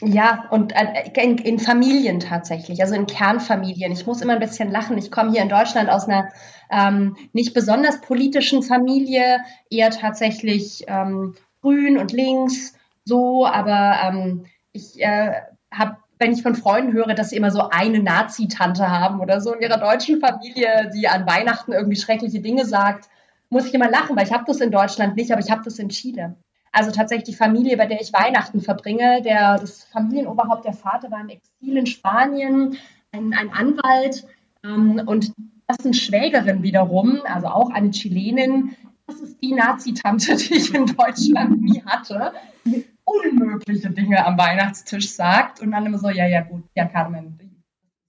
Ja, 0.00 0.46
und 0.50 0.72
äh, 0.72 1.10
in, 1.20 1.38
in, 1.38 1.58
Familien 1.58 2.18
tatsächlich, 2.20 2.80
also 2.80 2.94
in 2.94 3.06
Kernfamilien. 3.06 3.92
Ich 3.92 4.06
muss 4.06 4.22
immer 4.22 4.32
ein 4.34 4.40
bisschen 4.40 4.70
lachen. 4.70 4.98
Ich 4.98 5.10
komme 5.10 5.30
hier 5.30 5.42
in 5.42 5.48
Deutschland 5.48 5.88
aus 5.88 6.08
einer 6.08 6.28
ähm, 6.70 7.16
nicht 7.32 7.54
besonders 7.54 8.00
politischen 8.00 8.62
Familie, 8.62 9.38
eher 9.70 9.90
tatsächlich 9.90 10.84
ähm, 10.88 11.34
grün 11.62 11.96
und 11.96 12.12
links, 12.12 12.74
so, 13.04 13.46
aber 13.46 13.96
ähm, 14.02 14.46
ich 14.72 15.00
äh, 15.00 15.32
habe 15.72 15.96
wenn 16.18 16.32
ich 16.32 16.42
von 16.42 16.54
Freunden 16.54 16.92
höre, 16.92 17.14
dass 17.14 17.30
sie 17.30 17.36
immer 17.36 17.50
so 17.50 17.68
eine 17.70 18.00
Nazi-Tante 18.00 18.88
haben 18.88 19.20
oder 19.20 19.40
so 19.40 19.52
in 19.52 19.60
ihrer 19.60 19.78
deutschen 19.78 20.20
Familie, 20.20 20.90
die 20.94 21.08
an 21.08 21.26
Weihnachten 21.26 21.72
irgendwie 21.72 21.96
schreckliche 21.96 22.40
Dinge 22.40 22.64
sagt, 22.64 23.08
muss 23.50 23.66
ich 23.66 23.74
immer 23.74 23.90
lachen, 23.90 24.16
weil 24.16 24.24
ich 24.24 24.32
habe 24.32 24.44
das 24.46 24.60
in 24.60 24.70
Deutschland 24.70 25.16
nicht, 25.16 25.32
aber 25.32 25.40
ich 25.40 25.50
habe 25.50 25.62
das 25.64 25.78
in 25.78 25.88
Chile. 25.88 26.36
Also 26.74 26.90
tatsächlich 26.90 27.26
die 27.26 27.36
Familie, 27.36 27.76
bei 27.76 27.86
der 27.86 28.00
ich 28.00 28.12
Weihnachten 28.12 28.60
verbringe. 28.60 29.22
Der, 29.22 29.58
das 29.58 29.84
Familienoberhaupt, 29.84 30.64
der 30.64 30.72
Vater 30.72 31.08
war 31.12 31.20
im 31.20 31.28
Exil 31.28 31.76
in 31.76 31.86
Spanien, 31.86 32.76
ein, 33.12 33.32
ein 33.32 33.50
Anwalt. 33.52 34.26
Ähm, 34.64 35.00
und 35.06 35.32
dessen 35.70 35.94
Schwägerin 35.94 36.64
wiederum, 36.64 37.20
also 37.24 37.46
auch 37.46 37.70
eine 37.70 37.92
Chilenin, 37.92 38.74
das 39.06 39.20
ist 39.20 39.40
die 39.40 39.52
Nazi-Tante, 39.52 40.34
die 40.36 40.54
ich 40.54 40.74
in 40.74 40.86
Deutschland 40.86 41.62
nie 41.62 41.80
hatte, 41.86 42.32
die 42.64 42.84
unmögliche 43.04 43.90
Dinge 43.90 44.26
am 44.26 44.36
Weihnachtstisch 44.36 45.10
sagt 45.10 45.60
und 45.60 45.70
dann 45.70 45.86
immer 45.86 45.98
so, 45.98 46.08
ja, 46.08 46.26
ja, 46.26 46.40
gut, 46.40 46.64
ja, 46.74 46.86
Carmen, 46.86 47.38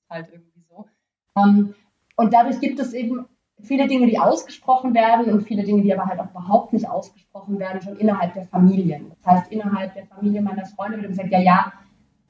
halt 0.10 0.30
irgendwie 0.32 0.64
so. 0.68 0.88
Um, 1.36 1.46
ähm, 1.46 1.76
und 2.16 2.34
dadurch 2.34 2.60
gibt 2.62 2.80
es 2.80 2.94
eben 2.94 3.28
viele 3.66 3.88
Dinge, 3.88 4.08
die 4.08 4.20
ausgesprochen 4.20 4.94
werden 4.94 5.32
und 5.32 5.42
viele 5.42 5.64
Dinge, 5.64 5.82
die 5.82 5.94
aber 5.94 6.06
halt 6.06 6.20
auch 6.20 6.30
überhaupt 6.30 6.74
nicht 6.74 6.88
ausgesprochen 6.88 7.60
werden, 7.60 7.82
schon 7.82 7.98
innerhalb 7.98 8.34
der 8.34 8.46
Familien. 8.46 9.12
Das 9.22 9.34
heißt, 9.34 9.52
innerhalb 9.52 9.94
der 9.94 10.06
Familie 10.06 10.42
meiner 10.42 10.66
Freunde 10.66 10.98
wird 10.98 11.10
gesagt, 11.10 11.32
ja, 11.32 11.40
ja, 11.40 11.74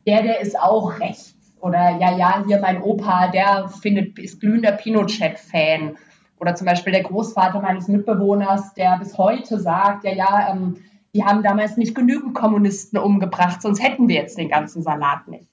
der, 0.08 0.24
der 0.24 0.40
ist 0.42 0.60
auch 0.60 1.00
rechts. 1.00 1.36
Oder 1.62 1.98
ja, 1.98 2.16
ja, 2.16 2.44
hier 2.46 2.60
mein 2.60 2.82
Opa, 2.82 3.28
der 3.28 3.70
findet, 3.70 4.20
ist 4.20 4.40
glühender 4.40 4.74
Pinochet-Fan. 4.74 5.96
Oder 6.40 6.56
zum 6.56 6.66
Beispiel 6.66 6.94
der 6.94 7.04
Großvater 7.04 7.62
meines 7.62 7.88
Mitbewohners, 7.88 8.74
der 8.74 8.98
bis 9.00 9.18
heute 9.18 9.60
sagt, 9.60 10.04
ja, 10.04 10.14
ja, 10.14 10.52
ähm, 10.52 10.76
die 11.14 11.24
haben 11.24 11.44
damals 11.44 11.78
nicht 11.78 11.96
genügend 11.96 12.36
Kommunisten 12.36 12.98
umgebracht, 13.00 13.62
sonst 13.62 13.82
hätten 13.82 14.10
wir 14.10 14.16
jetzt 14.16 14.38
den 14.38 14.50
ganzen 14.50 14.84
Salat 14.84 15.28
nicht. 15.28 15.50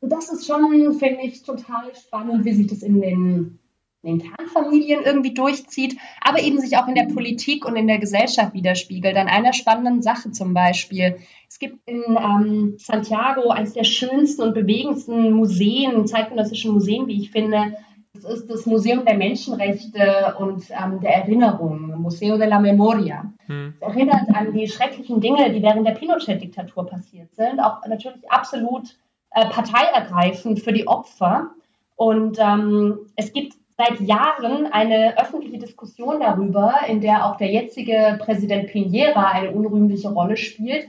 Und 0.00 0.12
das 0.12 0.28
ist 0.30 0.46
schon, 0.46 0.94
finde 0.94 1.22
ich, 1.22 1.42
total 1.42 1.94
spannend, 1.94 2.44
wie 2.44 2.52
sich 2.52 2.66
das 2.66 2.82
in 2.82 3.00
den 3.00 3.58
in 4.02 4.18
den 4.18 4.30
Kernfamilien 4.30 5.02
irgendwie 5.04 5.34
durchzieht, 5.34 5.96
aber 6.20 6.40
eben 6.40 6.60
sich 6.60 6.76
auch 6.76 6.86
in 6.86 6.94
der 6.94 7.06
Politik 7.12 7.64
und 7.64 7.76
in 7.76 7.88
der 7.88 7.98
Gesellschaft 7.98 8.54
widerspiegelt. 8.54 9.16
An 9.16 9.28
einer 9.28 9.52
spannenden 9.52 10.02
Sache 10.02 10.30
zum 10.30 10.54
Beispiel. 10.54 11.18
Es 11.48 11.58
gibt 11.58 11.78
in 11.86 12.04
ähm, 12.08 12.74
Santiago 12.78 13.50
eines 13.50 13.72
der 13.72 13.84
schönsten 13.84 14.42
und 14.42 14.54
bewegendsten 14.54 15.32
Museen, 15.32 16.06
zeitgenössischen 16.06 16.72
Museen, 16.72 17.08
wie 17.08 17.20
ich 17.20 17.30
finde. 17.30 17.76
Das 18.14 18.24
ist 18.24 18.50
das 18.50 18.66
Museum 18.66 19.04
der 19.04 19.16
Menschenrechte 19.16 20.36
und 20.38 20.64
ähm, 20.70 21.00
der 21.00 21.14
Erinnerung, 21.14 22.00
Museo 22.00 22.38
de 22.38 22.48
la 22.48 22.58
Memoria. 22.58 23.32
Hm. 23.46 23.74
Es 23.80 23.82
erinnert 23.82 24.28
an 24.32 24.52
die 24.52 24.68
schrecklichen 24.68 25.20
Dinge, 25.20 25.52
die 25.52 25.62
während 25.62 25.86
der 25.86 25.92
Pinochet-Diktatur 25.92 26.86
passiert 26.86 27.34
sind, 27.34 27.60
auch 27.60 27.84
natürlich 27.86 28.30
absolut 28.30 28.96
äh, 29.32 29.46
parteiergreifend 29.46 30.60
für 30.60 30.72
die 30.72 30.86
Opfer. 30.86 31.50
Und 31.96 32.38
ähm, 32.40 32.98
es 33.16 33.32
gibt 33.32 33.54
seit 33.78 34.00
Jahren 34.00 34.66
eine 34.66 35.16
öffentliche 35.18 35.58
Diskussion 35.58 36.18
darüber, 36.18 36.80
in 36.88 37.00
der 37.00 37.24
auch 37.24 37.36
der 37.36 37.50
jetzige 37.50 38.18
Präsident 38.20 38.70
Piñera 38.70 39.30
eine 39.30 39.52
unrühmliche 39.52 40.08
Rolle 40.08 40.36
spielt. 40.36 40.88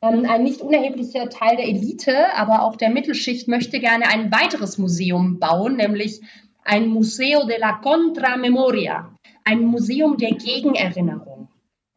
Ähm, 0.00 0.24
ein 0.28 0.44
nicht 0.44 0.60
unerheblicher 0.60 1.28
Teil 1.28 1.56
der 1.56 1.66
Elite, 1.66 2.32
aber 2.36 2.62
auch 2.62 2.76
der 2.76 2.90
Mittelschicht 2.90 3.48
möchte 3.48 3.80
gerne 3.80 4.06
ein 4.06 4.30
weiteres 4.32 4.78
Museum 4.78 5.40
bauen, 5.40 5.76
nämlich 5.76 6.20
ein 6.64 6.86
Museo 6.86 7.46
de 7.46 7.58
la 7.58 7.72
Contramemoria, 7.72 9.12
ein 9.44 9.64
Museum 9.64 10.16
der 10.16 10.32
Gegenerinnerung. 10.32 11.48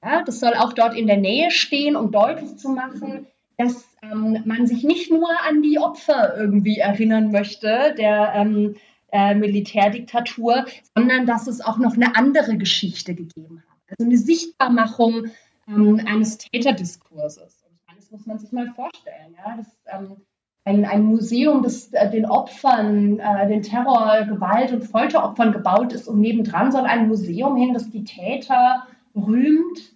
Ja, 0.03 0.23
das 0.23 0.39
soll 0.39 0.53
auch 0.55 0.73
dort 0.73 0.97
in 0.97 1.05
der 1.05 1.17
Nähe 1.17 1.51
stehen, 1.51 1.95
um 1.95 2.11
deutlich 2.11 2.57
zu 2.57 2.69
machen, 2.69 3.27
dass 3.57 3.85
ähm, 4.01 4.41
man 4.45 4.65
sich 4.65 4.83
nicht 4.83 5.11
nur 5.11 5.29
an 5.47 5.61
die 5.61 5.77
Opfer 5.77 6.35
irgendwie 6.35 6.79
erinnern 6.79 7.31
möchte, 7.31 7.93
der 7.97 8.33
ähm, 8.35 8.75
äh, 9.13 9.35
Militärdiktatur, 9.35 10.65
sondern 10.95 11.25
dass 11.27 11.47
es 11.47 11.61
auch 11.61 11.77
noch 11.77 11.93
eine 11.93 12.15
andere 12.15 12.57
Geschichte 12.57 13.13
gegeben 13.13 13.63
hat. 13.69 13.77
Also 13.91 14.09
eine 14.09 14.17
Sichtbarmachung 14.17 15.27
ähm, 15.67 16.01
eines 16.05 16.39
Täterdiskurses. 16.39 17.63
Und 17.69 17.97
das 17.97 18.09
muss 18.09 18.25
man 18.25 18.39
sich 18.39 18.51
mal 18.51 18.73
vorstellen. 18.73 19.35
Ja? 19.37 19.55
Das, 19.57 19.67
ähm, 19.85 20.17
ein, 20.65 20.85
ein, 20.85 21.03
Museum, 21.03 21.61
das 21.61 21.93
äh, 21.93 22.09
den 22.09 22.25
Opfern, 22.25 23.19
äh, 23.19 23.47
den 23.47 23.61
Terror, 23.61 24.25
Gewalt 24.25 24.71
und 24.71 24.83
Folteropfern 24.83 25.51
gebaut 25.51 25.93
ist 25.93 26.07
und 26.07 26.19
nebendran 26.19 26.71
soll 26.71 26.85
ein 26.85 27.07
Museum 27.07 27.55
hin, 27.55 27.73
das 27.73 27.91
die 27.91 28.05
Täter 28.05 28.87
rühmt. 29.15 29.93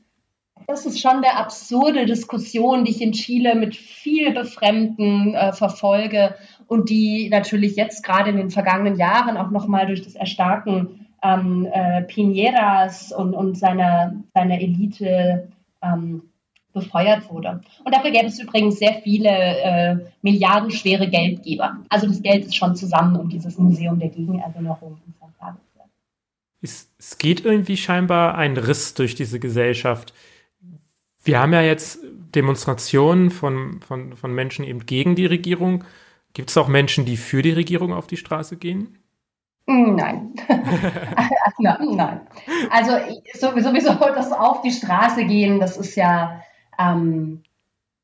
Das 0.67 0.85
ist 0.85 0.99
schon 0.99 1.21
der 1.21 1.37
absurde 1.37 2.05
Diskussion, 2.05 2.83
die 2.83 2.91
ich 2.91 3.01
in 3.01 3.13
Chile 3.13 3.55
mit 3.55 3.75
viel 3.75 4.31
Befremden 4.33 5.33
äh, 5.33 5.53
verfolge 5.53 6.35
und 6.67 6.89
die 6.89 7.29
natürlich 7.29 7.75
jetzt 7.75 8.03
gerade 8.03 8.29
in 8.29 8.37
den 8.37 8.49
vergangenen 8.49 8.97
Jahren 8.97 9.37
auch 9.37 9.51
nochmal 9.51 9.87
durch 9.87 10.01
das 10.03 10.15
Erstarken 10.15 11.07
ähm, 11.23 11.67
äh, 11.71 12.03
Piñeras 12.03 13.13
und, 13.13 13.33
und 13.33 13.57
seiner, 13.57 14.13
seiner 14.33 14.59
Elite 14.59 15.47
ähm, 15.81 16.23
befeuert 16.73 17.29
wurde. 17.31 17.61
Und 17.83 17.95
dafür 17.95 18.11
gäbe 18.11 18.27
es 18.27 18.39
übrigens 18.39 18.77
sehr 18.77 18.95
viele 19.03 19.29
äh, 19.29 19.97
milliardenschwere 20.21 21.09
Geldgeber. 21.09 21.77
Also 21.89 22.07
das 22.07 22.21
Geld 22.21 22.45
ist 22.45 22.55
schon 22.55 22.75
zusammen, 22.75 23.15
um 23.15 23.29
dieses 23.29 23.57
Museum 23.57 23.97
der 23.97 24.09
Gegenerinnerung 24.09 24.97
in 25.05 25.13
Santiago 25.19 25.57
zu 25.73 25.77
es, 26.61 26.89
es 26.97 27.17
geht 27.17 27.45
irgendwie 27.45 27.77
scheinbar 27.77 28.35
ein 28.35 28.57
Riss 28.57 28.93
durch 28.93 29.15
diese 29.15 29.39
Gesellschaft. 29.39 30.13
Wir 31.23 31.39
haben 31.39 31.53
ja 31.53 31.61
jetzt 31.61 31.99
Demonstrationen 32.35 33.31
von, 33.31 33.81
von, 33.81 34.15
von 34.15 34.33
Menschen 34.33 34.65
eben 34.65 34.85
gegen 34.85 35.15
die 35.15 35.25
Regierung. 35.25 35.83
Gibt 36.37 36.51
es 36.51 36.57
auch 36.57 36.67
Menschen, 36.67 37.03
die 37.03 37.17
für 37.17 37.41
die 37.41 37.49
Regierung 37.49 37.91
auf 37.91 38.05
die 38.05 38.15
Straße 38.15 38.57
gehen? 38.57 38.99
Nein. 39.65 40.35
Nein. 41.57 42.21
Also 42.69 42.91
sowieso 43.33 43.95
das 43.95 44.31
auf 44.31 44.61
die 44.61 44.69
Straße 44.69 45.25
gehen, 45.25 45.59
das 45.59 45.77
ist 45.77 45.95
ja, 45.95 46.43
ähm, 46.77 47.41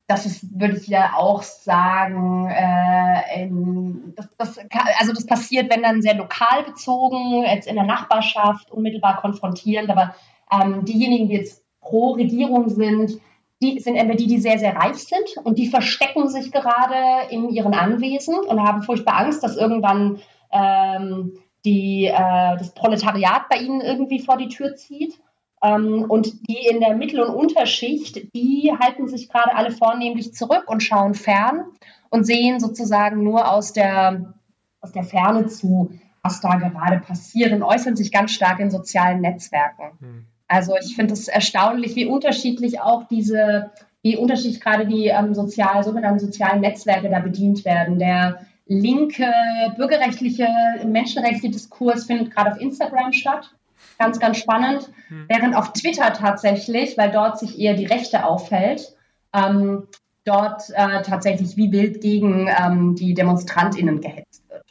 das 0.07 0.25
ist, 0.25 0.59
würde 0.59 0.77
ich 0.77 0.88
ja 0.88 1.13
auch 1.15 1.43
sagen, 1.43 2.49
äh, 2.49 3.43
in, 3.43 4.15
das, 4.15 4.27
das, 4.36 4.59
also 4.99 5.13
das 5.13 5.27
passiert, 5.27 5.71
wenn 5.71 5.84
dann 5.84 6.01
sehr 6.01 6.15
lokal 6.15 6.63
bezogen, 6.63 7.43
jetzt 7.43 7.67
in 7.67 7.75
der 7.75 7.86
Nachbarschaft, 7.86 8.71
unmittelbar 8.71 9.21
konfrontierend, 9.21 9.91
aber 9.91 10.15
ähm, 10.51 10.86
diejenigen, 10.86 11.29
die 11.29 11.36
jetzt 11.36 11.63
pro 11.81 12.13
Regierung 12.13 12.67
sind, 12.69 13.19
die 13.64 13.80
sind 13.80 13.95
entweder 13.95 14.18
die, 14.18 14.28
die 14.28 14.39
sehr, 14.39 14.59
sehr 14.59 14.76
reich 14.76 14.97
sind 14.97 15.38
und 15.43 15.57
die 15.57 15.68
verstecken 15.68 16.28
sich 16.28 16.51
gerade 16.51 17.30
in 17.30 17.49
ihren 17.49 17.74
Anwesen 17.74 18.36
und 18.36 18.61
haben 18.61 18.84
furchtbar 18.84 19.18
Angst, 19.18 19.43
dass 19.43 19.55
irgendwann 19.55 20.20
ähm, 20.51 21.34
die, 21.66 22.05
äh, 22.05 22.57
das 22.57 22.74
Proletariat 22.74 23.47
bei 23.49 23.57
ihnen 23.57 23.82
irgendwie 23.82 24.20
vor 24.20 24.38
die 24.38 24.49
Tür 24.49 24.76
zieht. 24.76 25.20
Ähm, 25.64 26.05
und 26.09 26.47
die 26.49 26.68
in 26.70 26.82
der 26.82 26.95
Mittel- 26.95 27.22
und 27.22 27.34
Unterschicht, 27.34 28.36
die 28.36 28.74
halten 28.78 29.07
sich 29.07 29.30
gerade 29.30 29.55
alle 29.55 29.72
vornehmlich 29.72 30.34
zurück 30.34 30.66
und 30.68 30.84
schauen 30.84 31.14
fern 31.14 31.66
und 32.09 32.26
sehen 32.26 32.59
sozusagen 32.59 33.24
nur 33.24 33.49
aus 33.49 33.72
der, 33.72 34.34
aus 34.82 34.91
der 34.91 35.03
Ferne 35.03 35.47
zu, 35.47 35.91
was 36.22 36.41
da 36.41 36.55
gerade 36.55 36.99
passiert 36.99 37.53
und 37.53 37.64
äußern 37.64 37.95
sich 37.95 38.11
ganz 38.11 38.32
stark 38.32 38.59
in 38.59 38.72
sozialen 38.72 39.22
Netzwerken. 39.22 39.97
Hm. 39.99 40.26
Also 40.48 40.76
ich 40.80 40.96
finde 40.96 41.14
es 41.14 41.28
erstaunlich, 41.28 41.96
wie 41.96 42.06
unterschiedlich 42.06 42.82
auch 42.82 43.08
diese, 43.08 43.72
wie 44.02 44.18
unterschiedlich 44.18 44.62
gerade 44.62 44.86
die 44.86 45.08
ähm, 45.08 45.34
sozial, 45.34 45.84
sogenannten 45.84 46.20
sozialen 46.20 46.62
Netzwerke 46.62 47.10
da 47.10 47.20
bedient 47.20 47.66
werden. 47.66 48.00
Der 48.00 48.46
linke, 48.66 49.32
bürgerrechtliche, 49.76 50.48
menschenrechtliche 50.86 51.52
Diskurs 51.52 52.06
findet 52.06 52.32
gerade 52.32 52.52
auf 52.52 52.62
Instagram 52.62 53.14
statt. 53.14 53.52
Ganz, 54.00 54.20
ganz 54.20 54.38
spannend. 54.38 54.89
Hm. 55.08 55.26
Während 55.28 55.56
auf 55.56 55.74
Twitter 55.74 56.14
tatsächlich, 56.14 56.98
weil 56.98 57.12
dort 57.12 57.39
sich 57.39 57.60
eher 57.60 57.74
die 57.74 57.86
Rechte 57.86 58.26
aufhält, 58.26 58.96
ähm, 59.34 59.88
dort 60.26 60.70
äh, 60.70 61.02
tatsächlich 61.02 61.58
wie 61.58 61.72
wild 61.72 62.02
gegen 62.02 62.48
ähm, 62.48 62.96
die 62.96 63.14
DemonstrantInnen 63.14 64.02
gehetzt 64.02 64.44
wird. 64.50 64.64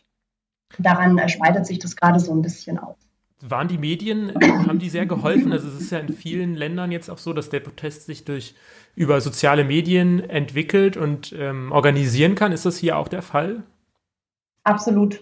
Daran 0.78 1.18
äh, 1.18 1.28
spaltet 1.28 1.66
sich 1.66 1.78
das 1.78 1.96
gerade 1.96 2.20
so 2.20 2.32
ein 2.32 2.42
bisschen 2.42 2.78
aus. 2.78 2.96
Waren 3.48 3.68
die 3.68 3.78
Medien, 3.78 4.32
haben 4.66 4.78
die 4.78 4.88
sehr 4.88 5.06
geholfen? 5.06 5.52
Also 5.52 5.68
es 5.68 5.80
ist 5.80 5.90
ja 5.90 5.98
in 5.98 6.12
vielen 6.12 6.54
Ländern 6.54 6.92
jetzt 6.92 7.10
auch 7.10 7.18
so, 7.18 7.32
dass 7.32 7.50
der 7.50 7.60
Protest 7.60 8.06
sich 8.06 8.24
durch 8.24 8.54
über 8.94 9.20
soziale 9.20 9.64
Medien 9.64 10.20
entwickelt 10.28 10.96
und 10.96 11.34
ähm, 11.36 11.72
organisieren 11.72 12.34
kann. 12.34 12.52
Ist 12.52 12.66
das 12.66 12.76
hier 12.76 12.96
auch 12.98 13.08
der 13.08 13.22
Fall? 13.22 13.62
Absolut. 14.64 15.20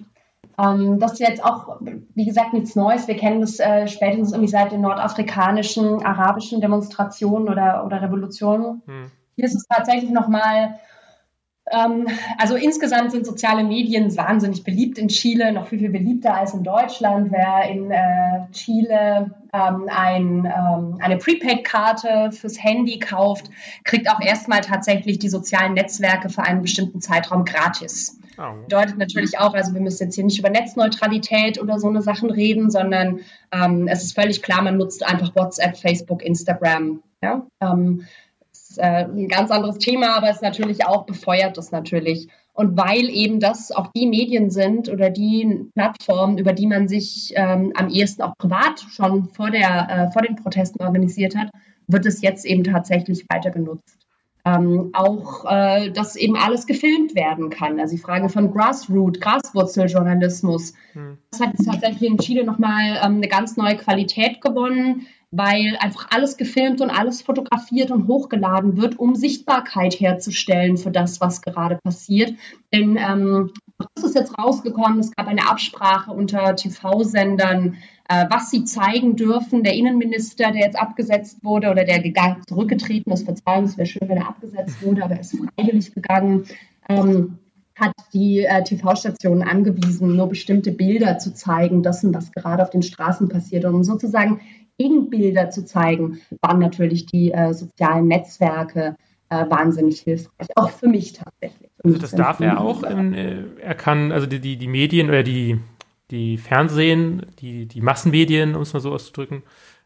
Ähm, 0.59 0.99
das 0.99 1.13
ist 1.13 1.21
jetzt 1.21 1.43
auch, 1.43 1.81
wie 1.81 2.25
gesagt, 2.25 2.53
nichts 2.53 2.77
Neues. 2.77 3.09
Wir 3.09 3.17
kennen 3.17 3.41
das 3.41 3.59
äh, 3.59 3.89
spätestens 3.89 4.33
irgendwie 4.33 4.51
seit 4.51 4.73
den 4.73 4.83
nordafrikanischen, 4.83 6.05
arabischen 6.05 6.61
Demonstrationen 6.61 7.49
oder, 7.49 7.87
oder 7.87 8.03
Revolutionen. 8.03 8.83
Hm. 8.87 9.11
Hier 9.37 9.45
ist 9.45 9.55
es 9.55 9.67
tatsächlich 9.67 10.11
nochmal 10.11 10.79
also 12.39 12.57
insgesamt 12.57 13.13
sind 13.13 13.25
soziale 13.25 13.63
Medien 13.65 14.17
wahnsinnig 14.17 14.65
beliebt 14.65 14.99
in 14.99 15.09
Chile, 15.09 15.53
noch 15.53 15.69
viel, 15.69 15.79
viel 15.79 15.91
beliebter 15.91 16.35
als 16.35 16.55
in 16.55 16.63
Deutschland. 16.63 17.31
Wer 17.31 17.71
in 17.71 17.91
äh, 17.91 18.51
Chile 18.53 19.31
ähm, 19.53 19.89
ein, 19.89 20.47
ähm, 20.47 20.99
eine 21.01 21.17
Prepaid-Karte 21.19 22.33
fürs 22.33 22.63
Handy 22.63 22.99
kauft, 22.99 23.51
kriegt 23.85 24.11
auch 24.11 24.21
erstmal 24.21 24.61
tatsächlich 24.61 25.19
die 25.19 25.29
sozialen 25.29 25.75
Netzwerke 25.75 26.29
für 26.29 26.43
einen 26.43 26.63
bestimmten 26.63 27.01
Zeitraum 27.01 27.45
gratis. 27.45 28.19
Oh. 28.39 28.63
Bedeutet 28.63 28.99
natürlich 28.99 29.39
auch, 29.39 29.55
also 29.55 29.75
wir 29.75 29.81
müssen 29.81 30.05
jetzt 30.05 30.15
hier 30.15 30.25
nicht 30.25 30.39
über 30.39 30.51
Netzneutralität 30.51 31.61
oder 31.61 31.79
so 31.79 31.89
eine 31.89 32.03
Sachen 32.03 32.31
reden, 32.31 32.71
sondern 32.71 33.21
ähm, 33.53 33.87
es 33.87 34.03
ist 34.03 34.15
völlig 34.15 34.43
klar, 34.43 34.63
man 34.63 34.79
nutzt 34.79 35.07
einfach 35.07 35.35
WhatsApp, 35.35 35.77
Facebook, 35.77 36.23
Instagram. 36.23 37.03
Ja? 37.23 37.47
Ähm, 38.79 39.19
äh, 39.19 39.23
ein 39.23 39.29
ganz 39.29 39.51
anderes 39.51 39.79
Thema, 39.79 40.17
aber 40.17 40.31
es 40.31 40.41
natürlich 40.41 40.87
auch 40.87 41.05
befeuert 41.07 41.57
das 41.57 41.73
natürlich. 41.73 42.29
Und 42.53 42.77
weil 42.77 43.09
eben 43.09 43.41
das 43.41 43.73
auch 43.73 43.89
die 43.97 44.07
Medien 44.07 44.51
sind 44.51 44.89
oder 44.89 45.09
die 45.09 45.71
Plattformen, 45.75 46.37
über 46.37 46.53
die 46.53 46.67
man 46.67 46.89
sich 46.89 47.33
ähm, 47.37 47.73
am 47.75 47.89
ehesten 47.89 48.23
auch 48.23 48.35
privat 48.37 48.81
schon 48.91 49.29
vor, 49.31 49.51
der, 49.51 49.89
äh, 49.89 50.13
vor 50.13 50.23
den 50.23 50.37
Protesten 50.37 50.83
organisiert 50.83 51.37
hat, 51.37 51.49
wird 51.87 52.07
es 52.07 52.21
jetzt 52.23 52.45
eben 52.45 52.65
tatsächlich 52.65 53.25
weiter 53.31 53.51
genutzt. 53.51 53.97
Ähm, 54.45 54.91
auch, 54.95 55.45
äh, 55.51 55.91
dass 55.91 56.17
eben 56.17 56.35
alles 56.37 56.67
gefilmt 56.67 57.15
werden 57.15 57.51
kann. 57.51 57.79
Also 57.79 57.95
die 57.95 58.03
Frage 58.03 58.29
von 58.31 58.53
Grassroot, 58.53 59.21
Graswurzeljournalismus. 59.21 60.73
Hm. 60.95 61.19
Das 61.31 61.41
hat 61.41 61.51
tatsächlich 61.65 62.11
in 62.11 62.19
Chile 62.19 62.45
nochmal 62.45 62.99
ähm, 63.05 63.17
eine 63.17 63.29
ganz 63.29 63.59
neue 63.59 63.77
Qualität 63.77 64.41
gewonnen, 64.41 65.07
weil 65.31 65.77
einfach 65.79 66.09
alles 66.11 66.37
gefilmt 66.37 66.81
und 66.81 66.91
alles 66.91 67.23
fotografiert 67.23 67.91
und 67.91 68.09
hochgeladen 68.09 68.77
wird, 68.77 68.99
um 68.99 69.15
Sichtbarkeit 69.15 70.01
herzustellen 70.01 70.77
für 70.77 70.91
das, 70.91 71.21
was 71.21 71.41
gerade 71.41 71.79
passiert. 71.83 72.35
Denn 72.75 72.97
ähm, 72.97 73.53
das 73.95 74.05
ist 74.05 74.17
jetzt 74.17 74.37
rausgekommen, 74.37 74.99
es 74.99 75.15
gab 75.15 75.29
eine 75.29 75.49
Absprache 75.49 76.11
unter 76.11 76.57
TV-Sendern, 76.57 77.77
äh, 78.09 78.27
was 78.29 78.51
sie 78.51 78.65
zeigen 78.65 79.15
dürfen. 79.15 79.63
Der 79.63 79.75
Innenminister, 79.75 80.51
der 80.51 80.63
jetzt 80.63 80.79
abgesetzt 80.79 81.45
wurde 81.45 81.71
oder 81.71 81.85
der 81.85 82.03
zurückgetreten 82.49 83.13
ist, 83.13 83.25
Verzeihung, 83.25 83.65
es 83.65 83.79
wäre 83.79 83.87
schön, 83.87 84.09
wenn 84.09 84.19
er 84.19 84.29
abgesetzt 84.29 84.83
wurde, 84.83 85.05
aber 85.05 85.15
er 85.15 85.21
ist 85.21 85.37
freiwillig 85.57 85.95
gegangen, 85.95 86.45
ähm, 86.89 87.39
hat 87.77 87.93
die 88.13 88.41
äh, 88.41 88.63
TV-Stationen 88.63 89.43
angewiesen, 89.43 90.17
nur 90.17 90.29
bestimmte 90.29 90.73
Bilder 90.73 91.19
zu 91.19 91.33
zeigen, 91.33 91.83
dessen, 91.83 92.13
was 92.13 92.33
gerade 92.33 92.63
auf 92.63 92.71
den 92.71 92.83
Straßen 92.83 93.29
passiert. 93.29 93.65
Um 93.65 93.85
sozusagen 93.85 94.41
Gegenbilder 94.81 95.51
zu 95.51 95.65
zeigen, 95.65 96.21
waren 96.43 96.59
natürlich 96.59 97.07
die 97.07 97.33
äh, 97.33 97.53
sozialen 97.53 98.09
Netzwerke 98.09 98.97
äh, 99.29 99.45
wahnsinnig 99.49 100.01
hilfreich. 100.01 100.49
Auch 100.57 100.71
für 100.71 100.89
mich 100.89 101.13
tatsächlich. 101.13 101.71
also 101.85 101.99
das 101.99 102.13
darf 102.13 102.41
er 102.41 102.61
auch. 102.61 102.83
In, 102.83 103.15
äh, 103.15 103.43
er 103.63 103.75
kann, 103.75 104.11
also 104.13 104.27
die, 104.27 104.41
die, 104.41 104.57
die 104.57 104.69
Medien 104.69 105.09
oder 105.09 105.23
die 105.23 105.59
die 106.11 106.39
Fernsehen, 106.39 107.27
die, 107.41 107.67
die 107.67 107.81
Massenmedien, 107.81 108.55
um 108.55 108.63
es 108.63 108.73
mal 108.73 108.81
so 108.81 108.93
auszudrücken, 108.93 109.43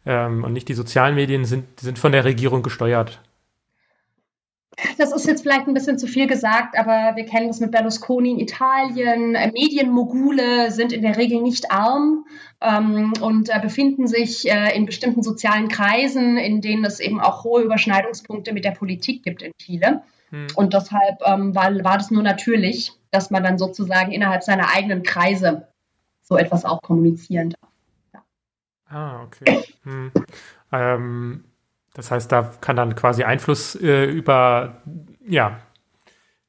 ähm, 0.06 0.44
und 0.44 0.52
nicht 0.52 0.68
die 0.68 0.74
sozialen 0.74 1.14
Medien 1.14 1.44
sind, 1.44 1.80
sind 1.80 1.98
von 1.98 2.12
der 2.12 2.24
Regierung 2.24 2.62
gesteuert. 2.62 3.20
Das 4.98 5.12
ist 5.12 5.26
jetzt 5.26 5.42
vielleicht 5.42 5.66
ein 5.66 5.74
bisschen 5.74 5.98
zu 5.98 6.06
viel 6.06 6.26
gesagt, 6.26 6.78
aber 6.78 7.16
wir 7.16 7.24
kennen 7.24 7.48
das 7.48 7.60
mit 7.60 7.70
Berlusconi 7.70 8.30
in 8.30 8.38
Italien. 8.38 9.34
Äh, 9.34 9.50
Medienmogule 9.52 10.70
sind 10.70 10.92
in 10.92 11.02
der 11.02 11.16
Regel 11.16 11.42
nicht 11.42 11.70
arm 11.70 12.26
ähm, 12.60 13.12
und 13.20 13.48
äh, 13.48 13.60
befinden 13.60 14.06
sich 14.06 14.50
äh, 14.50 14.76
in 14.76 14.86
bestimmten 14.86 15.22
sozialen 15.22 15.68
Kreisen, 15.68 16.36
in 16.36 16.60
denen 16.60 16.84
es 16.84 17.00
eben 17.00 17.20
auch 17.20 17.44
hohe 17.44 17.62
Überschneidungspunkte 17.62 18.52
mit 18.52 18.64
der 18.64 18.72
Politik 18.72 19.22
gibt 19.22 19.42
in 19.42 19.52
Chile. 19.60 20.02
Hm. 20.30 20.46
Und 20.54 20.74
deshalb 20.74 21.20
ähm, 21.24 21.54
war, 21.54 21.72
war 21.84 21.98
das 21.98 22.10
nur 22.10 22.22
natürlich, 22.22 22.92
dass 23.10 23.30
man 23.30 23.44
dann 23.44 23.58
sozusagen 23.58 24.12
innerhalb 24.12 24.42
seiner 24.42 24.70
eigenen 24.74 25.02
Kreise 25.02 25.68
so 26.22 26.36
etwas 26.36 26.64
auch 26.64 26.80
kommunizieren 26.82 27.50
darf. 27.50 27.70
Ja. 28.12 28.22
Ah, 28.88 29.22
okay. 29.24 29.64
Hm. 29.84 30.10
Ähm, 30.72 31.44
das 31.94 32.10
heißt, 32.10 32.30
da 32.30 32.50
kann 32.60 32.76
dann 32.76 32.94
quasi 32.94 33.24
Einfluss 33.24 33.76
äh, 33.76 34.04
über 34.04 34.82
ja, 35.26 35.60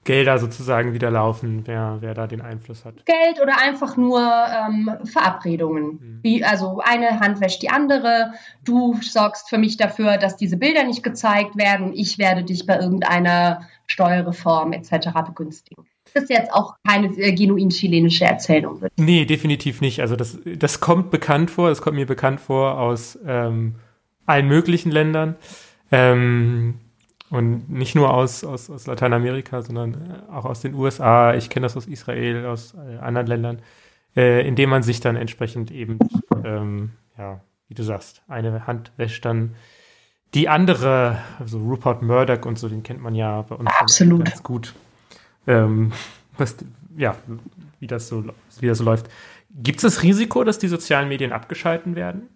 Gelder 0.04 0.38
sozusagen 0.38 0.94
wieder 0.94 1.10
laufen, 1.10 1.64
wer, 1.66 1.98
wer 2.00 2.14
da 2.14 2.28
den 2.28 2.42
Einfluss 2.42 2.86
hat. 2.86 3.06
Geld 3.06 3.42
oder 3.42 3.60
einfach 3.62 3.98
nur 3.98 4.22
ähm, 4.22 4.92
Verabredungen. 5.04 5.86
Mhm. 5.86 6.20
Wie, 6.22 6.44
also 6.44 6.82
eine 6.84 7.20
Hand 7.20 7.42
wäscht 7.42 7.62
die 7.62 7.70
andere. 7.70 8.34
Du 8.64 9.00
sorgst 9.02 9.50
für 9.50 9.58
mich 9.58 9.78
dafür, 9.78 10.18
dass 10.18 10.38
diese 10.38 10.58
Bilder 10.58 10.84
nicht 10.84 11.04
gezeigt 11.04 11.58
werden. 11.58 11.94
Ich 11.94 12.18
werde 12.18 12.44
dich 12.44 12.66
bei 12.66 12.80
irgendeiner 12.80 13.62
Steuerreform 13.88 14.74
etc. 14.74 15.10
begünstigen 15.26 15.86
ist 16.16 16.30
jetzt 16.30 16.54
auch 16.54 16.76
keine 16.88 17.08
äh, 17.18 17.34
genuin 17.34 17.70
chilenische 17.70 18.24
Erzählung. 18.26 18.82
Nee, 18.96 19.26
definitiv 19.26 19.82
nicht. 19.82 20.00
Also 20.00 20.16
das, 20.16 20.40
das 20.46 20.80
kommt 20.80 21.12
bekannt 21.12 21.52
vor, 21.52 21.68
das 21.68 21.82
kommt 21.82 21.98
mir 21.98 22.06
bekannt 22.06 22.40
vor 22.40 22.80
aus 22.80 23.20
ähm, 23.28 23.76
allen 24.26 24.48
möglichen 24.48 24.92
Ländern. 24.92 25.36
Ähm, 25.92 26.80
und 27.30 27.70
nicht 27.70 27.96
nur 27.96 28.14
aus, 28.14 28.44
aus, 28.44 28.70
aus 28.70 28.88
Lateinamerika, 28.88 29.62
sondern 29.62 29.94
äh, 29.94 30.32
auch 30.32 30.46
aus 30.46 30.62
den 30.62 30.74
USA. 30.76 31.34
Ich 31.34 31.50
kenne 31.50 31.66
das 31.66 31.76
aus 31.76 31.88
Israel, 31.88 32.46
aus 32.46 32.76
äh, 32.76 32.98
anderen 32.98 33.28
Ländern, 33.28 33.60
äh, 34.16 34.48
in 34.48 34.56
dem 34.56 34.70
man 34.70 34.84
sich 34.84 35.00
dann 35.00 35.16
entsprechend 35.16 35.72
eben, 35.72 36.00
ähm, 36.44 36.92
ja, 37.18 37.42
wie 37.68 37.74
du 37.74 37.84
sagst, 37.84 38.22
eine 38.28 38.68
Hand 38.68 38.92
wäscht 38.98 39.26
dann 39.26 39.56
die 40.34 40.50
andere, 40.50 41.18
also 41.40 41.60
Rupert 41.60 42.02
Murdoch 42.02 42.46
und 42.46 42.60
so, 42.60 42.70
den 42.70 42.84
kennt 42.84 43.02
man 43.02 43.16
ja 43.16 43.42
bei 43.42 43.56
uns 43.56 43.70
Absolut. 43.80 44.26
ganz 44.26 44.44
gut 44.44 44.76
ähm, 45.48 45.92
was, 46.38 46.56
ja, 46.98 47.16
wie 47.80 47.88
das 47.88 48.08
so, 48.08 48.24
wie 48.60 48.68
das 48.68 48.80
so 48.80 48.84
läuft. 48.84 49.10
Gibt 49.52 49.78
es 49.78 49.84
das 49.84 50.04
Risiko, 50.04 50.44
dass 50.44 50.60
die 50.60 50.68
sozialen 50.68 51.08
Medien 51.08 51.32
abgeschalten 51.32 51.96
werden? 51.96 52.30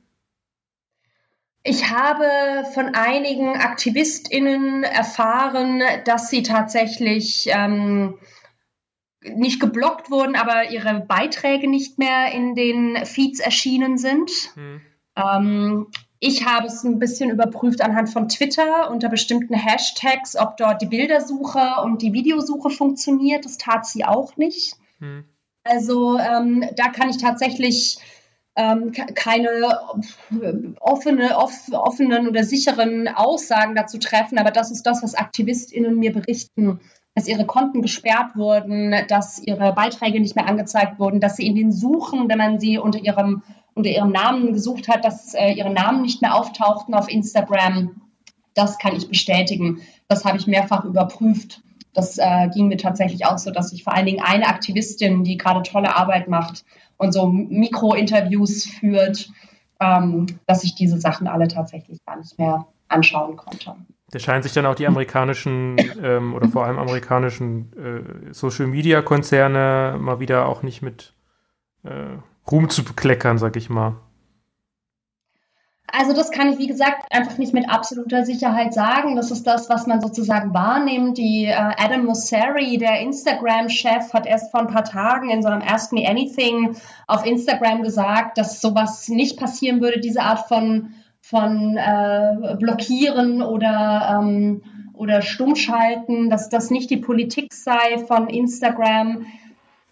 Ich 1.63 1.89
habe 1.89 2.63
von 2.73 2.95
einigen 2.95 3.57
AktivistInnen 3.57 4.83
erfahren, 4.83 5.81
dass 6.05 6.29
sie 6.29 6.41
tatsächlich 6.41 7.49
ähm, 7.51 8.17
nicht 9.21 9.59
geblockt 9.59 10.09
wurden, 10.09 10.35
aber 10.35 10.71
ihre 10.71 11.01
Beiträge 11.01 11.69
nicht 11.69 11.99
mehr 11.99 12.31
in 12.31 12.55
den 12.55 13.05
Feeds 13.05 13.39
erschienen 13.39 13.97
sind. 13.97 14.31
Hm. 14.55 14.81
Ähm, 15.17 15.87
ich 16.21 16.45
habe 16.45 16.67
es 16.67 16.83
ein 16.83 16.99
bisschen 16.99 17.29
überprüft 17.29 17.81
anhand 17.81 18.09
von 18.09 18.29
Twitter 18.29 18.89
unter 18.89 19.09
bestimmten 19.09 19.53
Hashtags, 19.53 20.35
ob 20.37 20.57
dort 20.57 20.81
die 20.81 20.87
Bildersuche 20.87 21.81
und 21.83 22.01
die 22.01 22.13
Videosuche 22.13 22.69
funktioniert. 22.69 23.45
Das 23.45 23.57
tat 23.57 23.85
sie 23.85 24.05
auch 24.05 24.37
nicht. 24.37 24.75
Hm. 24.99 25.25
Also 25.63 26.17
ähm, 26.17 26.65
da 26.75 26.89
kann 26.89 27.09
ich 27.09 27.17
tatsächlich 27.17 27.99
ähm, 28.59 28.91
keine 28.91 29.49
offene, 30.81 31.37
off, 31.37 31.53
offenen 31.71 32.27
oder 32.27 32.43
sicheren 32.43 33.07
Aussagen 33.07 33.73
dazu 33.73 33.97
treffen. 33.99 34.37
Aber 34.37 34.51
das 34.51 34.69
ist 34.69 34.83
das, 34.83 35.01
was 35.01 35.15
AktivistInnen 35.15 35.97
mir 35.97 36.11
berichten, 36.11 36.81
dass 37.15 37.29
ihre 37.29 37.45
Konten 37.45 37.81
gesperrt 37.81 38.35
wurden, 38.35 38.93
dass 39.07 39.39
ihre 39.39 39.73
Beiträge 39.73 40.19
nicht 40.19 40.35
mehr 40.35 40.47
angezeigt 40.47 40.99
wurden, 40.99 41.21
dass 41.21 41.37
sie 41.37 41.47
in 41.47 41.55
den 41.55 41.71
Suchen, 41.71 42.27
wenn 42.27 42.37
man 42.37 42.59
sie 42.59 42.77
unter 42.77 42.99
ihrem 42.99 43.43
unter 43.75 43.89
ihrem 43.91 44.11
Namen 44.11 44.51
gesucht 44.51 44.89
hat, 44.89 45.05
dass 45.05 45.33
äh, 45.35 45.53
ihre 45.53 45.69
Namen 45.69 46.01
nicht 46.01 46.21
mehr 46.21 46.35
auftauchten 46.35 46.93
auf 46.93 47.07
Instagram. 47.07 48.01
Das 48.53 48.77
kann 48.77 48.93
ich 48.93 49.07
bestätigen. 49.07 49.79
Das 50.09 50.25
habe 50.25 50.37
ich 50.37 50.47
mehrfach 50.47 50.83
überprüft. 50.83 51.61
Das 51.93 52.17
äh, 52.17 52.49
ging 52.53 52.67
mir 52.67 52.75
tatsächlich 52.77 53.25
auch 53.25 53.37
so, 53.37 53.51
dass 53.51 53.71
ich 53.71 53.85
vor 53.85 53.93
allen 53.93 54.05
Dingen 54.05 54.21
eine 54.21 54.47
Aktivistin, 54.47 55.23
die 55.23 55.37
gerade 55.37 55.63
tolle 55.63 55.95
Arbeit 55.95 56.27
macht 56.27 56.65
und 56.99 57.13
so 57.13 57.27
Mikro-Interviews 57.27 58.65
führt, 58.65 59.31
ähm, 59.79 60.27
dass 60.45 60.63
ich 60.63 60.75
diese 60.75 60.99
Sachen 60.99 61.27
alle 61.27 61.47
tatsächlich 61.47 62.05
gar 62.05 62.17
nicht 62.17 62.37
mehr 62.37 62.67
anschauen 62.89 63.37
konnte. 63.37 63.75
Da 64.11 64.19
scheinen 64.19 64.43
sich 64.43 64.53
dann 64.53 64.65
auch 64.65 64.75
die 64.75 64.87
amerikanischen 64.87 65.77
ähm, 66.03 66.33
oder 66.33 66.49
vor 66.49 66.65
allem 66.65 66.77
amerikanischen 66.77 67.71
äh, 68.29 68.33
Social-Media-Konzerne 68.33 69.97
mal 69.99 70.19
wieder 70.19 70.47
auch 70.47 70.61
nicht 70.61 70.81
mit 70.81 71.13
äh, 71.83 72.17
Ruhm 72.51 72.69
zu 72.69 72.83
bekleckern, 72.83 73.37
sag 73.37 73.55
ich 73.55 73.69
mal? 73.69 73.95
Also 75.91 76.13
das 76.13 76.31
kann 76.31 76.49
ich, 76.49 76.59
wie 76.59 76.67
gesagt, 76.67 77.05
einfach 77.11 77.37
nicht 77.37 77.53
mit 77.53 77.69
absoluter 77.69 78.25
Sicherheit 78.25 78.73
sagen. 78.73 79.15
Das 79.15 79.31
ist 79.31 79.45
das, 79.47 79.69
was 79.69 79.87
man 79.87 80.01
sozusagen 80.01 80.53
wahrnimmt. 80.53 81.17
Die 81.17 81.45
äh, 81.45 81.53
Adam 81.53 82.05
Mosseri, 82.05 82.77
der 82.77 83.01
Instagram-Chef, 83.01 84.13
hat 84.13 84.25
erst 84.25 84.51
vor 84.51 84.61
ein 84.61 84.67
paar 84.67 84.83
Tagen 84.83 85.29
in 85.29 85.41
so 85.41 85.49
einem 85.49 85.61
Ask 85.61 85.91
Me 85.91 86.07
Anything 86.07 86.75
auf 87.07 87.25
Instagram 87.25 87.83
gesagt, 87.83 88.37
dass 88.37 88.61
sowas 88.61 89.07
nicht 89.09 89.39
passieren 89.39 89.81
würde, 89.81 89.99
diese 89.99 90.21
Art 90.21 90.47
von, 90.47 90.93
von 91.21 91.77
äh, 91.77 92.55
Blockieren 92.59 93.41
oder, 93.41 94.19
ähm, 94.19 94.63
oder 94.93 95.21
Stummschalten, 95.21 96.29
dass 96.29 96.49
das 96.49 96.69
nicht 96.69 96.89
die 96.89 96.97
Politik 96.97 97.53
sei 97.53 97.97
von 98.07 98.27
Instagram 98.27 99.25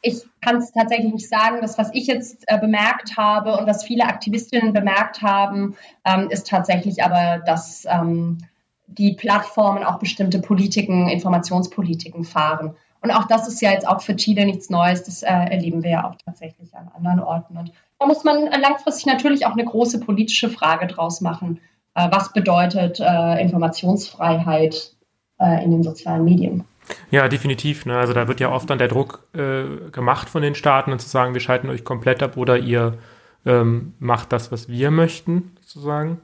ich 0.02 0.24
kann 0.42 0.58
es 0.58 0.72
tatsächlich 0.72 1.14
nicht 1.14 1.30
sagen. 1.30 1.58
Das, 1.62 1.78
was 1.78 1.90
ich 1.94 2.08
jetzt 2.08 2.44
äh, 2.48 2.58
bemerkt 2.58 3.18
habe 3.18 3.58
und 3.58 3.68
was 3.68 3.84
viele 3.84 4.06
Aktivistinnen 4.06 4.74
bemerkt 4.74 5.22
haben, 5.22 5.76
ähm, 6.06 6.30
ist 6.30 6.48
tatsächlich 6.48 7.04
aber, 7.04 7.44
dass 7.46 7.86
ähm, 7.90 8.40
die 8.88 9.14
Plattformen 9.14 9.84
auch 9.84 10.00
bestimmte 10.00 10.40
Politiken, 10.40 11.10
Informationspolitiken 11.10 12.24
fahren. 12.24 12.76
Und 13.02 13.12
auch 13.12 13.26
das 13.26 13.48
ist 13.48 13.62
ja 13.62 13.72
jetzt 13.72 13.88
auch 13.88 14.02
für 14.02 14.16
Chile 14.16 14.46
nichts 14.46 14.70
Neues. 14.70 15.04
Das 15.04 15.24
äh, 15.24 15.28
erleben 15.28 15.84
wir 15.84 15.92
ja 15.92 16.10
auch 16.10 16.16
tatsächlich 16.26 16.74
an 16.76 16.90
anderen 16.96 17.20
Orten. 17.20 17.58
Und 17.58 17.72
da 18.00 18.06
muss 18.06 18.24
man 18.24 18.46
langfristig 18.46 19.06
natürlich 19.06 19.46
auch 19.46 19.54
eine 19.54 19.66
große 19.66 20.00
politische 20.00 20.50
Frage 20.50 20.88
draus 20.88 21.22
machen. 21.22 21.60
Äh, 21.96 22.10
was 22.12 22.34
bedeutet 22.34 23.00
äh, 23.00 23.42
Informationsfreiheit 23.42 24.94
äh, 25.40 25.64
in 25.64 25.72
den 25.72 25.84
sozialen 25.84 26.24
Medien? 26.24 26.64
Ja, 27.12 27.28
definitiv. 27.28 27.86
Ne? 27.86 27.98
Also 27.98 28.14
da 28.14 28.28
wird 28.28 28.40
ja 28.40 28.52
oft 28.52 28.70
dann 28.70 28.78
der 28.78 28.88
Druck 28.88 29.28
äh, 29.34 29.90
gemacht 29.92 30.30
von 30.30 30.42
den 30.42 30.56
Staaten, 30.56 30.92
und 30.92 31.00
zu 31.00 31.10
sagen, 31.10 31.34
wir 31.34 31.42
schalten 31.42 31.70
euch 31.70 31.84
komplett 31.84 32.24
ab 32.24 32.38
oder 32.38 32.58
ihr 32.58 32.98
ähm, 33.46 33.94
macht 34.00 34.32
das, 34.32 34.52
was 34.52 34.70
wir 34.70 34.92
möchten, 34.92 35.56
sozusagen. 35.62 36.20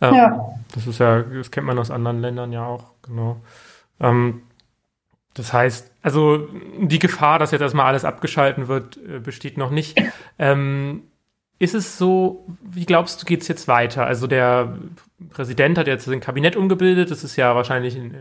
Ähm, 0.00 0.14
ja. 0.14 0.40
Das 0.74 0.86
ist 0.86 0.98
ja, 0.98 1.22
das 1.22 1.50
kennt 1.50 1.66
man 1.66 1.78
aus 1.78 1.90
anderen 1.90 2.20
Ländern 2.20 2.52
ja 2.52 2.66
auch, 2.66 2.92
genau. 3.02 3.40
Ähm, 4.00 4.42
Das 5.34 5.52
heißt, 5.52 5.90
also 6.02 6.48
die 6.80 6.98
Gefahr, 7.00 7.38
dass 7.38 7.50
jetzt 7.50 7.60
erstmal 7.60 7.86
alles 7.86 8.04
abgeschalten 8.04 8.68
wird, 8.68 8.98
äh, 8.98 9.18
besteht 9.18 9.58
noch 9.58 9.70
nicht. 9.70 10.00
Ähm, 10.38 11.02
ist 11.58 11.74
es 11.74 11.98
so, 11.98 12.46
wie 12.62 12.84
glaubst 12.86 13.20
du, 13.22 13.26
geht 13.26 13.42
es 13.42 13.48
jetzt 13.48 13.66
weiter? 13.68 14.04
Also 14.06 14.26
der 14.26 14.76
Präsident 15.30 15.78
hat 15.78 15.86
jetzt 15.86 16.04
sein 16.04 16.20
Kabinett 16.20 16.56
umgebildet, 16.56 17.10
das 17.10 17.24
ist 17.24 17.36
ja 17.36 17.54
wahrscheinlich 17.54 17.96
ein, 17.96 18.14
äh, 18.14 18.18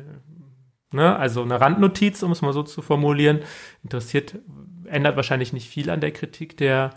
ne, 0.94 1.16
also 1.16 1.42
eine 1.42 1.60
Randnotiz, 1.60 2.24
um 2.24 2.32
es 2.32 2.42
mal 2.42 2.54
so 2.54 2.64
zu 2.64 2.82
formulieren. 2.82 3.42
Interessiert, 3.84 4.36
ändert 4.86 5.16
wahrscheinlich 5.16 5.54
nicht 5.54 5.70
viel 5.70 5.90
an 5.90 6.02
der 6.02 6.12
Kritik 6.12 6.58
der 6.58 6.92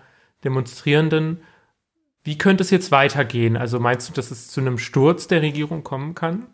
Demonstrierenden. 0.44 1.42
Wie 2.22 2.38
könnte 2.38 2.62
es 2.62 2.70
jetzt 2.70 2.90
weitergehen? 2.90 3.56
Also 3.56 3.80
meinst 3.80 4.08
du, 4.08 4.12
dass 4.12 4.30
es 4.30 4.48
zu 4.48 4.60
einem 4.60 4.78
Sturz 4.78 5.28
der 5.28 5.42
Regierung 5.42 5.84
kommen 5.84 6.14
kann? 6.14 6.46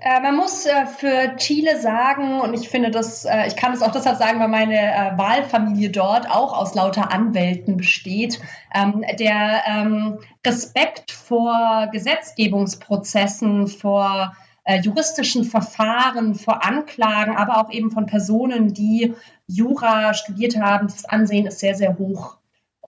Äh, 0.00 0.20
man 0.20 0.36
muss 0.36 0.64
äh, 0.64 0.86
für 0.86 1.36
Chile 1.36 1.80
sagen, 1.80 2.40
und 2.40 2.54
ich 2.54 2.68
finde 2.68 2.90
das, 2.90 3.24
äh, 3.24 3.48
ich 3.48 3.56
kann 3.56 3.72
es 3.72 3.82
auch 3.82 3.90
deshalb 3.90 4.16
sagen, 4.16 4.38
weil 4.38 4.48
meine 4.48 5.12
Wahlfamilie 5.16 5.90
dort 5.90 6.30
auch 6.30 6.56
aus 6.56 6.74
lauter 6.74 7.12
Anwälten 7.12 7.76
besteht, 7.76 8.40
ähm, 8.74 9.04
der 9.18 9.62
ähm, 9.66 10.18
Respekt 10.46 11.10
vor 11.10 11.88
Gesetzgebungsprozessen, 11.92 13.66
vor 13.66 14.36
äh, 14.68 14.80
juristischen 14.82 15.44
Verfahren, 15.44 16.34
vor 16.34 16.62
Anklagen, 16.62 17.34
aber 17.34 17.56
auch 17.56 17.72
eben 17.72 17.90
von 17.90 18.04
Personen, 18.04 18.74
die 18.74 19.14
Jura 19.46 20.12
studiert 20.12 20.60
haben, 20.60 20.88
das 20.88 21.06
Ansehen 21.06 21.46
ist 21.46 21.58
sehr, 21.58 21.74
sehr 21.74 21.96
hoch. 21.96 22.36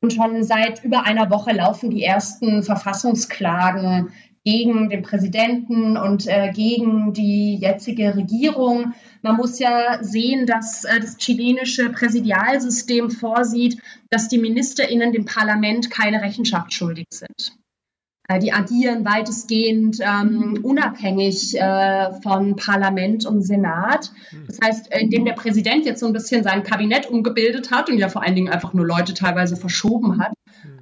Und 0.02 0.12
schon 0.12 0.44
seit 0.44 0.84
über 0.84 1.04
einer 1.04 1.30
Woche 1.30 1.52
laufen 1.52 1.88
die 1.88 2.02
ersten 2.04 2.62
Verfassungsklagen 2.62 4.12
gegen 4.44 4.90
den 4.90 5.02
Präsidenten 5.02 5.96
und 5.96 6.26
äh, 6.26 6.52
gegen 6.52 7.14
die 7.14 7.56
jetzige 7.56 8.14
Regierung. 8.14 8.92
Man 9.22 9.36
muss 9.36 9.58
ja 9.58 10.02
sehen, 10.02 10.44
dass 10.44 10.84
äh, 10.84 11.00
das 11.00 11.16
chilenische 11.16 11.88
Präsidialsystem 11.88 13.10
vorsieht, 13.10 13.80
dass 14.10 14.28
die 14.28 14.38
Ministerinnen 14.38 15.12
dem 15.12 15.24
Parlament 15.24 15.90
keine 15.90 16.20
Rechenschaft 16.20 16.74
schuldig 16.74 17.06
sind. 17.10 17.59
Äh, 18.30 18.38
die 18.38 18.52
agieren 18.52 19.04
weitestgehend 19.04 19.98
ähm, 20.00 20.60
unabhängig 20.62 21.58
äh, 21.58 22.12
von 22.22 22.54
Parlament 22.54 23.26
und 23.26 23.42
Senat. 23.42 24.12
Das 24.46 24.58
heißt, 24.62 24.92
äh, 24.92 25.00
indem 25.00 25.24
der 25.24 25.32
Präsident 25.32 25.84
jetzt 25.84 25.98
so 25.98 26.06
ein 26.06 26.12
bisschen 26.12 26.44
sein 26.44 26.62
Kabinett 26.62 27.10
umgebildet 27.10 27.72
hat 27.72 27.90
und 27.90 27.98
ja 27.98 28.08
vor 28.08 28.22
allen 28.22 28.36
Dingen 28.36 28.52
einfach 28.52 28.72
nur 28.72 28.86
Leute 28.86 29.14
teilweise 29.14 29.56
verschoben 29.56 30.22
hat, 30.22 30.32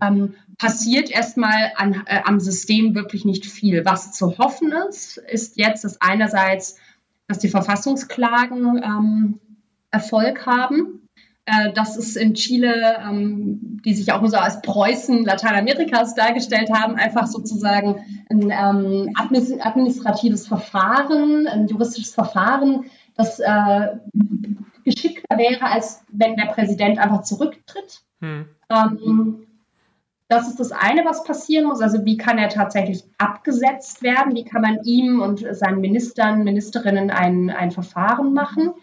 ähm, 0.02 0.34
passiert 0.58 1.10
erstmal 1.10 1.72
an, 1.76 2.02
äh, 2.04 2.20
am 2.24 2.38
System 2.38 2.94
wirklich 2.94 3.24
nicht 3.24 3.46
viel. 3.46 3.82
Was 3.86 4.12
zu 4.12 4.36
hoffen 4.36 4.74
ist, 4.90 5.16
ist 5.16 5.56
jetzt, 5.56 5.84
dass 5.84 6.02
einerseits, 6.02 6.76
dass 7.28 7.38
die 7.38 7.48
Verfassungsklagen 7.48 8.76
ähm, 8.84 9.40
Erfolg 9.90 10.44
haben. 10.44 11.07
Äh, 11.50 11.72
dass 11.72 11.96
es 11.96 12.14
in 12.14 12.34
Chile, 12.34 12.98
ähm, 13.08 13.80
die 13.82 13.94
sich 13.94 14.12
auch 14.12 14.26
so 14.26 14.36
als 14.36 14.60
Preußen 14.60 15.24
Lateinamerikas 15.24 16.14
dargestellt 16.14 16.70
haben, 16.70 16.96
einfach 16.96 17.26
sozusagen 17.26 18.04
ein 18.28 18.50
ähm, 18.50 19.14
administratives 19.14 20.46
Verfahren, 20.46 21.46
ein 21.46 21.66
juristisches 21.66 22.12
Verfahren, 22.12 22.84
das 23.16 23.40
äh, 23.40 23.96
geschickter 24.84 25.38
wäre, 25.38 25.64
als 25.64 26.04
wenn 26.12 26.36
der 26.36 26.48
Präsident 26.48 26.98
einfach 26.98 27.22
zurücktritt. 27.22 28.02
Hm. 28.20 28.44
Ähm, 28.68 29.46
das 30.28 30.48
ist 30.48 30.60
das 30.60 30.72
eine, 30.72 31.06
was 31.06 31.24
passieren 31.24 31.64
muss. 31.64 31.80
Also 31.80 32.04
wie 32.04 32.18
kann 32.18 32.36
er 32.36 32.50
tatsächlich 32.50 33.04
abgesetzt 33.16 34.02
werden? 34.02 34.34
Wie 34.34 34.44
kann 34.44 34.60
man 34.60 34.80
ihm 34.84 35.22
und 35.22 35.46
seinen 35.52 35.80
Ministern, 35.80 36.44
Ministerinnen 36.44 37.10
ein, 37.10 37.48
ein 37.48 37.70
Verfahren 37.70 38.34
machen? 38.34 38.74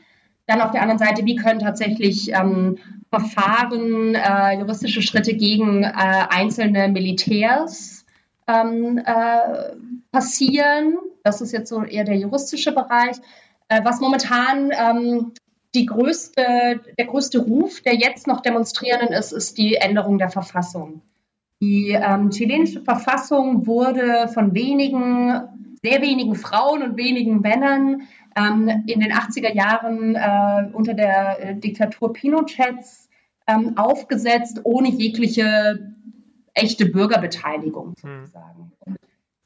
Dann 0.48 0.62
auf 0.62 0.72
der 0.72 0.82
anderen 0.82 1.00
Seite, 1.00 1.26
wie 1.26 1.36
können 1.36 1.60
tatsächlich 1.60 2.32
ähm, 2.32 2.78
Verfahren, 3.10 4.16
äh, 4.16 4.60
juristische 4.60 5.02
Schritte 5.02 5.34
gegen 5.34 5.84
äh, 5.84 5.92
einzelne 5.94 6.88
Militärs 6.90 8.06
ähm, 8.48 9.00
äh, 9.00 9.76
passieren? 10.12 10.98
Das 11.24 11.42
ist 11.42 11.52
jetzt 11.52 11.70
so 11.70 11.84
eher 11.84 12.04
der 12.04 12.18
juristische 12.18 12.72
Bereich. 12.72 13.18
Äh, 13.70 13.84
was 13.84 14.00
momentan 14.00 14.72
ähm, 14.72 15.34
größte, 15.84 16.80
der 16.98 17.06
größte 17.06 17.40
Ruf 17.40 17.82
der 17.82 17.96
jetzt 17.96 18.28
noch 18.28 18.40
Demonstrierenden 18.42 19.10
ist, 19.10 19.34
ist 19.34 19.58
die 19.58 19.76
Änderung 19.76 20.18
der 20.18 20.30
Verfassung. 20.30 21.02
Die 21.62 21.90
ähm, 21.90 22.30
chilenische 22.30 22.82
Verfassung 22.82 23.66
wurde 23.66 24.30
von 24.30 24.54
wenigen, 24.54 25.42
sehr 25.84 26.02
wenigen 26.02 26.36
Frauen 26.36 26.84
und 26.84 26.98
wenigen 26.98 27.42
Männern 27.42 28.04
ähm, 28.36 28.84
in 28.88 29.00
den 29.00 29.12
80er 29.12 29.54
Jahren 29.54 30.16
äh, 30.16 30.70
unter 30.74 30.94
der 30.94 31.40
äh, 31.40 31.56
Diktatur 31.56 32.14
Pinochets 32.14 33.10
ähm, 33.48 33.78
aufgesetzt, 33.78 34.62
ohne 34.64 34.90
jegliche 34.90 35.94
echte 36.54 36.86
Bürgerbeteiligung 36.86 37.96
hm. 38.02 38.20
sozusagen. 38.20 38.72
Hm. 38.86 38.96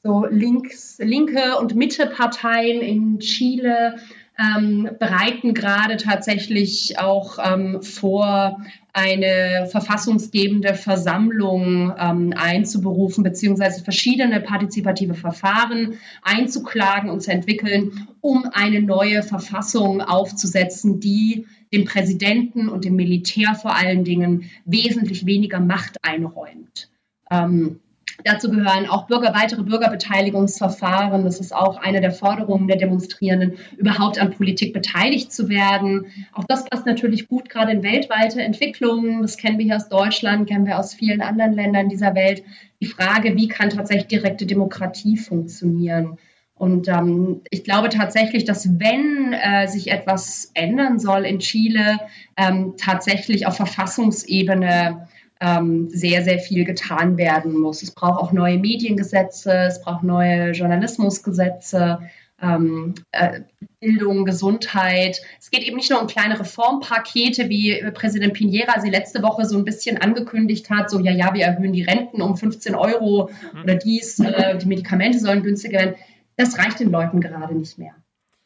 So 0.02 0.26
links, 0.26 0.98
linke 1.00 1.58
und 1.60 1.76
Mitte-Parteien 1.76 2.82
in 2.82 3.20
Chile 3.20 3.98
ähm, 4.40 4.90
bereiten 4.98 5.54
gerade 5.54 5.98
tatsächlich 5.98 6.98
auch 7.00 7.38
ähm, 7.44 7.82
vor, 7.82 8.62
eine 9.00 9.68
verfassungsgebende 9.68 10.74
Versammlung 10.74 11.94
ähm, 11.98 12.34
einzuberufen, 12.36 13.24
beziehungsweise 13.24 13.84
verschiedene 13.84 14.42
partizipative 14.42 15.14
Verfahren 15.14 15.94
einzuklagen 16.22 17.10
und 17.10 17.22
zu 17.22 17.32
entwickeln, 17.32 18.08
um 18.20 18.46
eine 18.52 18.82
neue 18.82 19.24
Verfassung 19.24 20.02
aufzusetzen, 20.02 21.00
die 21.00 21.46
dem 21.72 21.86
Präsidenten 21.86 22.68
und 22.68 22.84
dem 22.84 22.96
Militär 22.96 23.56
vor 23.56 23.76
allen 23.76 24.04
Dingen 24.04 24.50
wesentlich 24.66 25.26
weniger 25.26 25.60
Macht 25.60 25.98
einräumt. 26.02 26.90
Ähm, 27.32 27.80
Dazu 28.24 28.50
gehören 28.50 28.88
auch 28.88 29.08
Bürger, 29.08 29.34
weitere 29.34 29.64
Bürgerbeteiligungsverfahren. 29.64 31.24
Das 31.24 31.40
ist 31.40 31.54
auch 31.54 31.78
eine 31.78 32.02
der 32.02 32.12
Forderungen 32.12 32.68
der 32.68 32.78
Demonstrierenden, 32.78 33.58
überhaupt 33.78 34.20
an 34.20 34.32
Politik 34.32 34.74
beteiligt 34.74 35.32
zu 35.32 35.48
werden. 35.50 36.08
Auch 36.34 36.44
das 36.48 36.66
passt 36.66 36.86
natürlich 36.86 37.28
gut 37.28 37.50
gerade 37.50 37.72
in 37.72 37.84
weltweite 37.84 38.42
Entwicklungen. 38.42 39.22
Das 39.22 39.38
kennen 39.38 39.58
wir 39.58 39.66
hier 39.66 39.78
aus 39.78 39.90
Deutschland, 39.90 40.50
kennen 40.50 40.66
wir 40.66 40.80
aus 40.80 40.94
vielen 40.94 41.22
anderen 41.22 41.54
Ländern 41.54 41.90
dieser 41.90 42.16
Welt. 42.16 42.44
Die 42.82 42.88
Frage, 42.88 43.36
wie 43.36 43.48
kann 43.48 43.70
tatsächlich 43.70 44.08
direkte 44.08 44.46
Demokratie 44.46 45.18
funktionieren? 45.18 46.18
Und 46.60 46.90
ähm, 46.90 47.42
ich 47.50 47.64
glaube 47.64 47.88
tatsächlich, 47.88 48.44
dass 48.44 48.80
wenn 48.80 49.32
äh, 49.32 49.68
sich 49.68 49.92
etwas 49.92 50.52
ändern 50.56 51.00
soll 51.00 51.26
in 51.26 51.40
Chile, 51.40 52.00
ähm, 52.36 52.74
tatsächlich 52.78 53.48
auf 53.48 53.56
Verfassungsebene 53.56 55.08
ähm, 55.40 55.90
sehr, 55.90 56.24
sehr 56.24 56.40
viel 56.40 56.66
getan 56.66 57.18
werden 57.18 57.58
muss. 57.58 57.82
Es 57.82 57.92
braucht 57.92 58.20
auch 58.20 58.32
neue 58.32 58.58
Mediengesetze, 58.58 59.52
es 59.52 59.82
braucht 59.82 60.04
neue 60.04 60.52
Journalismusgesetze, 60.52 62.00
ähm, 62.42 62.96
äh, 63.12 63.42
Bildung, 63.80 64.26
Gesundheit. 64.26 65.22
Es 65.40 65.52
geht 65.52 65.64
eben 65.64 65.78
nicht 65.78 65.90
nur 65.90 66.02
um 66.02 66.08
kleine 66.08 66.40
Reformpakete, 66.40 67.50
wie 67.50 67.82
Präsident 67.94 68.36
Piñera 68.36 68.80
sie 68.82 68.90
letzte 68.90 69.24
Woche 69.24 69.46
so 69.46 69.58
ein 69.58 69.66
bisschen 69.66 69.98
angekündigt 69.98 70.70
hat, 70.70 70.90
so 70.90 71.00
ja, 71.00 71.12
ja, 71.12 71.34
wir 71.34 71.46
erhöhen 71.46 71.74
die 71.74 71.84
Renten 71.84 72.22
um 72.22 72.36
15 72.36 72.76
Euro 72.76 73.30
mhm. 73.54 73.64
oder 73.64 73.76
dies, 73.76 74.20
äh, 74.20 74.58
die 74.58 74.68
Medikamente 74.68 75.20
sollen 75.20 75.44
günstiger 75.44 75.80
werden. 75.80 75.96
Das 76.36 76.58
reicht 76.58 76.80
den 76.80 76.92
Leuten 76.92 77.22
gerade 77.22 77.56
nicht 77.56 77.78
mehr. 77.78 77.94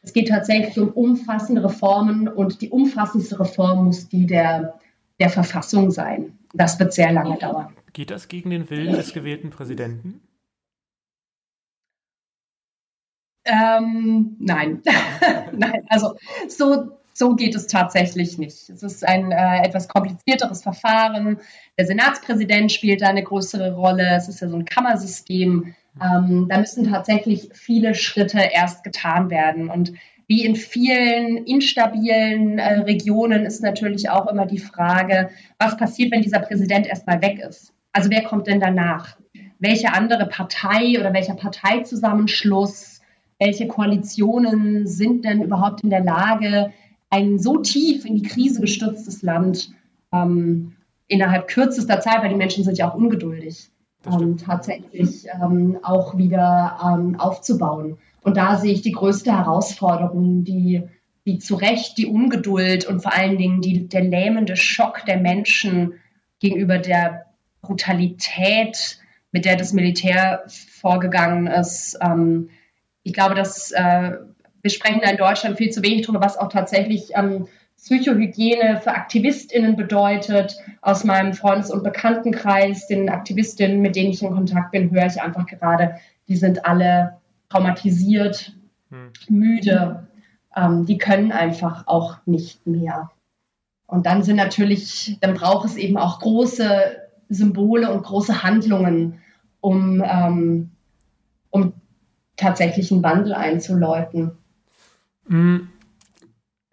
Es 0.01 0.13
geht 0.13 0.27
tatsächlich 0.27 0.77
um 0.77 0.89
umfassende 0.89 1.63
Reformen 1.63 2.27
und 2.27 2.61
die 2.61 2.69
umfassendste 2.69 3.39
Reform 3.39 3.85
muss 3.85 4.09
die 4.09 4.25
der, 4.25 4.79
der 5.19 5.29
Verfassung 5.29 5.91
sein. 5.91 6.39
Das 6.53 6.79
wird 6.79 6.93
sehr 6.93 7.11
lange 7.11 7.37
dauern. 7.37 7.75
Geht 7.93 8.11
das 8.11 8.27
gegen 8.27 8.49
den 8.49 8.69
Willen 8.69 8.93
des 8.93 9.13
gewählten 9.13 9.49
Präsidenten? 9.49 10.21
Ähm, 13.45 14.37
nein, 14.39 14.81
nein, 15.51 15.85
also 15.89 16.15
so, 16.47 16.97
so 17.13 17.35
geht 17.35 17.55
es 17.55 17.67
tatsächlich 17.67 18.37
nicht. 18.37 18.69
Es 18.69 18.83
ist 18.83 19.05
ein 19.05 19.31
äh, 19.31 19.65
etwas 19.65 19.87
komplizierteres 19.87 20.63
Verfahren. 20.63 21.39
Der 21.77 21.85
Senatspräsident 21.85 22.71
spielt 22.71 23.01
da 23.01 23.07
eine 23.07 23.23
größere 23.23 23.73
Rolle. 23.75 24.15
Es 24.15 24.29
ist 24.29 24.39
ja 24.39 24.47
so 24.47 24.55
ein 24.55 24.65
Kammersystem. 24.65 25.75
Ähm, 26.01 26.47
da 26.49 26.57
müssen 26.57 26.89
tatsächlich 26.89 27.49
viele 27.53 27.95
Schritte 27.95 28.39
erst 28.39 28.83
getan 28.83 29.29
werden. 29.29 29.69
Und 29.69 29.93
wie 30.27 30.45
in 30.45 30.55
vielen 30.55 31.37
instabilen 31.45 32.59
äh, 32.59 32.79
Regionen 32.79 33.45
ist 33.45 33.61
natürlich 33.61 34.09
auch 34.09 34.27
immer 34.27 34.45
die 34.45 34.59
Frage, 34.59 35.29
was 35.59 35.77
passiert, 35.77 36.11
wenn 36.11 36.21
dieser 36.21 36.39
Präsident 36.39 36.87
erstmal 36.87 37.21
weg 37.21 37.39
ist? 37.39 37.73
Also 37.91 38.09
wer 38.09 38.23
kommt 38.23 38.47
denn 38.47 38.59
danach? 38.59 39.17
Welche 39.59 39.93
andere 39.93 40.25
Partei 40.25 40.99
oder 40.99 41.13
welcher 41.13 41.35
Parteizusammenschluss, 41.35 43.01
welche 43.39 43.67
Koalitionen 43.67 44.87
sind 44.87 45.25
denn 45.25 45.43
überhaupt 45.43 45.83
in 45.83 45.89
der 45.89 46.03
Lage, 46.03 46.71
ein 47.09 47.37
so 47.37 47.57
tief 47.57 48.05
in 48.05 48.15
die 48.15 48.27
Krise 48.27 48.61
gestürztes 48.61 49.21
Land 49.21 49.71
ähm, 50.11 50.73
innerhalb 51.07 51.47
kürzester 51.47 51.99
Zeit, 51.99 52.23
weil 52.23 52.29
die 52.29 52.35
Menschen 52.35 52.63
sind 52.63 52.77
ja 52.77 52.89
auch 52.89 52.95
ungeduldig, 52.95 53.69
ähm, 54.11 54.37
tatsächlich 54.37 55.27
ähm, 55.41 55.77
auch 55.83 56.17
wieder 56.17 56.79
ähm, 56.83 57.19
aufzubauen. 57.19 57.97
Und 58.23 58.37
da 58.37 58.57
sehe 58.57 58.73
ich 58.73 58.81
die 58.81 58.91
größte 58.91 59.31
Herausforderung, 59.31 60.43
die 60.43 60.83
die 61.25 61.39
zu 61.39 61.55
Recht 61.55 61.97
die 61.97 62.07
Ungeduld 62.07 62.85
und 62.85 63.01
vor 63.01 63.13
allen 63.13 63.37
Dingen 63.37 63.61
die, 63.61 63.87
der 63.87 64.03
lähmende 64.03 64.55
Schock 64.55 65.05
der 65.05 65.17
Menschen 65.17 65.93
gegenüber 66.39 66.77
der 66.77 67.27
Brutalität, 67.61 68.99
mit 69.31 69.45
der 69.45 69.55
das 69.55 69.73
Militär 69.73 70.43
vorgegangen 70.47 71.47
ist. 71.47 71.97
Ähm, 72.01 72.49
ich 73.03 73.13
glaube, 73.13 73.35
dass 73.35 73.71
äh, 73.71 74.17
wir 74.61 74.69
sprechen 74.69 75.01
da 75.01 75.09
in 75.09 75.17
Deutschland 75.17 75.57
viel 75.57 75.69
zu 75.69 75.81
wenig 75.81 76.05
drüber, 76.05 76.21
was 76.21 76.37
auch 76.37 76.49
tatsächlich 76.49 77.11
ähm, 77.15 77.47
Psychohygiene 77.77 78.79
für 78.81 78.91
AktivistInnen 78.91 79.75
bedeutet. 79.75 80.57
Aus 80.81 81.03
meinem 81.03 81.33
Freundes- 81.33 81.71
und 81.71 81.83
Bekanntenkreis, 81.83 82.87
den 82.87 83.09
Aktivistinnen, 83.09 83.81
mit 83.81 83.95
denen 83.95 84.11
ich 84.11 84.21
in 84.21 84.31
Kontakt 84.31 84.71
bin, 84.71 84.91
höre 84.91 85.05
ich 85.05 85.21
einfach 85.21 85.45
gerade, 85.47 85.95
die 86.27 86.37
sind 86.37 86.65
alle 86.65 87.17
traumatisiert, 87.53 88.53
hm. 88.89 89.11
müde, 89.29 90.07
ähm, 90.55 90.85
die 90.85 90.97
können 90.97 91.31
einfach 91.31 91.87
auch 91.87 92.17
nicht 92.25 92.65
mehr. 92.65 93.11
Und 93.85 94.05
dann 94.05 94.23
sind 94.23 94.37
natürlich, 94.37 95.17
dann 95.21 95.35
braucht 95.35 95.65
es 95.65 95.77
eben 95.77 95.97
auch 95.97 96.19
große 96.19 96.97
Symbole 97.29 97.91
und 97.91 98.03
große 98.03 98.43
Handlungen, 98.43 99.19
um, 99.61 100.03
ähm, 100.05 100.71
um 101.51 101.73
tatsächlich 102.35 102.91
einen 102.91 103.03
Wandel 103.03 103.33
einzuläuten. 103.33 104.31
Hm. 105.27 105.69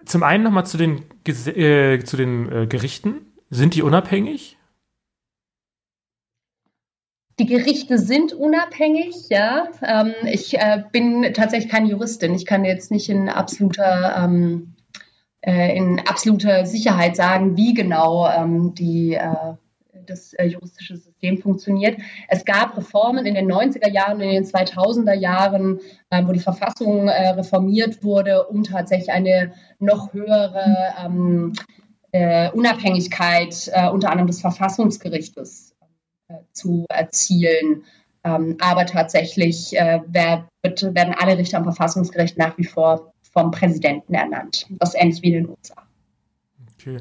Zum 0.05 0.23
einen 0.23 0.45
nochmal 0.45 0.67
zu 0.67 0.79
den, 0.79 1.03
äh, 1.27 2.03
zu 2.03 2.17
den 2.17 2.51
äh, 2.51 2.67
Gerichten. 2.67 3.27
Sind 3.51 3.75
die 3.75 3.83
unabhängig? 3.83 4.57
Die 7.41 7.47
Gerichte 7.47 7.97
sind 7.97 8.35
unabhängig, 8.35 9.31
ja. 9.31 9.69
Ähm, 9.83 10.13
ich 10.31 10.59
äh, 10.59 10.83
bin 10.93 11.33
tatsächlich 11.33 11.73
keine 11.73 11.89
Juristin. 11.89 12.35
Ich 12.35 12.45
kann 12.45 12.67
jetzt 12.67 12.91
nicht 12.91 13.09
in 13.09 13.31
absoluter, 13.31 14.15
ähm, 14.23 14.75
äh, 15.41 15.75
in 15.75 16.01
absoluter 16.01 16.67
Sicherheit 16.67 17.17
sagen, 17.17 17.57
wie 17.57 17.73
genau 17.73 18.29
ähm, 18.29 18.75
die, 18.75 19.15
äh, 19.15 19.55
das 20.05 20.35
äh, 20.35 20.49
juristische 20.49 20.99
System 20.99 21.39
funktioniert. 21.39 21.99
Es 22.29 22.45
gab 22.45 22.77
Reformen 22.77 23.25
in 23.25 23.33
den 23.33 23.51
90er 23.51 23.89
Jahren, 23.91 24.21
in 24.21 24.29
den 24.29 24.45
2000er 24.45 25.15
Jahren, 25.15 25.81
äh, 26.11 26.23
wo 26.27 26.33
die 26.33 26.41
Verfassung 26.41 27.09
äh, 27.09 27.31
reformiert 27.31 28.05
wurde, 28.05 28.49
um 28.49 28.65
tatsächlich 28.65 29.13
eine 29.13 29.55
noch 29.79 30.13
höhere 30.13 30.95
ähm, 31.03 31.55
Unabhängigkeit 32.13 33.71
unter 33.93 34.11
anderem 34.11 34.27
des 34.27 34.41
Verfassungsgerichtes 34.41 35.70
zu 36.53 36.85
erzielen. 36.89 37.85
Ähm, 38.23 38.57
aber 38.61 38.87
tatsächlich 38.87 39.77
äh, 39.77 40.01
wird, 40.07 40.95
werden 40.95 41.15
alle 41.19 41.39
Richter 41.39 41.59
am 41.59 41.65
Verfassungsgericht 41.65 42.37
nach 42.37 42.59
wie 42.59 42.65
vor 42.65 43.13
vom 43.33 43.51
Präsidenten 43.51 44.15
ernannt. 44.15 44.67
Das 44.71 44.91
ist 44.91 45.01
ähnlich 45.01 45.23
wie 45.23 45.29
in 45.29 45.45
den 45.45 45.49
USA. 45.49 45.83
Okay. 46.79 46.99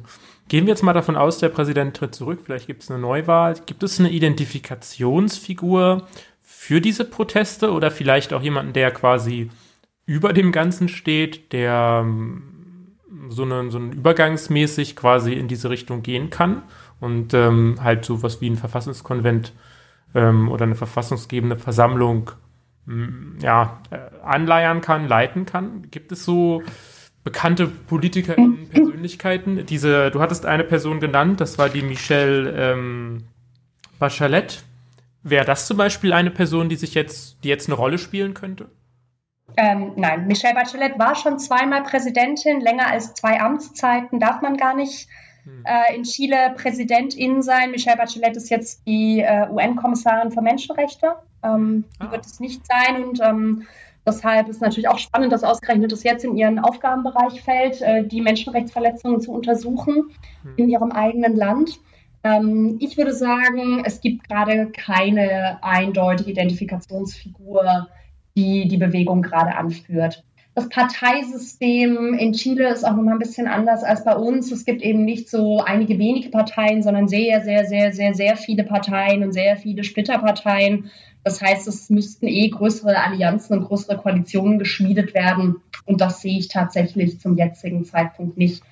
Gehen 0.47 0.65
wir 0.65 0.71
jetzt 0.71 0.83
mal 0.83 0.93
davon 0.93 1.15
aus, 1.15 1.37
der 1.39 1.49
Präsident 1.49 1.95
tritt 1.95 2.15
zurück, 2.15 2.41
vielleicht 2.43 2.67
gibt 2.67 2.83
es 2.83 2.91
eine 2.91 2.99
Neuwahl. 2.99 3.55
Gibt 3.65 3.83
es 3.83 3.99
eine 3.99 4.09
Identifikationsfigur 4.09 6.07
für 6.41 6.81
diese 6.81 7.05
Proteste 7.05 7.71
oder 7.71 7.91
vielleicht 7.91 8.33
auch 8.33 8.41
jemanden, 8.41 8.73
der 8.73 8.91
quasi 8.91 9.49
über 10.05 10.33
dem 10.33 10.51
Ganzen 10.51 10.89
steht, 10.89 11.53
der 11.53 12.01
ähm, 12.03 12.95
so, 13.29 13.43
eine, 13.43 13.69
so 13.71 13.77
ein 13.77 13.93
übergangsmäßig 13.93 14.95
quasi 14.95 15.33
in 15.33 15.47
diese 15.47 15.69
Richtung 15.69 16.01
gehen 16.01 16.29
kann? 16.29 16.63
Und 16.99 17.33
ähm, 17.33 17.77
halt 17.81 18.05
so 18.05 18.23
was 18.23 18.41
wie 18.41 18.49
ein 18.49 18.57
Verfassungskonvent 18.57 19.53
ähm, 20.15 20.49
oder 20.49 20.63
eine 20.63 20.75
verfassungsgebende 20.75 21.55
Versammlung 21.55 22.31
mm, 22.85 23.39
ja, 23.41 23.81
äh, 23.89 23.97
anleiern 24.23 24.81
kann, 24.81 25.07
leiten 25.07 25.45
kann. 25.45 25.89
Gibt 25.91 26.11
es 26.11 26.25
so 26.25 26.63
bekannte 27.23 27.67
Politikerinnen, 27.67 28.61
mhm. 28.61 28.69
Persönlichkeiten? 28.69 29.65
Diese, 29.65 30.11
du 30.11 30.19
hattest 30.19 30.45
eine 30.45 30.63
Person 30.63 30.99
genannt, 30.99 31.41
das 31.41 31.57
war 31.57 31.69
die 31.69 31.81
Michelle 31.81 32.51
ähm, 32.51 33.23
Bachelet. 33.99 34.63
Wäre 35.21 35.45
das 35.45 35.67
zum 35.67 35.77
Beispiel 35.77 36.13
eine 36.13 36.31
Person, 36.31 36.69
die 36.69 36.77
sich 36.77 36.93
jetzt, 36.93 37.43
die 37.43 37.49
jetzt 37.49 37.67
eine 37.67 37.75
Rolle 37.75 37.97
spielen 37.97 38.33
könnte? 38.33 38.69
Ähm, 39.57 39.93
nein, 39.95 40.27
Michelle 40.27 40.53
Bachelet 40.53 40.97
war 40.97 41.15
schon 41.15 41.39
zweimal 41.39 41.83
Präsidentin. 41.83 42.61
Länger 42.61 42.87
als 42.87 43.13
zwei 43.15 43.39
Amtszeiten 43.41 44.19
darf 44.19 44.41
man 44.41 44.55
gar 44.55 44.75
nicht 44.75 45.09
hm. 45.49 45.63
äh, 45.65 45.95
in 45.95 46.03
Chile 46.03 46.53
Präsidentin 46.55 47.41
sein. 47.41 47.71
Michelle 47.71 47.97
Bachelet 47.97 48.35
ist 48.37 48.49
jetzt 48.49 48.85
die 48.85 49.21
äh, 49.21 49.47
UN-Kommissarin 49.49 50.31
für 50.31 50.41
Menschenrechte. 50.41 51.15
Ähm, 51.43 51.83
ah. 51.99 52.05
Die 52.05 52.11
wird 52.11 52.25
es 52.25 52.39
nicht 52.39 52.61
sein 52.65 53.03
und 53.03 53.19
ähm, 53.21 53.63
deshalb 54.05 54.47
ist 54.49 54.61
natürlich 54.61 54.87
auch 54.89 54.99
spannend, 54.99 55.31
dass 55.31 55.43
ausgerechnet 55.43 55.91
das 55.91 56.03
jetzt 56.03 56.25
in 56.25 56.35
ihren 56.35 56.59
Aufgabenbereich 56.59 57.41
fällt, 57.41 57.81
äh, 57.81 58.03
die 58.05 58.21
Menschenrechtsverletzungen 58.21 59.21
zu 59.21 59.31
untersuchen 59.31 60.11
hm. 60.43 60.53
in 60.57 60.69
ihrem 60.69 60.91
eigenen 60.91 61.35
Land. 61.35 61.79
Ähm, 62.23 62.77
ich 62.79 62.97
würde 62.97 63.13
sagen, 63.13 63.83
es 63.85 64.01
gibt 64.01 64.27
gerade 64.27 64.67
keine 64.71 65.59
eindeutige 65.61 66.31
Identifikationsfigur, 66.31 67.87
die 68.35 68.67
die 68.67 68.77
Bewegung 68.77 69.21
gerade 69.21 69.55
anführt. 69.55 70.23
Das 70.55 70.67
Parteisystem 70.67 72.15
in 72.15 72.33
Chile 72.33 72.69
ist 72.69 72.83
auch 72.83 72.95
nochmal 72.95 73.13
ein 73.13 73.19
bisschen 73.19 73.47
anders 73.47 73.83
als 73.83 74.03
bei 74.03 74.15
uns. 74.15 74.51
Es 74.51 74.65
gibt 74.65 74.81
eben 74.81 75.05
nicht 75.05 75.29
so 75.29 75.61
einige 75.61 75.97
wenige 75.99 76.29
Parteien, 76.29 76.81
sondern 76.83 77.07
sehr, 77.07 77.41
sehr, 77.41 77.65
sehr, 77.65 77.93
sehr, 77.93 78.13
sehr 78.13 78.35
viele 78.35 78.63
Parteien 78.63 79.23
und 79.23 79.31
sehr 79.31 79.55
viele 79.57 79.83
Splitterparteien. 79.83 80.89
Das 81.23 81.41
heißt, 81.41 81.67
es 81.67 81.89
müssten 81.89 82.27
eh 82.27 82.49
größere 82.49 82.97
Allianzen 82.97 83.57
und 83.57 83.65
größere 83.65 83.97
Koalitionen 83.97 84.59
geschmiedet 84.59 85.13
werden. 85.13 85.57
Und 85.85 86.01
das 86.01 86.21
sehe 86.21 86.39
ich 86.39 86.47
tatsächlich 86.47 87.19
zum 87.19 87.37
jetzigen 87.37 87.85
Zeitpunkt 87.85 88.37
nicht. 88.37 88.63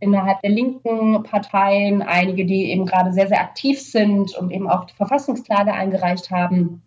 Innerhalb 0.00 0.40
der 0.42 0.50
linken 0.50 1.22
Parteien 1.22 2.02
einige, 2.02 2.46
die 2.46 2.70
eben 2.70 2.86
gerade 2.86 3.12
sehr, 3.12 3.28
sehr 3.28 3.40
aktiv 3.40 3.80
sind 3.80 4.34
und 4.36 4.50
eben 4.50 4.68
auch 4.68 4.84
die 4.84 4.94
Verfassungsklage 4.94 5.72
eingereicht 5.72 6.30
haben. 6.30 6.82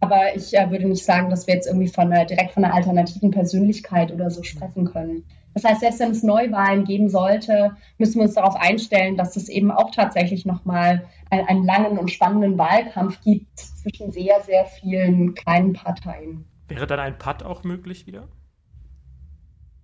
Aber 0.00 0.36
ich 0.36 0.54
äh, 0.54 0.70
würde 0.70 0.86
nicht 0.86 1.04
sagen, 1.04 1.28
dass 1.30 1.46
wir 1.46 1.54
jetzt 1.54 1.66
irgendwie 1.66 1.88
von 1.88 2.12
einer, 2.12 2.24
direkt 2.24 2.52
von 2.52 2.64
einer 2.64 2.74
alternativen 2.74 3.30
Persönlichkeit 3.30 4.12
oder 4.12 4.30
so 4.30 4.42
sprechen 4.42 4.84
können. 4.84 5.24
Das 5.54 5.64
heißt, 5.64 5.80
selbst 5.80 6.00
wenn 6.00 6.12
es 6.12 6.22
Neuwahlen 6.22 6.84
geben 6.84 7.08
sollte, 7.08 7.76
müssen 7.98 8.16
wir 8.16 8.22
uns 8.22 8.34
darauf 8.34 8.54
einstellen, 8.54 9.16
dass 9.16 9.36
es 9.36 9.48
eben 9.48 9.72
auch 9.72 9.90
tatsächlich 9.90 10.46
nochmal 10.46 11.04
einen, 11.30 11.48
einen 11.48 11.64
langen 11.64 11.98
und 11.98 12.12
spannenden 12.12 12.56
Wahlkampf 12.58 13.20
gibt 13.22 13.58
zwischen 13.58 14.12
sehr, 14.12 14.40
sehr 14.42 14.66
vielen 14.66 15.34
kleinen 15.34 15.72
Parteien. 15.72 16.44
Wäre 16.68 16.86
dann 16.86 17.00
ein 17.00 17.18
Patt 17.18 17.42
auch 17.42 17.64
möglich 17.64 18.06
wieder? 18.06 18.28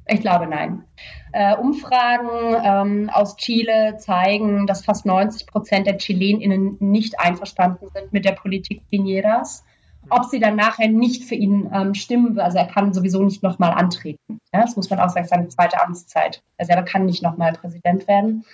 Ich 0.06 0.20
glaube 0.20 0.46
nein. 0.46 0.84
Äh, 1.32 1.56
Umfragen 1.56 2.28
ähm, 2.62 3.10
aus 3.10 3.36
Chile 3.36 3.96
zeigen, 3.96 4.66
dass 4.66 4.84
fast 4.84 5.06
90 5.06 5.46
Prozent 5.46 5.86
der 5.86 5.98
ChilenInnen 5.98 6.76
nicht 6.78 7.18
einverstanden 7.18 7.88
sind 7.88 8.12
mit 8.12 8.26
der 8.26 8.32
Politik 8.32 8.82
Piñeras 8.92 9.62
ob 10.10 10.24
sie 10.26 10.40
dann 10.40 10.56
nachher 10.56 10.88
nicht 10.88 11.24
für 11.24 11.34
ihn 11.34 11.70
ähm, 11.72 11.94
stimmen. 11.94 12.38
Also 12.38 12.58
er 12.58 12.66
kann 12.66 12.92
sowieso 12.92 13.22
nicht 13.22 13.42
nochmal 13.42 13.72
antreten. 13.72 14.38
Ja, 14.52 14.62
das 14.62 14.76
muss 14.76 14.90
man 14.90 15.00
auch 15.00 15.10
sagen, 15.10 15.26
seine 15.26 15.48
zweite 15.48 15.80
Amtszeit. 15.82 16.42
Er 16.56 16.66
selber 16.66 16.82
kann 16.82 17.06
nicht 17.06 17.22
nochmal 17.22 17.52
Präsident 17.52 18.06
werden. 18.08 18.44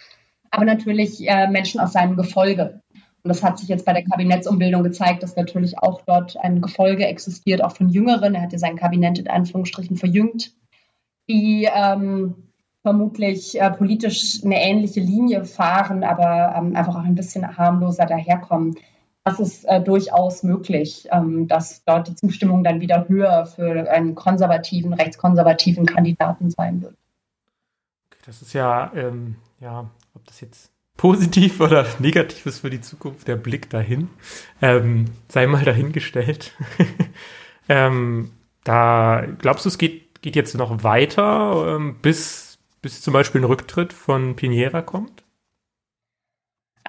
Aber 0.51 0.65
natürlich 0.65 1.29
äh, 1.29 1.49
Menschen 1.49 1.81
aus 1.81 1.93
seinem 1.93 2.17
Gefolge. 2.17 2.81
Und 3.23 3.29
das 3.29 3.43
hat 3.43 3.59
sich 3.59 3.69
jetzt 3.69 3.85
bei 3.85 3.93
der 3.93 4.05
Kabinettsumbildung 4.05 4.83
gezeigt, 4.83 5.23
dass 5.23 5.37
natürlich 5.37 5.79
auch 5.79 6.01
dort 6.07 6.37
ein 6.39 6.63
Gefolge 6.63 7.07
existiert, 7.07 7.63
auch 7.63 7.77
von 7.77 7.91
Jüngeren. 7.91 8.35
Er 8.35 8.43
hat 8.43 8.53
ja 8.53 8.59
sein 8.59 8.77
Kabinett 8.77 9.19
in 9.19 9.29
Anführungsstrichen 9.29 9.97
verjüngt, 9.97 10.55
die 11.29 11.69
ähm, 11.73 12.51
vermutlich 12.83 13.61
äh, 13.61 13.71
politisch 13.71 14.43
eine 14.43 14.63
ähnliche 14.63 15.01
Linie 15.01 15.45
fahren, 15.45 16.03
aber 16.03 16.55
ähm, 16.57 16.75
einfach 16.75 16.97
auch 16.97 17.05
ein 17.05 17.15
bisschen 17.15 17.59
harmloser 17.59 18.07
daherkommen 18.07 18.77
das 19.25 19.39
ist 19.39 19.65
äh, 19.65 19.81
durchaus 19.81 20.43
möglich, 20.43 21.09
ähm, 21.13 21.47
dass 21.47 21.85
dort 21.85 22.09
die 22.09 22.15
Zustimmung 22.15 22.65
dann 22.65 22.81
wieder 22.81 23.09
höher 23.09 23.47
für 23.47 23.91
einen 23.91 24.15
konservativen, 24.15 24.95
rechtskonservativen 24.95 25.87
Kandidaten 25.87 26.51
sein 26.51 26.83
wird. 26.83 26.95
Okay, 28.11 28.23
das 28.25 28.43
ist 28.43 28.55
ja, 28.55 28.91
ähm, 28.95 29.37
ja, 29.61 29.91
ob 30.15 30.25
das 30.27 30.41
jetzt 30.41 30.71
positiv 30.97 31.61
oder 31.61 31.87
negativ 31.99 32.47
ist 32.47 32.61
für 32.61 32.71
die 32.71 32.81
Zukunft, 32.81 33.29
der 33.29 33.37
Blick 33.37 33.71
dahin, 33.71 34.09
ähm, 34.63 35.07
sei 35.29 35.47
mal 35.47 35.65
dahingestellt. 35.65 36.53
ähm, 37.69 38.33
da 38.65 39.25
glaubst 39.39 39.65
du, 39.65 39.69
es 39.69 39.79
geht, 39.79 40.23
geht 40.23 40.37
jetzt 40.37 40.55
noch 40.55 40.83
weiter, 40.83 41.77
ähm, 41.77 41.97
bis, 42.01 42.59
bis 42.83 43.01
zum 43.01 43.13
Beispiel 43.13 43.41
ein 43.41 43.45
Rücktritt 43.45 43.93
von 43.93 44.37
Piniera 44.37 44.83
kommt? 44.83 45.25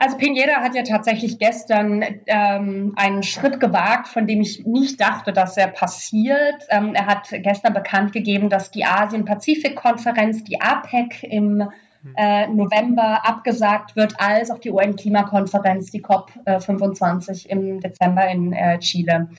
Also 0.02 0.18
Pineda 0.18 0.62
hat 0.62 0.74
ja 0.74 0.82
tatsächlich 0.82 1.38
gestern 1.38 2.04
ähm, 2.26 2.94
einen 2.96 3.22
Schritt 3.22 3.60
gewagt, 3.60 4.08
von 4.08 4.26
dem 4.26 4.42
ich 4.42 4.66
nicht 4.66 5.00
dachte, 5.00 5.32
dass 5.32 5.58
er 5.58 5.68
passiert. 5.68 6.66
Ähm, 6.70 6.96
er 6.96 7.06
hat 7.06 7.28
gestern 7.30 7.76
bekannt 7.76 8.12
gegeben, 8.12 8.50
dass 8.50 8.72
die 8.72 8.84
Asien-Pazifik-Konferenz, 8.84 10.44
die 10.44 10.60
APEC, 10.60 11.22
im 11.22 11.70
äh, 12.18 12.48
November 12.48 13.28
abgesagt 13.28 13.96
wird, 13.96 14.20
als 14.20 14.50
auch 14.50 14.58
die 14.58 14.72
UN-Klimakonferenz, 14.72 15.92
die 15.92 16.04
COP25 16.04 17.46
äh, 17.46 17.52
im 17.52 17.80
Dezember 17.80 18.28
in 18.28 18.54
äh, 18.54 18.80
Chile. 18.80 19.30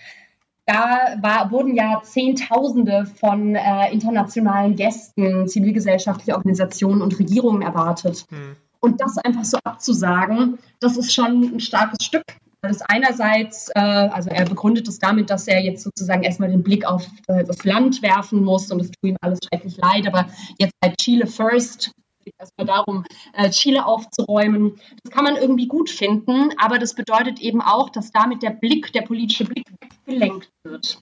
da 0.64 1.16
war, 1.20 1.50
wurden 1.50 1.74
ja 1.74 2.02
Zehntausende 2.04 3.06
von 3.06 3.56
äh, 3.56 3.90
internationalen 3.92 4.76
Gästen, 4.76 5.48
zivilgesellschaftliche 5.48 6.36
Organisationen 6.36 7.02
und 7.02 7.18
Regierungen 7.18 7.62
erwartet. 7.62 8.26
Mhm. 8.30 8.54
Und 8.84 9.00
das 9.00 9.16
einfach 9.18 9.44
so 9.44 9.58
abzusagen, 9.62 10.58
das 10.80 10.96
ist 10.96 11.14
schon 11.14 11.54
ein 11.54 11.60
starkes 11.60 12.04
Stück. 12.04 12.24
Das 12.62 12.82
einerseits, 12.82 13.70
äh, 13.74 13.80
also 13.80 14.30
er 14.30 14.44
begründet 14.44 14.86
es 14.88 14.98
damit, 14.98 15.30
dass 15.30 15.48
er 15.48 15.60
jetzt 15.60 15.82
sozusagen 15.82 16.22
erstmal 16.22 16.50
den 16.50 16.62
Blick 16.62 16.84
auf 16.84 17.06
äh, 17.28 17.44
das 17.44 17.64
Land 17.64 18.02
werfen 18.02 18.44
muss 18.44 18.70
und 18.70 18.80
es 18.80 18.88
tut 18.88 19.10
ihm 19.10 19.16
alles 19.20 19.40
schrecklich 19.44 19.76
leid, 19.78 20.06
aber 20.06 20.28
jetzt 20.58 20.72
bei 20.80 20.92
Chile 21.00 21.26
First 21.26 21.92
geht 22.24 22.34
erstmal 22.38 22.66
darum, 22.66 23.04
äh, 23.32 23.50
Chile 23.50 23.84
aufzuräumen. 23.84 24.80
Das 25.02 25.12
kann 25.12 25.24
man 25.24 25.36
irgendwie 25.36 25.66
gut 25.66 25.90
finden, 25.90 26.50
aber 26.56 26.78
das 26.78 26.94
bedeutet 26.94 27.40
eben 27.40 27.60
auch, 27.60 27.90
dass 27.90 28.12
damit 28.12 28.42
der 28.42 28.50
Blick, 28.50 28.92
der 28.92 29.02
politische 29.02 29.44
Blick 29.44 29.66
weggelenkt 30.06 30.48
wird 30.62 31.00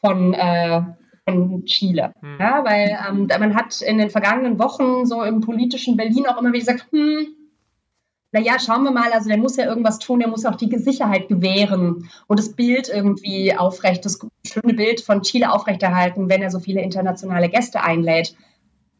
von, 0.00 0.34
von 1.24 1.64
Chile. 1.66 2.12
Hm. 2.20 2.36
Ja, 2.40 2.64
weil 2.64 2.98
ähm, 3.08 3.26
man 3.26 3.54
hat 3.54 3.80
in 3.80 3.98
den 3.98 4.10
vergangenen 4.10 4.58
Wochen 4.58 5.06
so 5.06 5.22
im 5.22 5.40
politischen 5.40 5.96
Berlin 5.96 6.26
auch 6.26 6.38
immer 6.38 6.52
wieder 6.52 6.60
gesagt, 6.60 6.86
hm, 6.90 7.28
naja, 8.34 8.58
schauen 8.58 8.84
wir 8.84 8.90
mal, 8.90 9.12
also 9.12 9.28
der 9.28 9.36
muss 9.36 9.58
ja 9.58 9.66
irgendwas 9.66 9.98
tun, 9.98 10.20
der 10.20 10.28
muss 10.28 10.46
auch 10.46 10.56
die 10.56 10.74
Sicherheit 10.78 11.28
gewähren 11.28 12.08
und 12.26 12.38
das 12.38 12.54
Bild 12.54 12.88
irgendwie 12.88 13.54
aufrecht, 13.54 14.06
das 14.06 14.18
schöne 14.46 14.72
Bild 14.72 15.02
von 15.02 15.20
Chile 15.20 15.52
aufrechterhalten, 15.52 16.30
wenn 16.30 16.40
er 16.40 16.50
so 16.50 16.58
viele 16.58 16.80
internationale 16.80 17.50
Gäste 17.50 17.82
einlädt. 17.82 18.34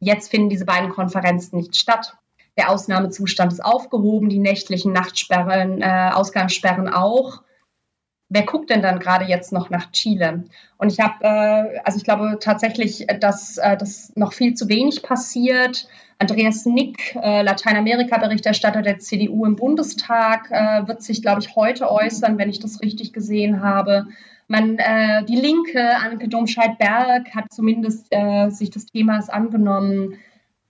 Jetzt 0.00 0.30
finden 0.30 0.50
diese 0.50 0.66
beiden 0.66 0.90
Konferenzen 0.90 1.56
nicht 1.56 1.76
statt. 1.76 2.14
Der 2.58 2.70
Ausnahmezustand 2.70 3.52
ist 3.52 3.64
aufgehoben, 3.64 4.28
die 4.28 4.38
nächtlichen 4.38 4.92
Nachtsperren, 4.92 5.80
äh, 5.80 6.10
Ausgangssperren 6.12 6.92
auch. 6.92 7.40
Wer 8.34 8.44
guckt 8.44 8.70
denn 8.70 8.80
dann 8.80 8.98
gerade 8.98 9.26
jetzt 9.26 9.52
noch 9.52 9.68
nach 9.68 9.90
Chile? 9.92 10.44
Und 10.78 10.90
ich 10.90 10.98
habe, 11.00 11.22
äh, 11.22 11.80
also 11.84 11.98
ich 11.98 12.04
glaube 12.04 12.38
tatsächlich, 12.40 13.06
dass 13.20 13.58
äh, 13.58 13.76
das 13.76 14.10
noch 14.16 14.32
viel 14.32 14.54
zu 14.54 14.70
wenig 14.70 15.02
passiert. 15.02 15.86
Andreas 16.18 16.64
Nick, 16.64 17.14
äh, 17.16 17.42
Lateinamerika-Berichterstatter 17.42 18.80
der 18.80 18.98
CDU 19.00 19.44
im 19.44 19.56
Bundestag, 19.56 20.50
äh, 20.50 20.88
wird 20.88 21.02
sich, 21.02 21.20
glaube 21.20 21.42
ich, 21.42 21.56
heute 21.56 21.90
äußern, 21.90 22.38
wenn 22.38 22.48
ich 22.48 22.58
das 22.58 22.80
richtig 22.80 23.12
gesehen 23.12 23.62
habe. 23.62 24.06
Man, 24.48 24.78
äh, 24.78 25.24
die 25.24 25.36
Linke, 25.36 25.96
Anke 25.96 26.28
Domscheit-Berg, 26.28 27.34
hat 27.34 27.52
zumindest 27.52 28.06
äh, 28.10 28.48
sich 28.48 28.70
des 28.70 28.86
Themas 28.86 29.28
angenommen. 29.28 30.14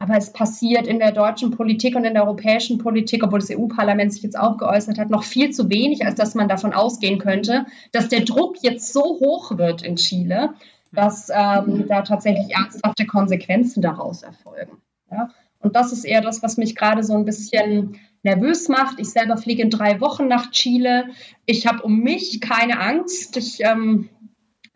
Aber 0.03 0.17
es 0.17 0.33
passiert 0.33 0.89
in 0.89 0.99
der 0.99 1.13
deutschen 1.13 1.53
Politik 1.53 1.95
und 1.95 2.05
in 2.05 2.15
der 2.15 2.25
europäischen 2.25 2.79
Politik, 2.79 3.23
obwohl 3.23 3.39
das 3.39 3.53
EU-Parlament 3.53 4.13
sich 4.13 4.25
jetzt 4.25 4.37
auch 4.37 4.59
geäußert 4.59 4.99
hat, 4.99 5.11
noch 5.11 5.23
viel 5.23 5.51
zu 5.51 5.71
wenig, 5.71 6.05
als 6.05 6.17
dass 6.17 6.35
man 6.35 6.49
davon 6.49 6.73
ausgehen 6.73 7.21
könnte, 7.21 7.67
dass 7.93 8.09
der 8.09 8.23
Druck 8.23 8.57
jetzt 8.63 8.93
so 8.93 9.01
hoch 9.01 9.57
wird 9.57 9.83
in 9.83 9.95
Chile, 9.95 10.55
dass 10.91 11.31
ähm, 11.33 11.87
da 11.87 12.03
tatsächlich 12.03 12.53
ernsthafte 12.53 13.07
Konsequenzen 13.07 13.81
daraus 13.81 14.25
erfolgen. 14.25 14.79
Ja? 15.09 15.29
Und 15.61 15.77
das 15.77 15.93
ist 15.93 16.05
eher 16.05 16.21
das, 16.21 16.43
was 16.43 16.57
mich 16.57 16.75
gerade 16.75 17.05
so 17.05 17.15
ein 17.15 17.25
bisschen 17.25 18.01
nervös 18.25 18.69
macht. 18.69 18.99
Ich 18.99 19.11
selber 19.11 19.37
fliege 19.37 19.63
in 19.63 19.71
drei 19.71 20.01
Wochen 20.01 20.27
nach 20.27 20.51
Chile. 20.51 21.11
Ich 21.47 21.69
habe 21.69 21.81
um 21.85 22.01
mich 22.01 22.41
keine 22.41 22.81
Angst. 22.81 23.37
Ich, 23.37 23.61
ähm, 23.61 24.09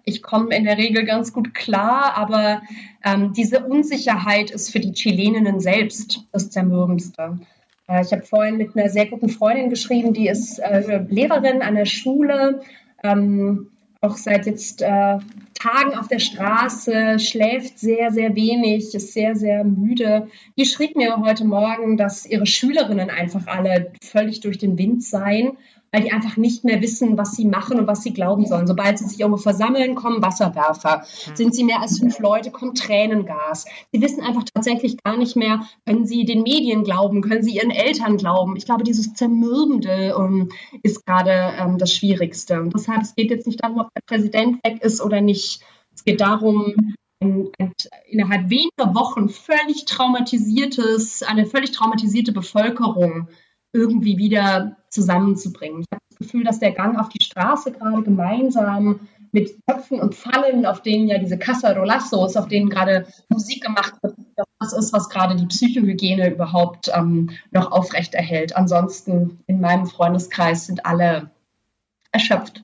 ich 0.07 0.23
komme 0.23 0.57
in 0.57 0.65
der 0.65 0.79
Regel 0.79 1.05
ganz 1.05 1.33
gut 1.33 1.53
klar, 1.53 2.17
aber 2.17 2.63
ähm, 3.05 3.33
diese 3.33 3.67
Unsicherheit 3.67 4.51
ist 4.53 4.71
für 4.71 4.79
die 4.79 4.93
Chileninnen 4.93 5.61
selbst 5.61 6.25
das 6.33 6.49
Zermürbendste. 6.49 7.41
Äh, 7.89 8.03
ich 8.03 8.13
habe 8.13 8.23
vorhin 8.23 8.57
mit 8.57 8.77
einer 8.77 8.89
sehr 8.89 9.07
guten 9.07 9.29
Freundin 9.29 9.69
geschrieben, 9.69 10.15
die 10.15 10.29
ist 10.29 10.61
äh, 10.61 11.05
Lehrerin 11.09 11.61
an 11.61 11.75
der 11.75 11.87
Schule. 11.87 12.61
Ähm, 13.03 13.71
auch 14.01 14.17
seit 14.17 14.47
jetzt 14.47 14.83
äh, 14.83 15.19
Tagen 15.55 15.95
auf 15.99 16.07
der 16.07 16.21
Straße, 16.21 17.19
schläft 17.19 17.81
sehr, 17.81 18.13
sehr 18.13 18.37
wenig, 18.37 18.95
ist 18.95 19.13
sehr, 19.13 19.35
sehr 19.35 19.65
müde. 19.65 20.29
Die 20.57 20.67
schrieb 20.67 20.95
mir 20.95 21.17
heute 21.17 21.45
Morgen, 21.45 21.97
dass 21.97 22.27
ihre 22.27 22.47
Schülerinnen 22.47 23.11
einfach 23.11 23.49
alle 23.49 23.93
völlig 24.01 24.39
durch 24.41 24.59
den 24.59 24.79
Wind 24.79 25.03
seien 25.03 25.57
weil 25.93 26.03
die 26.03 26.13
einfach 26.13 26.37
nicht 26.37 26.65
mehr 26.65 26.83
wissen, 26.83 27.17
was 27.17 27.33
sie 27.33 27.45
machen 27.45 27.79
und 27.79 27.87
was 27.87 28.03
sie 28.03 28.13
glauben 28.13 28.47
sollen. 28.47 28.67
Sobald 28.67 28.99
sie 28.99 29.07
sich 29.07 29.21
irgendwo 29.21 29.39
versammeln, 29.39 29.95
kommen 29.95 30.23
Wasserwerfer. 30.23 31.05
Mhm. 31.29 31.37
Sind 31.37 31.55
sie 31.55 31.65
mehr 31.65 31.81
als 31.81 31.99
fünf 31.99 32.19
Leute, 32.19 32.51
kommt 32.51 32.79
Tränengas. 32.79 33.67
Sie 33.93 34.01
wissen 34.03 34.23
einfach 34.23 34.45
tatsächlich 34.53 35.03
gar 35.03 35.17
nicht 35.17 35.37
mehr, 35.37 35.67
können 35.87 36.07
sie 36.07 36.25
den 36.25 36.43
Medien 36.43 36.85
glauben, 36.85 37.23
können 37.23 37.43
sie 37.43 37.57
ihren 37.57 37.71
Eltern 37.71 38.17
glauben. 38.17 38.57
Ich 38.57 38.67
glaube, 38.67 38.85
dieses 38.85 39.15
Zermürbende 39.15 40.17
um, 40.17 40.51
ist 40.83 41.07
gerade 41.07 41.55
ähm, 41.59 41.79
das 41.79 41.95
Schwierigste. 41.95 42.61
Und 42.61 42.75
deshalb, 42.75 43.03
es 43.03 43.15
geht 43.15 43.31
jetzt 43.31 43.47
nicht 43.47 43.63
darum, 43.63 43.81
ob 43.81 43.89
der 43.95 44.03
Präsident 44.07 44.63
weg 44.65 44.83
ist 44.83 45.01
oder 45.01 45.21
nicht. 45.21 45.61
Es 45.95 46.05
geht 46.05 46.21
darum, 46.21 46.75
ein, 47.21 47.49
ein, 47.59 47.73
innerhalb 48.09 48.51
weniger 48.51 48.95
Wochen 48.95 49.29
völlig 49.29 49.87
traumatisiertes, 49.87 51.23
eine 51.23 51.47
völlig 51.47 51.73
traumatisierte 51.73 52.33
Bevölkerung 52.33 53.29
irgendwie 53.77 54.17
wieder 54.17 54.77
zusammenzubringen. 54.89 55.81
Ich 55.83 55.87
habe 55.93 56.03
das 56.09 56.19
Gefühl, 56.19 56.45
dass 56.45 56.59
der 56.59 56.73
Gang 56.73 56.99
auf 56.99 57.09
die 57.11 57.23
Straße 57.23 57.73
gerade 57.73 58.03
gemeinsam 58.03 59.01
mit 59.33 59.55
Töpfen 59.67 60.01
und 60.01 60.15
Pfannen, 60.15 60.65
auf 60.65 60.81
denen 60.81 61.09
ja 61.09 61.19
diese 61.19 61.39
Casarolassos, 61.39 62.37
auf 62.37 62.49
denen 62.49 62.71
gerade 62.71 63.07
Musik 63.29 63.63
gemacht 63.63 63.95
wird, 64.03 64.15
das 64.59 64.73
ist, 64.73 64.93
was 64.95 65.11
gerade 65.11 65.37
die 65.37 65.47
Psychohygiene 65.47 66.33
überhaupt 66.33 66.91
ähm, 66.95 67.31
noch 67.51 67.71
aufrechterhält. 67.71 68.57
Ansonsten 68.57 69.41
in 69.47 69.61
meinem 69.61 69.87
Freundeskreis 69.87 70.67
sind 70.67 70.87
alle 70.87 71.31
erschöpft. 72.13 72.63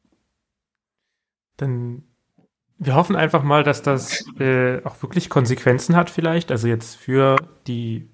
Dann 1.58 2.04
wir 2.84 2.96
hoffen 2.96 3.14
einfach 3.14 3.44
mal, 3.44 3.62
dass 3.62 3.82
das 3.82 4.24
äh, 4.40 4.82
auch 4.84 5.00
wirklich 5.02 5.30
Konsequenzen 5.30 5.94
hat 5.94 6.10
vielleicht, 6.10 6.50
also 6.50 6.66
jetzt 6.66 6.96
für 6.96 7.36
die 7.68 8.08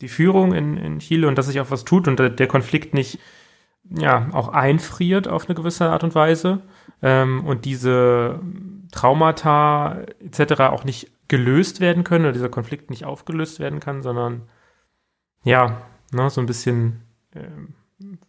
die 0.00 0.08
Führung 0.08 0.52
in, 0.52 0.76
in 0.76 0.98
Chile 0.98 1.28
und 1.28 1.38
dass 1.38 1.46
sich 1.46 1.60
auch 1.60 1.70
was 1.70 1.84
tut 1.84 2.08
und 2.08 2.18
der 2.18 2.46
Konflikt 2.46 2.94
nicht 2.94 3.18
ja 3.88 4.28
auch 4.32 4.48
einfriert 4.48 5.28
auf 5.28 5.46
eine 5.46 5.54
gewisse 5.54 5.88
Art 5.88 6.04
und 6.04 6.14
Weise 6.14 6.62
ähm, 7.02 7.44
und 7.44 7.64
diese 7.64 8.40
Traumata 8.92 9.98
etc. 10.20 10.60
auch 10.60 10.84
nicht 10.84 11.10
gelöst 11.28 11.80
werden 11.80 12.04
können 12.04 12.24
oder 12.24 12.32
dieser 12.32 12.48
Konflikt 12.48 12.90
nicht 12.90 13.04
aufgelöst 13.04 13.58
werden 13.58 13.80
kann, 13.80 14.02
sondern 14.02 14.42
ja, 15.44 15.82
ne, 16.12 16.30
so 16.30 16.40
ein 16.40 16.46
bisschen 16.46 17.02
ähm, 17.34 17.74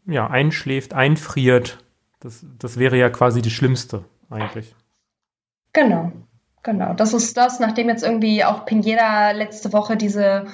ja, 0.06 0.28
einschläft, 0.28 0.94
einfriert. 0.94 1.84
Das, 2.20 2.46
das 2.58 2.80
wäre 2.80 2.98
ja 2.98 3.10
quasi 3.10 3.42
das 3.42 3.52
Schlimmste 3.52 4.04
eigentlich. 4.30 4.76
Genau, 5.74 6.12
genau. 6.64 6.94
Das 6.94 7.14
ist 7.14 7.38
das, 7.38 7.60
nachdem 7.60 7.90
jetzt 7.90 8.04
irgendwie 8.04 8.44
auch 8.44 8.66
Pineda 8.66 9.32
letzte 9.32 9.74
Woche 9.74 9.98
diese 9.98 10.48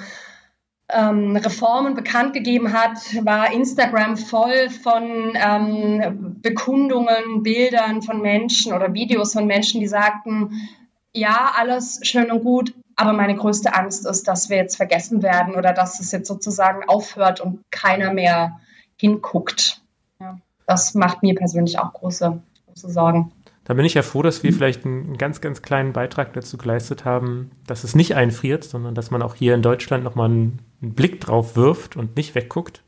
ähm, 0.90 1.36
Reformen 1.36 1.94
bekannt 1.94 2.34
gegeben 2.34 2.72
hat, 2.72 2.98
war 3.24 3.52
Instagram 3.52 4.16
voll 4.16 4.68
von 4.70 5.32
ähm, 5.34 6.36
Bekundungen, 6.42 7.42
Bildern 7.42 8.02
von 8.02 8.20
Menschen 8.20 8.72
oder 8.72 8.92
Videos 8.92 9.32
von 9.32 9.46
Menschen, 9.46 9.80
die 9.80 9.86
sagten, 9.86 10.52
ja, 11.12 11.52
alles 11.56 12.00
schön 12.02 12.30
und 12.30 12.42
gut, 12.42 12.74
aber 12.96 13.12
meine 13.12 13.36
größte 13.36 13.74
Angst 13.74 14.06
ist, 14.06 14.28
dass 14.28 14.50
wir 14.50 14.56
jetzt 14.56 14.76
vergessen 14.76 15.22
werden 15.22 15.54
oder 15.54 15.72
dass 15.72 16.00
es 16.00 16.12
jetzt 16.12 16.28
sozusagen 16.28 16.88
aufhört 16.88 17.40
und 17.40 17.60
keiner 17.70 18.12
mehr 18.12 18.60
hinguckt. 18.96 19.80
Ja, 20.20 20.38
das 20.66 20.94
macht 20.94 21.22
mir 21.22 21.34
persönlich 21.34 21.78
auch 21.78 21.92
große, 21.92 22.40
große 22.66 22.90
Sorgen. 22.90 23.32
Da 23.64 23.72
bin 23.72 23.86
ich 23.86 23.94
ja 23.94 24.02
froh, 24.02 24.22
dass 24.22 24.42
wir 24.42 24.52
mhm. 24.52 24.56
vielleicht 24.56 24.84
einen 24.84 25.16
ganz, 25.16 25.40
ganz 25.40 25.62
kleinen 25.62 25.92
Beitrag 25.92 26.34
dazu 26.34 26.58
geleistet 26.58 27.04
haben, 27.04 27.50
dass 27.66 27.82
es 27.82 27.94
nicht 27.94 28.14
einfriert, 28.14 28.62
sondern 28.64 28.94
dass 28.94 29.10
man 29.10 29.22
auch 29.22 29.34
hier 29.34 29.54
in 29.54 29.62
Deutschland 29.62 30.04
nochmal 30.04 30.30
einen, 30.30 30.58
einen 30.84 30.94
Blick 30.94 31.20
drauf 31.20 31.56
wirft 31.56 31.96
und 31.96 32.16
nicht 32.16 32.34
wegguckt 32.34 32.82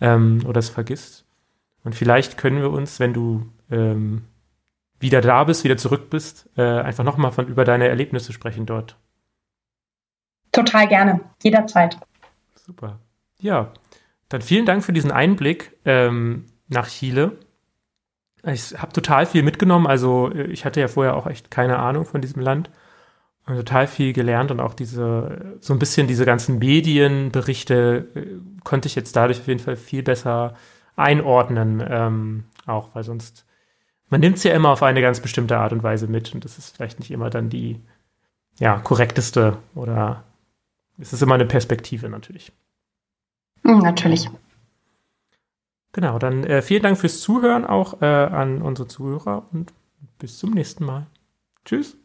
ähm, 0.00 0.42
oder 0.46 0.58
es 0.58 0.68
vergisst. 0.68 1.24
Und 1.84 1.94
vielleicht 1.94 2.36
können 2.36 2.60
wir 2.60 2.70
uns, 2.70 3.00
wenn 3.00 3.12
du 3.12 3.50
ähm, 3.70 4.26
wieder 4.98 5.20
da 5.20 5.44
bist, 5.44 5.64
wieder 5.64 5.76
zurück 5.76 6.10
bist, 6.10 6.48
äh, 6.56 6.62
einfach 6.62 7.04
nochmal 7.04 7.32
von 7.32 7.48
über 7.48 7.64
deine 7.64 7.88
Erlebnisse 7.88 8.32
sprechen 8.32 8.66
dort. 8.66 8.96
Total 10.52 10.86
gerne, 10.88 11.20
jederzeit. 11.42 11.98
Super. 12.54 12.98
Ja, 13.40 13.72
dann 14.28 14.42
vielen 14.42 14.66
Dank 14.66 14.84
für 14.84 14.92
diesen 14.92 15.10
Einblick 15.10 15.76
ähm, 15.84 16.46
nach 16.68 16.88
Chile. 16.88 17.38
Ich 18.44 18.80
habe 18.80 18.92
total 18.92 19.26
viel 19.26 19.42
mitgenommen. 19.42 19.86
Also 19.86 20.30
äh, 20.30 20.44
ich 20.44 20.64
hatte 20.64 20.80
ja 20.80 20.88
vorher 20.88 21.16
auch 21.16 21.26
echt 21.26 21.50
keine 21.50 21.78
Ahnung 21.78 22.04
von 22.04 22.20
diesem 22.20 22.42
Land 22.42 22.70
total 23.46 23.86
viel 23.86 24.12
gelernt 24.12 24.50
und 24.50 24.60
auch 24.60 24.74
diese 24.74 25.56
so 25.60 25.72
ein 25.72 25.78
bisschen 25.78 26.06
diese 26.06 26.24
ganzen 26.24 26.58
Medienberichte 26.58 28.08
äh, 28.14 28.26
konnte 28.64 28.86
ich 28.86 28.94
jetzt 28.94 29.16
dadurch 29.16 29.40
auf 29.40 29.48
jeden 29.48 29.60
Fall 29.60 29.76
viel 29.76 30.02
besser 30.02 30.54
einordnen. 30.96 31.82
Ähm, 31.86 32.44
auch 32.66 32.94
weil 32.94 33.04
sonst 33.04 33.44
man 34.08 34.20
nimmt 34.20 34.36
es 34.36 34.44
ja 34.44 34.54
immer 34.54 34.70
auf 34.70 34.82
eine 34.82 35.00
ganz 35.00 35.20
bestimmte 35.20 35.58
Art 35.58 35.72
und 35.72 35.82
Weise 35.82 36.06
mit 36.06 36.34
und 36.34 36.44
das 36.44 36.58
ist 36.58 36.76
vielleicht 36.76 36.98
nicht 36.98 37.10
immer 37.10 37.30
dann 37.30 37.48
die 37.48 37.80
ja 38.58 38.78
korrekteste 38.78 39.56
oder 39.74 40.24
es 40.98 41.12
ist 41.12 41.22
immer 41.22 41.34
eine 41.34 41.46
Perspektive 41.46 42.08
natürlich. 42.08 42.52
Natürlich. 43.62 44.28
Genau, 45.92 46.18
dann 46.18 46.44
äh, 46.44 46.62
vielen 46.62 46.82
Dank 46.82 46.98
fürs 46.98 47.20
Zuhören 47.20 47.64
auch 47.64 48.00
äh, 48.00 48.06
an 48.06 48.62
unsere 48.62 48.88
Zuhörer 48.88 49.46
und 49.52 49.72
bis 50.18 50.38
zum 50.38 50.52
nächsten 50.52 50.84
Mal. 50.84 51.06
Tschüss. 51.64 51.99